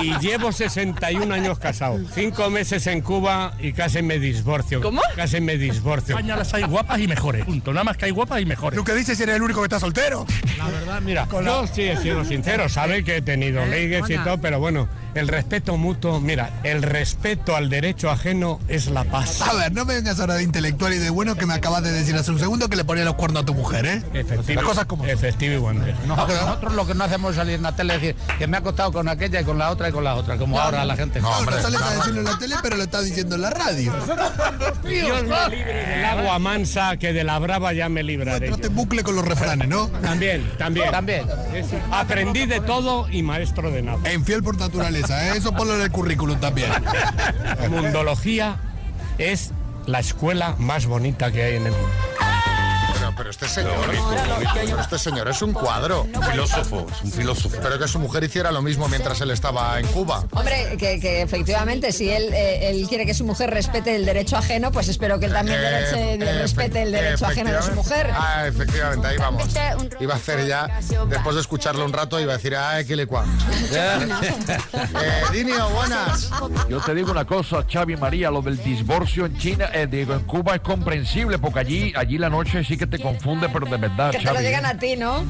y 0.00 0.16
llevo 0.18 0.52
61 0.52 1.32
años 1.34 1.58
casado, 1.58 1.98
cinco 2.14 2.48
meses 2.50 2.86
en 2.86 3.00
Cuba 3.00 3.52
y 3.58 3.72
casi 3.72 4.02
me 4.02 4.18
divorcio. 4.18 4.80
¿Cómo? 4.80 5.02
Casi 5.16 5.40
me 5.40 5.56
divorcio. 5.56 6.14
En 6.14 6.20
España 6.20 6.36
las 6.36 6.54
hay 6.54 6.64
guapas 6.64 6.98
y 7.00 7.08
mejores. 7.08 7.44
Punto. 7.44 7.72
Nada 7.72 7.84
más 7.84 7.96
que 7.96 8.06
hay 8.06 8.10
guapas 8.10 8.40
y 8.40 8.46
mejores. 8.46 8.78
¿Tú 8.78 8.84
qué 8.84 8.94
dices 8.94 9.16
si 9.16 9.24
eres 9.24 9.36
el 9.36 9.42
único 9.42 9.60
que 9.60 9.66
está 9.66 9.80
soltero? 9.80 10.26
La 10.56 10.68
verdad, 10.68 11.00
mira. 11.00 11.26
Yo 11.30 11.66
sí 11.66 11.82
he 11.82 11.96
sido 11.96 12.24
sincero, 12.24 12.68
sabe 12.68 13.04
que 13.04 13.16
he 13.16 13.22
tenido 13.22 13.64
leyes 13.66 14.04
y 14.08 14.16
todo, 14.18 14.38
pero 14.38 14.60
bueno, 14.60 14.88
el 15.14 15.28
respeto 15.28 15.76
mutuo, 15.76 16.20
mira, 16.20 16.50
el 16.62 16.82
respeto 16.82 17.56
al 17.56 17.68
derecho 17.68 18.10
ajeno 18.10 18.60
es 18.68 18.86
la 18.86 19.04
paz. 19.04 19.42
A 19.42 19.54
ver, 19.54 19.72
no 19.72 19.84
me 19.84 19.94
vengas 19.94 20.20
ahora 20.20 20.34
de 20.34 20.42
intelectual 20.42 20.92
y 20.94 20.98
de 20.98 21.10
bueno 21.10 21.34
que 21.36 21.46
me 21.46 21.54
acabas 21.54 21.82
de 21.82 21.92
decir 21.92 22.14
hace 22.14 22.30
un 22.30 22.38
segundo 22.38 22.68
que 22.68 22.76
le 22.76 22.84
ponía 22.84 23.04
los 23.04 23.14
cuernos 23.14 23.42
a 23.42 23.46
tu 23.46 23.54
mujer, 23.54 23.86
¿eh? 23.86 24.02
Efectivamente. 24.12 24.54
Las 24.54 24.64
cosas 24.64 24.84
como 24.86 25.04
son. 25.16 25.26
Efectivamente. 25.26 25.38
Stevie 25.38 25.58
Wonder. 25.58 25.94
Nosotros, 26.06 26.40
nosotros 26.40 26.74
lo 26.74 26.86
que 26.86 26.94
no 26.94 27.04
hacemos 27.04 27.30
es 27.30 27.36
salir 27.36 27.54
en 27.54 27.62
la 27.62 27.72
tele 27.76 27.94
es 27.94 28.00
decir 28.00 28.16
que 28.38 28.46
me 28.46 28.56
ha 28.56 28.60
acostado 28.60 28.92
con 28.92 29.08
aquella 29.08 29.40
y 29.40 29.44
con 29.44 29.58
la 29.58 29.70
otra 29.70 29.88
y 29.88 29.92
con 29.92 30.04
la 30.04 30.14
otra, 30.14 30.36
como 30.36 30.58
ahora 30.58 30.84
la 30.84 30.96
gente. 30.96 31.20
No, 31.20 31.30
hombre, 31.30 31.56
No 31.56 31.62
sales 31.62 31.80
a 31.80 31.90
no, 31.90 31.96
decirlo 31.96 32.20
en 32.20 32.24
la 32.26 32.38
tele, 32.38 32.56
pero 32.62 32.76
lo 32.76 32.82
está 32.82 33.00
diciendo 33.02 33.36
en 33.36 33.42
la 33.42 33.50
radio. 33.50 33.92
Dios 34.84 35.24
me 35.24 35.56
libre 35.56 35.86
del 35.86 36.04
agua 36.04 36.38
mansa, 36.38 36.96
que 36.96 37.12
de 37.12 37.24
la 37.24 37.38
brava 37.38 37.72
ya 37.72 37.88
me 37.88 38.02
libraré. 38.02 38.48
Trate 38.48 38.68
bucle 38.68 39.02
con 39.02 39.16
los 39.16 39.24
refranes, 39.24 39.68
¿no? 39.68 39.88
También, 39.88 40.50
también. 40.58 40.90
También. 40.90 41.26
Aprendí 41.92 42.46
de 42.46 42.60
todo 42.60 43.08
y 43.10 43.22
maestro 43.22 43.70
de 43.70 43.82
nada. 43.82 43.98
En 44.04 44.24
fiel 44.24 44.42
por 44.42 44.58
naturaleza, 44.58 45.28
¿eh? 45.28 45.38
eso 45.38 45.52
ponlo 45.52 45.74
en 45.74 45.82
el 45.82 45.90
currículum 45.90 46.38
también. 46.40 46.70
Mundología 47.70 48.56
es 49.18 49.52
la 49.86 50.00
escuela 50.00 50.54
más 50.58 50.86
bonita 50.86 51.32
que 51.32 51.42
hay 51.42 51.56
en 51.56 51.66
el 51.66 51.72
mundo. 51.72 51.88
Pero, 53.18 53.30
este 53.30 53.48
señor, 53.48 53.72
pero 54.54 54.80
este 54.80 54.98
señor 54.98 55.28
es 55.28 55.42
un 55.42 55.52
cuadro. 55.52 56.04
Un 56.14 56.22
filósofo, 56.22 56.86
es 56.90 57.02
un 57.02 57.12
filósofo. 57.12 57.56
Pero 57.60 57.78
que 57.78 57.88
su 57.88 57.98
mujer 57.98 58.22
hiciera 58.24 58.52
lo 58.52 58.62
mismo 58.62 58.88
mientras 58.88 59.20
él 59.20 59.30
estaba 59.32 59.78
en 59.80 59.86
Cuba. 59.88 60.24
Hombre, 60.32 60.76
que, 60.78 61.00
que 61.00 61.22
efectivamente, 61.22 61.92
si 61.92 62.08
él, 62.10 62.32
eh, 62.32 62.70
él 62.70 62.86
quiere 62.88 63.04
que 63.04 63.14
su 63.14 63.24
mujer 63.24 63.50
respete 63.50 63.96
el 63.96 64.04
derecho 64.06 64.36
ajeno, 64.36 64.70
pues 64.70 64.88
espero 64.88 65.18
que 65.18 65.26
él 65.26 65.32
también 65.32 65.58
Eh, 65.58 65.62
dereche- 65.62 66.22
eh, 66.22 66.38
respete 66.40 66.82
el 66.82 66.92
derecho 66.92 67.26
ajeno 67.26 67.52
de 67.52 67.62
su 67.62 67.72
mujer. 67.72 68.10
Ah, 68.14 68.44
efectivamente, 68.46 69.06
ahí 69.08 69.16
vamos. 69.18 69.44
Iba 70.00 70.14
a 70.14 70.16
hacer 70.16 70.46
ya, 70.46 70.80
después 71.08 71.34
de 71.34 71.40
escucharlo 71.40 71.84
un 71.84 71.92
rato, 71.92 72.20
iba 72.20 72.32
a 72.34 72.36
decir, 72.36 72.54
ay, 72.54 72.84
qué 72.86 72.94
le 72.96 73.06
cuá. 73.06 73.24
Eh, 74.72 75.22
Dinio, 75.32 75.68
buenas. 75.70 76.30
Yo 76.68 76.80
te 76.80 76.94
digo 76.94 77.10
una 77.10 77.24
cosa, 77.24 77.64
Xavi 77.70 77.96
María, 77.96 78.30
lo 78.30 78.42
del 78.42 78.62
divorcio 78.62 79.26
en 79.26 79.36
China, 79.38 79.68
eh, 79.72 79.86
digo, 79.90 80.14
en 80.14 80.20
Cuba 80.20 80.54
es 80.56 80.60
comprensible, 80.60 81.38
porque 81.38 81.60
allí, 81.60 81.92
allí 81.96 82.18
la 82.18 82.28
noche 82.28 82.62
sí 82.64 82.76
que 82.76 82.86
te 82.86 82.98
confunde, 83.12 83.48
pero 83.52 83.66
de 83.66 83.76
verdad, 83.76 84.10
Que 84.10 84.18
te 84.18 84.24
lo 84.24 84.32
Xavi. 84.34 84.44
digan 84.46 84.66
a 84.66 84.78
ti, 84.78 84.96
¿no? 84.96 85.24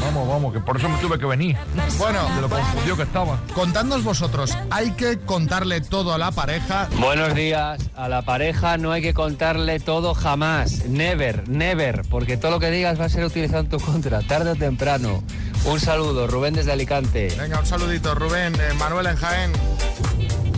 Vamos, 0.00 0.28
vamos, 0.28 0.52
que 0.52 0.60
por 0.60 0.76
eso 0.76 0.88
me 0.88 0.98
tuve 0.98 1.18
que 1.18 1.24
venir. 1.24 1.56
Bueno, 1.98 2.28
de 2.34 2.40
lo 2.42 2.48
confundido 2.48 2.96
que 2.96 3.04
estaba. 3.04 3.38
Contadnos 3.54 4.02
vosotros, 4.04 4.56
¿hay 4.70 4.90
que 4.90 5.18
contarle 5.20 5.80
todo 5.80 6.12
a 6.12 6.18
la 6.18 6.30
pareja? 6.30 6.88
Buenos 6.98 7.34
días. 7.34 7.80
A 7.96 8.08
la 8.08 8.22
pareja 8.22 8.76
no 8.76 8.92
hay 8.92 9.00
que 9.00 9.14
contarle 9.14 9.80
todo 9.80 10.14
jamás. 10.14 10.84
Never, 10.86 11.48
never. 11.48 12.02
Porque 12.10 12.36
todo 12.36 12.50
lo 12.50 12.60
que 12.60 12.70
digas 12.70 13.00
va 13.00 13.06
a 13.06 13.08
ser 13.08 13.24
utilizado 13.24 13.60
en 13.60 13.68
tu 13.68 13.78
contra, 13.78 14.20
tarde 14.22 14.50
o 14.50 14.56
temprano. 14.56 15.22
Un 15.64 15.80
saludo, 15.80 16.26
Rubén 16.26 16.52
desde 16.54 16.72
Alicante. 16.72 17.32
Venga, 17.38 17.60
un 17.60 17.66
saludito, 17.66 18.14
Rubén, 18.14 18.54
eh, 18.56 18.74
Manuel 18.78 19.06
en 19.06 19.16
Jaén. 19.16 19.52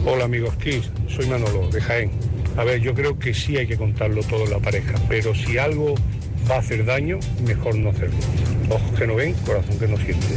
Hola 0.05 0.25
amigos 0.25 0.55
Kiss, 0.57 0.91
soy 1.15 1.27
Manolo 1.27 1.69
de 1.69 1.81
Jaén. 1.81 2.11
A 2.57 2.65
ver, 2.65 2.81
yo 2.81 2.95
creo 2.95 3.19
que 3.19 3.35
sí 3.35 3.57
hay 3.59 3.67
que 3.67 3.77
contarlo 3.77 4.23
todo 4.23 4.45
en 4.45 4.51
la 4.51 4.59
pareja, 4.59 4.95
pero 5.09 5.35
si 5.35 5.59
algo 5.59 5.95
va 6.51 6.57
a 6.57 6.59
hacer 6.59 6.85
daño, 6.85 7.19
mejor 7.43 7.75
no 7.77 7.91
hacerlo. 7.91 8.17
Ojos 8.71 8.99
que 8.99 9.07
no 9.07 9.15
ven, 9.17 9.35
corazón 9.45 9.79
que 9.79 9.89
no 9.89 9.97
siente. 9.97 10.37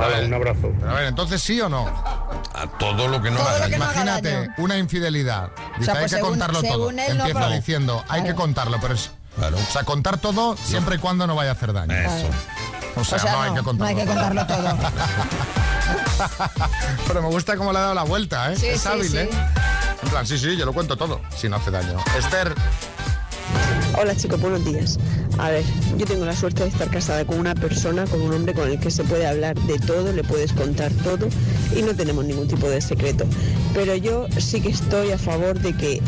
Hala, 0.00 0.26
un 0.26 0.34
abrazo. 0.34 0.72
A 0.88 0.94
ver, 0.94 1.06
entonces 1.06 1.42
sí 1.42 1.60
o 1.60 1.68
no. 1.68 1.86
A 1.86 2.66
todo 2.78 3.08
lo 3.08 3.20
que 3.22 3.30
no 3.30 3.38
Todo 3.38 3.48
haga 3.48 3.64
lo 3.66 3.70
que 3.70 3.78
no 3.78 3.84
haga 3.84 3.92
Imagínate 3.94 4.30
daño. 4.32 4.52
una 4.58 4.78
infidelidad. 4.78 5.50
Dice, 5.78 5.84
sea, 5.86 5.94
hay 5.94 6.00
pues 6.00 6.12
que 6.12 6.16
según- 6.16 6.30
contarlo 6.30 6.62
todo. 6.62 6.92
no, 6.92 7.02
Empieza 7.02 7.40
pero- 7.40 7.50
diciendo, 7.50 8.04
hay 8.08 8.20
que 8.22 8.26
Claro. 8.28 8.40
contarlo, 8.42 8.78
pero 8.80 8.94
es. 8.94 9.10
O 9.38 9.72
sea, 9.72 9.84
contar 9.84 10.18
todo 10.18 10.56
siempre 10.56 10.96
y 10.96 10.98
cuando 10.98 11.26
no 11.26 11.34
vaya 11.34 11.50
a 11.50 11.52
hacer 11.52 11.72
daño. 11.72 11.94
Eso. 11.94 12.26
O 12.96 13.04
sea, 13.04 13.18
O 13.18 13.20
sea, 13.20 13.32
no, 13.32 13.42
hay 13.42 13.50
que 13.50 13.56
no 13.56 13.64
contarlo. 13.64 13.88
hay 13.88 13.94
que 13.94 14.06
contarlo 14.06 14.46
todo. 14.46 14.78
Pero 17.06 17.22
me 17.22 17.28
gusta 17.28 17.56
cómo 17.56 17.72
le 17.72 17.78
ha 17.78 17.82
dado 17.82 17.94
la 17.94 18.02
vuelta, 18.04 18.52
¿eh? 18.52 18.56
Sí, 18.56 18.66
es 18.68 18.80
sí, 18.80 18.88
hábil, 18.88 19.08
sí. 19.08 19.18
¿eh? 19.18 19.30
En 20.02 20.08
plan, 20.08 20.26
sí, 20.26 20.38
sí, 20.38 20.56
yo 20.56 20.64
lo 20.64 20.72
cuento 20.72 20.96
todo, 20.96 21.20
si 21.36 21.48
no 21.48 21.56
hace 21.56 21.70
daño. 21.70 21.98
Esther, 22.18 22.54
Hola 23.98 24.14
chicos, 24.14 24.40
buenos 24.40 24.64
días. 24.64 24.98
A 25.38 25.50
ver, 25.50 25.64
yo 25.96 26.04
tengo 26.06 26.24
la 26.26 26.36
suerte 26.36 26.62
de 26.64 26.68
estar 26.68 26.90
casada 26.90 27.24
con 27.24 27.38
una 27.38 27.54
persona, 27.54 28.04
con 28.04 28.20
un 28.20 28.32
hombre 28.32 28.52
con 28.52 28.68
el 28.68 28.78
que 28.78 28.90
se 28.90 29.04
puede 29.04 29.26
hablar 29.26 29.58
de 29.62 29.78
todo, 29.78 30.12
le 30.12 30.22
puedes 30.22 30.52
contar 30.52 30.92
todo 31.02 31.28
y 31.74 31.82
no 31.82 31.94
tenemos 31.94 32.24
ningún 32.26 32.46
tipo 32.46 32.68
de 32.68 32.80
secreto. 32.80 33.24
Pero 33.74 33.94
yo 33.96 34.26
sí 34.38 34.60
que 34.60 34.68
estoy 34.68 35.12
a 35.12 35.18
favor 35.18 35.58
de 35.60 35.72
que 35.74 36.02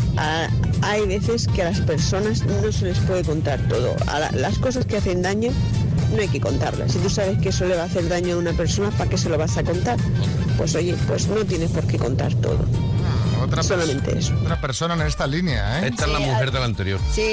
hay 0.83 1.07
veces 1.07 1.47
que 1.49 1.63
a 1.63 1.67
las 1.67 1.81
personas 1.81 2.45
no 2.45 2.71
se 2.73 2.87
les 2.87 2.99
puede 3.01 3.23
contar 3.25 3.59
todo. 3.69 3.97
A 4.07 4.19
la- 4.21 4.31
las 4.33 4.59
cosas 4.59 4.85
que 4.85 4.99
hacen 4.99 5.23
daño 5.23 5.51
no 6.15 6.21
hay 6.21 6.29
que 6.29 6.41
contarlas. 6.41 6.93
Si 6.93 6.99
tú 6.99 7.09
sabes 7.09 7.39
que 7.41 7.49
eso 7.51 7.65
le 7.65 7.75
va 7.77 7.83
a 7.83 7.87
hacer 7.87 8.07
daño 8.09 8.35
a 8.35 8.39
una 8.39 8.53
persona, 8.53 8.91
¿para 8.91 9.09
qué 9.09 9.17
se 9.19 9.29
lo 9.31 9.39
vas 9.39 9.57
a 9.57 9.63
contar? 9.65 9.99
Pues 10.59 10.75
oye, 10.75 10.95
pues 11.07 11.27
no 11.29 11.45
tienes 11.45 11.71
por 11.71 11.87
qué 11.87 11.99
contar 11.99 12.35
todo. 12.35 12.59
Otra, 13.49 13.63
Solamente 13.63 14.19
eso. 14.19 14.35
otra 14.41 14.61
persona 14.61 14.95
en 14.95 15.03
esta 15.03 15.27
línea, 15.27 15.81
¿eh? 15.81 15.89
Esta 15.89 16.07
es 16.07 16.13
la 16.13 16.21
mujer 16.21 16.51
de 16.53 16.59
la 16.61 16.65
anterior. 16.67 17.01
Sí, 17.13 17.33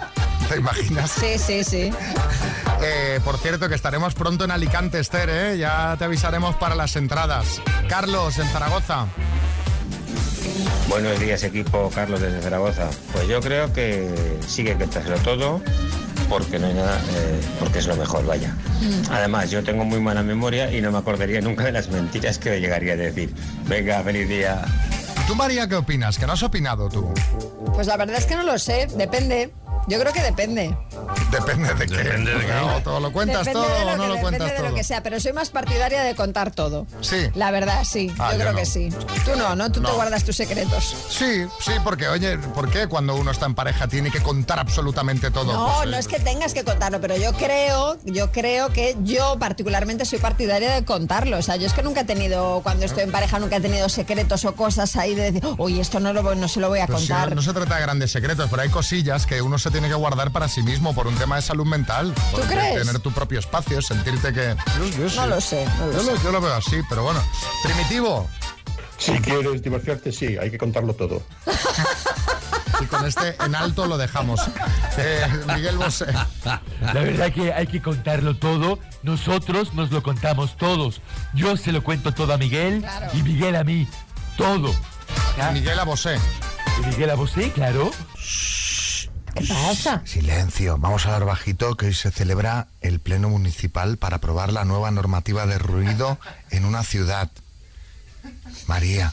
¿Te 0.48 0.56
imaginas? 0.58 1.10
sí, 1.10 1.38
sí, 1.38 1.64
sí. 1.64 1.90
Eh, 2.82 3.20
por 3.24 3.38
cierto, 3.38 3.70
que 3.70 3.74
estaremos 3.74 4.12
pronto 4.12 4.44
en 4.44 4.50
Alicante, 4.50 5.00
Esther, 5.00 5.30
¿eh? 5.30 5.56
Ya 5.58 5.96
te 5.98 6.04
avisaremos 6.04 6.56
para 6.56 6.74
las 6.74 6.94
entradas. 6.96 7.62
Carlos, 7.88 8.38
en 8.38 8.46
Zaragoza. 8.48 9.06
Buenos 10.88 11.18
días 11.18 11.42
equipo, 11.42 11.90
Carlos 11.94 12.20
desde 12.20 12.42
Zaragoza. 12.42 12.90
Pues 13.12 13.26
yo 13.28 13.40
creo 13.40 13.72
que 13.72 14.38
sí 14.46 14.62
que 14.62 14.72
hay 14.72 14.76
que 14.76 14.84
contárselo 14.84 15.16
todo 15.20 15.62
porque 16.28 16.58
no 16.58 16.66
hay 16.66 16.74
nada, 16.74 17.00
eh, 17.14 17.40
porque 17.58 17.78
es 17.78 17.86
lo 17.86 17.96
mejor, 17.96 18.26
vaya. 18.26 18.54
Además, 19.10 19.50
yo 19.50 19.64
tengo 19.64 19.84
muy 19.86 20.00
mala 20.00 20.22
memoria 20.22 20.70
y 20.70 20.80
no 20.82 20.92
me 20.92 20.98
acordaría 20.98 21.40
nunca 21.40 21.64
de 21.64 21.72
las 21.72 21.88
mentiras 21.88 22.38
que 22.38 22.50
le 22.50 22.60
llegaría 22.60 22.92
a 22.92 22.96
decir. 22.96 23.32
Venga, 23.66 24.02
feliz 24.02 24.28
día. 24.28 24.62
¿Tú, 25.26 25.34
María, 25.34 25.68
qué 25.68 25.74
opinas? 25.74 26.18
Que 26.18 26.26
no 26.26 26.34
has 26.34 26.42
opinado 26.44 26.88
tú. 26.88 27.12
Pues 27.74 27.88
la 27.88 27.96
verdad 27.96 28.16
es 28.16 28.26
que 28.26 28.36
no 28.36 28.44
lo 28.44 28.58
sé, 28.58 28.86
depende. 28.96 29.52
Yo 29.88 30.00
creo 30.00 30.12
que 30.12 30.22
depende. 30.22 30.76
Depende 31.30 31.74
de 31.74 31.86
qué. 31.86 31.96
Depende 31.96 32.34
de 32.34 32.40
qué. 32.46 32.52
No, 32.52 32.82
todo 32.82 33.00
lo 33.00 33.12
cuentas 33.12 33.44
depende 33.46 33.66
todo 33.66 33.78
de 33.78 33.84
lo 33.84 33.92
o 33.92 33.96
no 33.96 34.02
que, 34.02 34.08
lo 34.08 34.14
depende 34.14 34.20
cuentas 34.22 34.50
de 34.50 34.56
todo. 34.56 34.68
lo 34.68 34.74
que 34.74 34.84
sea, 34.84 35.02
pero 35.02 35.20
soy 35.20 35.32
más 35.32 35.50
partidaria 35.50 36.02
de 36.02 36.14
contar 36.14 36.50
todo. 36.50 36.86
Sí. 37.00 37.30
La 37.34 37.50
verdad, 37.50 37.84
sí. 37.84 38.12
Ah, 38.18 38.32
yo 38.32 38.38
yo 38.38 38.40
creo 38.40 38.52
no. 38.52 38.58
que 38.58 38.66
sí. 38.66 38.88
Tú 39.24 39.36
no, 39.36 39.54
¿no? 39.56 39.70
Tú 39.70 39.80
No. 39.80 39.90
te 39.90 39.94
guardas 39.94 40.24
tus 40.24 40.36
secretos. 40.36 40.96
Sí, 41.08 41.46
sí, 41.60 41.72
porque, 41.84 42.08
oye, 42.08 42.38
¿por 42.38 42.70
qué 42.70 42.86
cuando 42.88 43.14
uno 43.14 43.30
está 43.30 43.46
en 43.46 43.54
pareja 43.54 43.86
tiene 43.86 44.10
que 44.10 44.20
contar 44.22 44.58
absolutamente 44.58 45.30
todo? 45.30 45.52
No, 45.52 45.74
Pues, 45.78 45.88
no 45.90 45.96
eh, 45.96 46.00
es 46.00 46.08
que 46.08 46.18
tengas 46.18 46.52
que 46.54 46.64
contarlo, 46.64 47.00
pero 47.00 47.16
yo 47.16 47.32
creo, 47.34 47.96
yo 48.04 48.32
creo 48.32 48.72
que 48.72 48.96
yo 49.02 49.38
particularmente 49.38 50.04
soy 50.04 50.18
partidaria 50.18 50.72
de 50.74 50.84
contarlo. 50.84 51.38
O 51.38 51.42
sea, 51.42 51.56
yo 51.56 51.66
es 51.66 51.72
que 51.72 51.82
nunca 51.82 52.00
he 52.00 52.04
tenido, 52.04 52.60
cuando 52.62 52.84
estoy 52.86 53.04
en 53.04 53.12
pareja, 53.12 53.38
nunca 53.38 53.56
he 53.56 53.60
tenido 53.60 53.88
secretos 53.88 54.44
o 54.44 54.54
cosas 54.54 54.96
ahí 54.96 55.14
de 55.14 55.32
decir, 55.32 55.42
oye, 55.58 55.80
esto 55.80 56.00
no, 56.00 56.12
lo, 56.12 56.22
voy- 56.22 56.36
no 56.36 56.48
se 56.48 56.60
lo 56.60 56.68
voy 56.68 56.80
a 56.80 56.86
Pero 56.86 56.98
si 56.98 57.08
contar. 57.08 57.28
no, 57.30 57.36
no 57.36 57.42
se 57.42 57.52
trata 57.52 57.76
de 57.76 57.82
grandes 57.82 58.10
secretos, 58.10 58.48
pero 58.50 58.62
hay 58.62 58.68
cosillas 58.68 59.26
que 59.26 59.40
uno 59.42 59.58
se 59.58 59.70
tiene 59.76 59.88
que 59.88 59.94
guardar 59.94 60.30
para 60.30 60.48
sí 60.48 60.62
mismo 60.62 60.94
por 60.94 61.06
un 61.06 61.14
tema 61.16 61.36
de 61.36 61.42
salud 61.42 61.66
mental. 61.66 62.14
¿Tú 62.30 62.38
Por 62.38 62.46
crees? 62.46 62.78
Tener 62.82 62.98
tu 63.00 63.12
propio 63.12 63.38
espacio, 63.40 63.82
sentirte 63.82 64.32
que... 64.32 64.56
Yo- 64.78 64.86
yo 65.02 65.10
sí. 65.10 65.16
No 65.16 65.26
lo 65.26 65.38
sé, 65.38 65.66
no 65.78 65.86
lo 65.88 65.92
yo, 65.92 66.00
sé. 66.00 66.12
Lo, 66.12 66.22
yo 66.22 66.32
lo 66.32 66.40
veo 66.40 66.54
así, 66.54 66.76
pero 66.88 67.02
bueno. 67.02 67.22
Primitivo. 67.62 68.26
Si 68.96 69.12
quieres 69.18 69.62
divorciarte, 69.62 70.12
sí, 70.12 70.38
hay 70.38 70.50
que 70.50 70.56
contarlo 70.56 70.94
todo. 70.94 71.22
Y 72.80 72.86
con 72.86 73.04
este 73.04 73.36
en 73.44 73.54
alto 73.54 73.84
lo 73.84 73.98
dejamos. 73.98 74.40
Eh, 74.96 75.26
Miguel 75.54 75.76
Bosé. 75.76 76.06
La 76.80 76.94
verdad 76.94 77.30
que 77.30 77.52
hay 77.52 77.66
que 77.66 77.82
contarlo 77.82 78.34
todo. 78.38 78.78
Nosotros 79.02 79.74
nos 79.74 79.90
lo 79.90 80.02
contamos 80.02 80.56
todos. 80.56 81.02
Yo 81.34 81.58
se 81.58 81.70
lo 81.70 81.84
cuento 81.84 82.12
todo 82.14 82.32
a 82.32 82.38
Miguel 82.38 82.82
y 83.12 83.22
Miguel 83.22 83.56
a 83.56 83.64
mí. 83.64 83.86
Todo. 84.38 84.74
Miguel 85.52 85.78
a 85.78 85.84
Bosé. 85.84 86.18
¿Y 86.82 86.86
Miguel 86.86 87.10
a 87.10 87.14
Bosé, 87.14 87.50
claro. 87.52 87.90
¿Qué 89.36 89.44
pasa? 89.46 90.02
Silencio, 90.04 90.76
vamos 90.78 91.04
a 91.06 91.14
hablar 91.14 91.26
bajito 91.28 91.76
que 91.76 91.86
hoy 91.86 91.94
se 91.94 92.10
celebra 92.10 92.68
el 92.80 93.00
Pleno 93.00 93.28
Municipal 93.28 93.96
para 93.98 94.16
aprobar 94.16 94.52
la 94.52 94.64
nueva 94.64 94.90
normativa 94.90 95.46
de 95.46 95.58
ruido 95.58 96.18
en 96.50 96.64
una 96.64 96.82
ciudad. 96.82 97.30
María. 98.66 99.12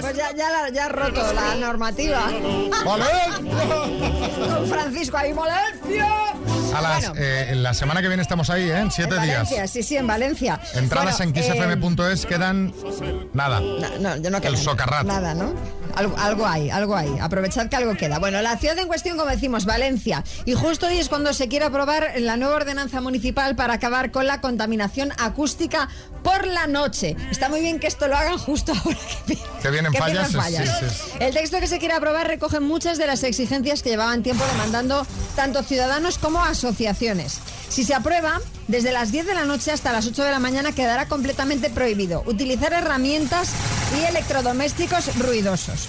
Pues 0.00 0.16
ya, 0.16 0.34
ya, 0.36 0.50
la- 0.50 0.68
ya 0.70 0.86
has 0.86 0.92
roto 0.92 1.32
la 1.32 1.54
normativa. 1.56 2.30
Con 2.84 3.00
Francisco 4.68 5.16
ahí, 5.16 5.32
Valencia. 5.32 6.06
A 6.74 6.80
las, 6.82 7.08
Bueno, 7.10 7.22
eh, 7.24 7.46
en 7.50 7.62
la 7.62 7.72
semana 7.74 8.00
que 8.02 8.08
viene 8.08 8.22
estamos 8.22 8.50
ahí, 8.50 8.68
¿eh? 8.68 8.78
En 8.78 8.90
siete 8.90 9.14
en 9.16 9.22
días. 9.22 9.36
Valencia, 9.44 9.66
sí, 9.68 9.82
sí, 9.82 9.96
en 9.96 10.06
Valencia. 10.06 10.60
Entradas 10.74 11.18
Bueno, 11.18 11.32
en 11.32 11.38
eh, 11.38 11.46
kissfm.es 11.46 12.26
quedan 12.26 12.74
nada. 13.32 13.60
No, 13.60 13.98
no, 14.00 14.16
yo 14.16 14.30
no 14.30 14.38
El 14.38 14.56
socarrat. 14.56 15.04
Nada, 15.06 15.34
¿no? 15.34 15.54
Algo, 15.96 16.16
algo 16.18 16.46
hay, 16.46 16.70
algo 16.70 16.96
hay. 16.96 17.16
Aprovechad 17.20 17.68
que 17.68 17.76
algo 17.76 17.94
queda. 17.96 18.18
Bueno, 18.18 18.40
la 18.42 18.56
ciudad 18.58 18.78
en 18.78 18.88
cuestión, 18.88 19.16
como 19.16 19.30
decimos, 19.30 19.64
Valencia. 19.64 20.24
Y 20.44 20.54
justo 20.54 20.86
hoy 20.86 20.98
es 20.98 21.08
cuando 21.08 21.32
se 21.32 21.48
quiere 21.48 21.64
aprobar 21.66 22.12
la 22.18 22.36
nueva 22.36 22.56
ordenanza 22.56 23.00
municipal 23.00 23.54
para 23.56 23.74
acabar 23.74 24.10
con 24.10 24.26
la 24.26 24.40
contaminación 24.40 25.12
acústica 25.18 25.88
por 26.22 26.46
la 26.46 26.66
noche. 26.66 27.16
Está 27.30 27.48
muy 27.48 27.60
bien 27.60 27.78
que 27.78 27.86
esto 27.86 28.08
lo 28.08 28.16
hagan 28.16 28.38
justo 28.38 28.72
ahora 28.72 28.98
que, 29.26 29.38
Que 29.62 29.70
vienen 29.70 29.92
que 29.92 29.98
fallas. 29.98 30.32
vienen 30.32 30.42
fallas. 30.66 30.78
sí, 30.80 30.86
sí. 30.90 31.10
El 31.20 31.34
texto 31.34 31.60
que 31.60 31.66
se 31.66 31.78
quiere 31.78 31.94
aprobar 31.94 32.26
recoge 32.26 32.60
muchas 32.60 32.98
de 32.98 33.06
las 33.06 33.22
exigencias 33.22 33.82
que 33.82 33.90
llevaban 33.90 34.22
tiempo 34.22 34.44
demandando 34.52 35.06
tanto 35.36 35.62
ciudadanos 35.62 36.18
como 36.18 36.42
asociaciones. 36.42 37.38
Si 37.68 37.84
se 37.84 37.94
aprueba, 37.94 38.40
desde 38.68 38.92
las 38.92 39.12
10 39.12 39.26
de 39.26 39.34
la 39.34 39.44
noche 39.44 39.72
hasta 39.72 39.92
las 39.92 40.06
8 40.06 40.24
de 40.24 40.30
la 40.30 40.38
mañana 40.38 40.72
quedará 40.72 41.08
completamente 41.08 41.70
prohibido 41.70 42.22
utilizar 42.26 42.72
herramientas 42.72 43.50
y 43.98 44.04
electrodomésticos 44.04 45.16
ruidosos, 45.18 45.88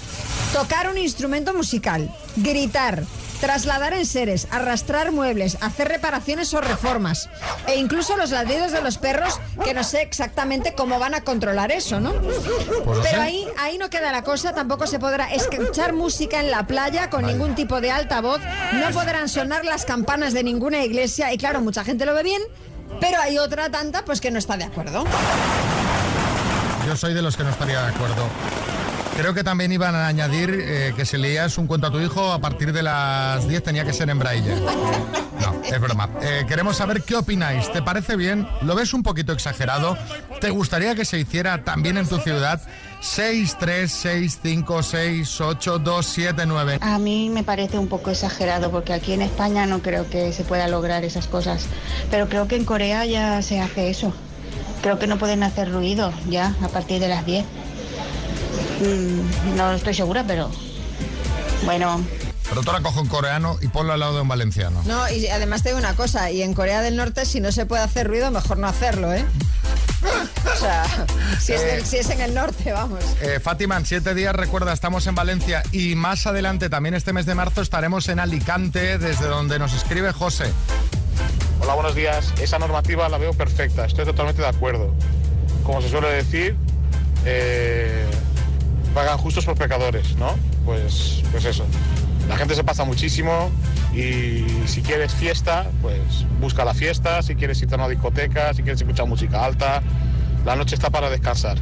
tocar 0.52 0.90
un 0.90 0.98
instrumento 0.98 1.54
musical, 1.54 2.12
gritar, 2.36 3.04
trasladar 3.40 3.92
enseres, 3.94 4.48
arrastrar 4.50 5.12
muebles, 5.12 5.58
hacer 5.60 5.88
reparaciones 5.88 6.52
o 6.54 6.60
reformas. 6.60 7.28
E 7.66 7.76
incluso 7.76 8.16
los 8.16 8.30
ladridos 8.30 8.72
de 8.72 8.80
los 8.82 8.98
perros, 8.98 9.40
que 9.64 9.74
no 9.74 9.84
sé 9.84 10.02
exactamente 10.02 10.74
cómo 10.74 10.98
van 10.98 11.14
a 11.14 11.22
controlar 11.22 11.72
eso, 11.72 12.00
¿no? 12.00 12.12
Pues. 12.12 12.98
Pero 13.02 13.22
ahí, 13.22 13.46
ahí 13.58 13.78
no 13.78 13.90
queda 13.90 14.12
la 14.12 14.22
cosa, 14.22 14.54
tampoco 14.54 14.86
se 14.86 14.98
podrá 14.98 15.32
escuchar 15.32 15.92
música 15.92 16.40
en 16.40 16.50
la 16.50 16.66
playa 16.66 17.10
con 17.10 17.26
ningún 17.26 17.54
tipo 17.54 17.80
de 17.80 17.90
altavoz, 17.90 18.40
no 18.72 18.90
podrán 18.90 19.28
sonar 19.28 19.64
las 19.64 19.84
campanas 19.84 20.32
de 20.32 20.42
ninguna 20.42 20.84
iglesia 20.84 21.32
y 21.32 21.38
claro, 21.38 21.60
mucha 21.60 21.84
gente 21.84 22.06
lo 22.06 22.14
ve 22.14 22.22
bien, 22.22 22.42
pero 23.00 23.20
hay 23.20 23.38
otra 23.38 23.70
tanta 23.70 24.04
pues 24.04 24.20
que 24.20 24.30
no 24.30 24.38
está 24.38 24.56
de 24.56 24.64
acuerdo. 24.64 25.04
Yo 26.86 26.96
soy 26.96 27.14
de 27.14 27.22
los 27.22 27.36
que 27.36 27.42
no 27.42 27.50
estaría 27.50 27.82
de 27.82 27.88
acuerdo. 27.88 28.28
Creo 29.16 29.32
que 29.32 29.42
también 29.42 29.72
iban 29.72 29.94
a 29.94 30.06
añadir 30.06 30.50
eh, 30.50 30.92
que 30.94 31.06
si 31.06 31.16
leías 31.16 31.56
un 31.56 31.66
cuento 31.66 31.86
a 31.86 31.90
tu 31.90 32.00
hijo, 32.00 32.32
a 32.32 32.38
partir 32.38 32.72
de 32.72 32.82
las 32.82 33.48
10 33.48 33.62
tenía 33.62 33.84
que 33.84 33.92
ser 33.92 34.10
en 34.10 34.18
braille. 34.18 34.54
No, 35.40 35.62
es 35.64 35.80
broma. 35.80 36.10
Eh, 36.22 36.44
queremos 36.46 36.76
saber 36.76 37.02
qué 37.02 37.16
opináis. 37.16 37.72
¿Te 37.72 37.82
parece 37.82 38.16
bien? 38.16 38.46
¿Lo 38.62 38.74
ves 38.74 38.92
un 38.94 39.02
poquito 39.02 39.32
exagerado? 39.32 39.96
¿Te 40.40 40.50
gustaría 40.50 40.94
que 40.94 41.04
se 41.04 41.18
hiciera 41.18 41.64
también 41.64 41.96
en 41.96 42.06
tu 42.06 42.18
ciudad? 42.18 42.60
6, 43.00 43.56
3, 43.58 43.90
6, 43.90 44.38
5, 44.42 44.82
6, 44.82 45.40
8, 45.40 45.78
2, 45.78 46.06
7, 46.06 46.42
9. 46.46 46.78
A 46.80 46.98
mí 46.98 47.30
me 47.30 47.42
parece 47.42 47.78
un 47.78 47.88
poco 47.88 48.10
exagerado 48.10 48.70
porque 48.70 48.92
aquí 48.92 49.12
en 49.12 49.22
España 49.22 49.66
no 49.66 49.80
creo 49.80 50.08
que 50.08 50.32
se 50.32 50.44
pueda 50.44 50.68
lograr 50.68 51.04
esas 51.04 51.26
cosas, 51.26 51.66
pero 52.10 52.28
creo 52.28 52.48
que 52.48 52.56
en 52.56 52.64
Corea 52.64 53.04
ya 53.06 53.40
se 53.42 53.60
hace 53.60 53.90
eso. 53.90 54.12
Creo 54.82 54.98
que 54.98 55.06
no 55.06 55.18
pueden 55.18 55.42
hacer 55.42 55.72
ruido 55.72 56.12
ya 56.28 56.54
a 56.62 56.68
partir 56.68 57.00
de 57.00 57.08
las 57.08 57.24
10. 57.24 57.44
Mm, 58.80 59.56
no 59.56 59.72
estoy 59.72 59.94
segura, 59.94 60.24
pero 60.26 60.50
bueno, 61.64 62.04
Pero 62.48 62.60
tú 62.62 62.70
la 62.72 62.80
cojo 62.80 63.00
en 63.00 63.06
coreano 63.08 63.58
y 63.62 63.68
ponlo 63.68 63.92
al 63.92 64.00
lado 64.00 64.14
de 64.16 64.20
un 64.22 64.28
valenciano. 64.28 64.82
No, 64.84 65.08
y 65.10 65.26
además 65.28 65.62
te 65.62 65.70
digo 65.70 65.78
una 65.78 65.94
cosa, 65.96 66.30
y 66.30 66.42
en 66.42 66.54
Corea 66.54 66.82
del 66.82 66.96
Norte 66.96 67.24
si 67.26 67.40
no 67.40 67.50
se 67.52 67.66
puede 67.66 67.82
hacer 67.82 68.06
ruido, 68.06 68.30
mejor 68.30 68.58
no 68.58 68.66
hacerlo, 68.68 69.12
¿eh? 69.12 69.24
O 70.54 70.56
sea, 70.60 70.84
si 71.40 71.54
es, 71.54 71.62
del- 71.62 71.84
si 71.84 71.96
es 71.96 72.08
en 72.10 72.20
el 72.20 72.34
norte, 72.34 72.70
vamos. 72.72 73.02
Eh, 73.20 73.40
Fátima, 73.42 73.76
en 73.76 73.86
siete 73.86 74.14
días, 74.14 74.34
recuerda, 74.36 74.72
estamos 74.72 75.06
en 75.08 75.14
Valencia 75.16 75.62
y 75.72 75.94
más 75.96 76.26
adelante, 76.26 76.68
también 76.68 76.94
este 76.94 77.12
mes 77.12 77.26
de 77.26 77.34
marzo, 77.34 77.62
estaremos 77.62 78.08
en 78.08 78.20
Alicante, 78.20 78.98
desde 78.98 79.26
donde 79.26 79.58
nos 79.58 79.72
escribe 79.74 80.12
José. 80.12 80.52
Hola, 81.60 81.74
buenos 81.74 81.94
días. 81.96 82.32
Esa 82.40 82.58
normativa 82.58 83.08
la 83.08 83.18
veo 83.18 83.32
perfecta, 83.32 83.86
estoy 83.86 84.04
totalmente 84.04 84.42
de 84.42 84.48
acuerdo. 84.48 84.94
Como 85.64 85.80
se 85.82 85.88
suele 85.88 86.08
decir, 86.12 86.54
eh, 87.24 88.04
pagan 88.96 89.18
justos 89.18 89.44
por 89.44 89.58
pecadores, 89.58 90.16
¿no? 90.16 90.34
Pues, 90.64 91.22
pues 91.30 91.44
eso. 91.44 91.66
La 92.30 92.36
gente 92.38 92.54
se 92.54 92.64
pasa 92.64 92.84
muchísimo 92.84 93.50
y 93.92 94.46
si 94.66 94.80
quieres 94.80 95.12
fiesta, 95.12 95.66
pues 95.82 96.00
busca 96.40 96.64
la 96.64 96.72
fiesta, 96.72 97.22
si 97.22 97.34
quieres 97.36 97.60
ir 97.60 97.70
a 97.72 97.76
una 97.76 97.88
discoteca, 97.88 98.54
si 98.54 98.62
quieres 98.62 98.80
escuchar 98.80 99.06
música 99.06 99.44
alta, 99.44 99.82
la 100.46 100.56
noche 100.56 100.76
está 100.76 100.88
para 100.88 101.10
descansar. 101.10 101.58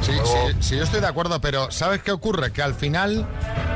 Sí, 0.00 0.12
sí, 0.24 0.56
sí, 0.60 0.76
yo 0.78 0.84
estoy 0.84 1.02
de 1.02 1.08
acuerdo, 1.08 1.42
pero 1.42 1.70
¿sabes 1.70 2.00
qué 2.02 2.10
ocurre? 2.10 2.52
Que 2.52 2.62
al 2.62 2.74
final 2.74 3.28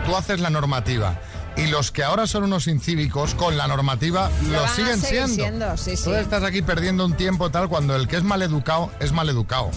tú 0.06 0.16
haces 0.16 0.40
la 0.40 0.48
normativa 0.48 1.20
y 1.58 1.66
los 1.66 1.90
que 1.90 2.02
ahora 2.02 2.26
son 2.26 2.44
unos 2.44 2.66
incívicos 2.66 3.34
con 3.34 3.58
la 3.58 3.66
normativa 3.68 4.30
Lo 4.48 4.66
siguen 4.68 4.98
siendo. 5.02 5.34
siendo, 5.34 5.76
sí, 5.76 5.98
sí. 5.98 6.04
Tú 6.04 6.14
estás 6.14 6.42
aquí 6.44 6.62
perdiendo 6.62 7.04
un 7.04 7.12
tiempo 7.12 7.50
tal 7.50 7.68
cuando 7.68 7.94
el 7.94 8.08
que 8.08 8.16
es 8.16 8.22
mal 8.22 8.40
educado 8.40 8.90
es 9.00 9.12
mal 9.12 9.28
educado. 9.28 9.70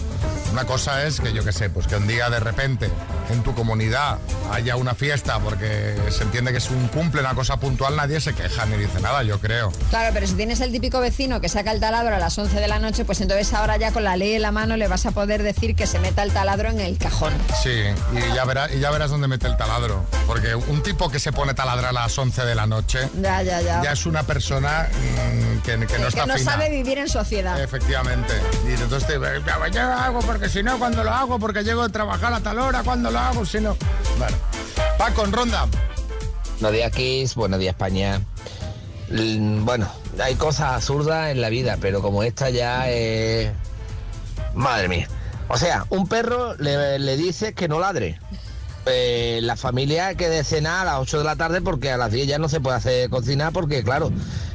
Una 0.52 0.66
cosa 0.66 1.06
es 1.06 1.18
que 1.18 1.32
yo 1.32 1.42
qué 1.42 1.50
sé, 1.50 1.70
pues 1.70 1.86
que 1.86 1.96
un 1.96 2.06
día 2.06 2.28
de 2.28 2.38
repente 2.38 2.90
en 3.32 3.42
tu 3.42 3.54
comunidad 3.54 4.18
haya 4.52 4.76
una 4.76 4.94
fiesta 4.94 5.38
porque 5.38 5.96
se 6.10 6.22
entiende 6.24 6.52
que 6.52 6.58
es 6.58 6.70
un 6.70 6.88
cumple, 6.88 7.20
una 7.20 7.34
cosa 7.34 7.56
puntual, 7.56 7.96
nadie 7.96 8.20
se 8.20 8.34
queja 8.34 8.66
ni 8.66 8.76
dice 8.76 9.00
nada, 9.00 9.22
yo 9.22 9.38
creo. 9.40 9.72
Claro, 9.90 10.10
pero 10.12 10.26
si 10.26 10.34
tienes 10.34 10.60
el 10.60 10.72
típico 10.72 11.00
vecino 11.00 11.40
que 11.40 11.48
saca 11.48 11.72
el 11.72 11.80
taladro 11.80 12.14
a 12.14 12.18
las 12.18 12.36
11 12.38 12.60
de 12.60 12.68
la 12.68 12.78
noche, 12.78 13.04
pues 13.04 13.20
entonces 13.20 13.52
ahora 13.54 13.76
ya 13.76 13.92
con 13.92 14.04
la 14.04 14.16
ley 14.16 14.34
en 14.34 14.42
la 14.42 14.52
mano 14.52 14.76
le 14.76 14.88
vas 14.88 15.06
a 15.06 15.10
poder 15.12 15.42
decir 15.42 15.74
que 15.74 15.86
se 15.86 15.98
meta 15.98 16.22
el 16.22 16.32
taladro 16.32 16.68
en 16.68 16.80
el 16.80 16.98
cajón. 16.98 17.32
Sí, 17.62 17.70
y 17.70 18.34
ya, 18.34 18.44
verás, 18.44 18.70
y 18.74 18.80
ya 18.80 18.90
verás 18.90 19.10
dónde 19.10 19.28
mete 19.28 19.46
el 19.46 19.56
taladro. 19.56 20.04
Porque 20.26 20.54
un 20.54 20.82
tipo 20.82 21.10
que 21.10 21.18
se 21.18 21.32
pone 21.32 21.54
taladra 21.54 21.90
a 21.90 21.92
las 21.92 22.16
11 22.16 22.44
de 22.44 22.54
la 22.54 22.66
noche 22.66 23.08
Ya, 23.20 23.42
ya, 23.42 23.60
ya. 23.60 23.82
ya 23.82 23.92
es 23.92 24.06
una 24.06 24.22
persona 24.22 24.88
mm, 24.90 25.58
que, 25.62 25.72
que 25.72 25.76
no 25.78 25.86
que 25.86 26.08
está 26.08 26.26
no 26.26 26.34
fina. 26.36 26.50
sabe 26.52 26.70
vivir 26.70 26.98
en 26.98 27.08
sociedad. 27.08 27.60
Efectivamente. 27.60 28.34
Y 28.68 28.72
entonces 28.72 29.06
te 29.06 29.12
"Ya, 29.46 29.68
yo 29.68 29.82
lo 29.82 29.92
hago 29.92 30.18
porque 30.20 30.48
si 30.48 30.62
no, 30.62 30.78
cuando 30.78 31.04
lo 31.04 31.10
hago, 31.12 31.38
porque 31.38 31.62
llego 31.64 31.82
de 31.82 31.88
trabajar 31.92 32.32
a 32.34 32.40
tal 32.40 32.58
hora, 32.58 32.82
cuando 32.82 33.10
lo 33.10 33.18
hago, 33.28 33.44
si 33.44 33.60
no. 33.60 33.76
Bueno. 34.18 34.36
Paco, 34.98 35.24
en 35.24 35.32
ronda. 35.32 35.66
Buenos 36.60 36.72
días, 36.72 36.92
Kiss. 36.92 37.34
Buenos 37.34 37.60
días, 37.60 37.74
España. 37.74 38.20
Bueno, 39.08 39.88
hay 40.22 40.34
cosas 40.36 40.72
absurdas 40.72 41.30
en 41.30 41.40
la 41.40 41.48
vida, 41.48 41.76
pero 41.80 42.00
como 42.00 42.22
esta 42.22 42.50
ya 42.50 42.88
es... 42.90 43.50
Madre 44.54 44.88
mía. 44.88 45.08
O 45.48 45.56
sea, 45.56 45.86
un 45.90 46.08
perro 46.08 46.54
le, 46.56 46.98
le 46.98 47.16
dices 47.16 47.54
que 47.54 47.68
no 47.68 47.78
ladre. 47.80 48.18
Eh, 48.86 49.38
la 49.42 49.54
familia 49.54 50.16
que 50.16 50.28
de 50.28 50.42
cenar 50.42 50.88
a 50.88 50.92
las 50.92 51.00
8 51.00 51.18
de 51.18 51.24
la 51.24 51.36
tarde 51.36 51.60
porque 51.62 51.92
a 51.92 51.96
las 51.96 52.10
10 52.10 52.26
ya 52.26 52.38
no 52.38 52.48
se 52.48 52.60
puede 52.60 52.76
hacer 52.76 53.08
cocinar 53.10 53.52
porque, 53.52 53.84
claro, 53.84 54.10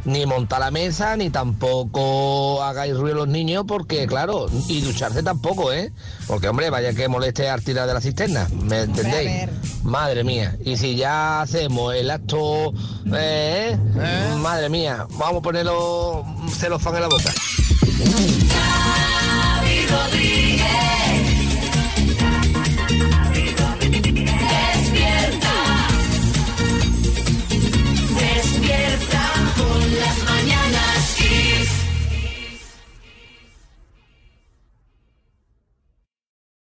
ni 0.08 0.26
montar 0.26 0.62
la 0.62 0.72
mesa, 0.72 1.18
ni 1.18 1.30
tampoco 1.30 2.64
hagáis 2.64 2.96
ruido 2.96 3.18
los 3.18 3.28
niños 3.28 3.66
porque, 3.68 4.08
claro, 4.08 4.48
y 4.70 4.80
ducharse 4.80 5.22
tampoco, 5.22 5.74
¿eh? 5.74 5.92
Porque, 6.28 6.48
hombre, 6.48 6.70
vaya 6.70 6.94
que 6.94 7.10
moleste 7.10 7.50
al 7.50 7.62
tirar 7.62 7.88
de 7.88 7.94
la 7.94 8.00
cisterna, 8.00 8.48
¿me 8.64 8.84
entendéis? 8.84 9.50
Madre 9.84 10.24
mía, 10.24 10.56
y 10.64 10.78
si 10.78 10.96
ya 10.96 11.42
hacemos 11.42 11.94
el 11.94 12.10
acto, 12.10 12.74
eh, 13.14 13.78
madre 14.38 14.70
mía, 14.70 15.06
vamos 15.12 15.40
a 15.40 15.42
ponerlo 15.42 16.26
celofán 16.58 16.96
en 16.96 17.02
la 17.02 17.08
boca. 17.10 17.34
Rodríguez. 19.90 20.97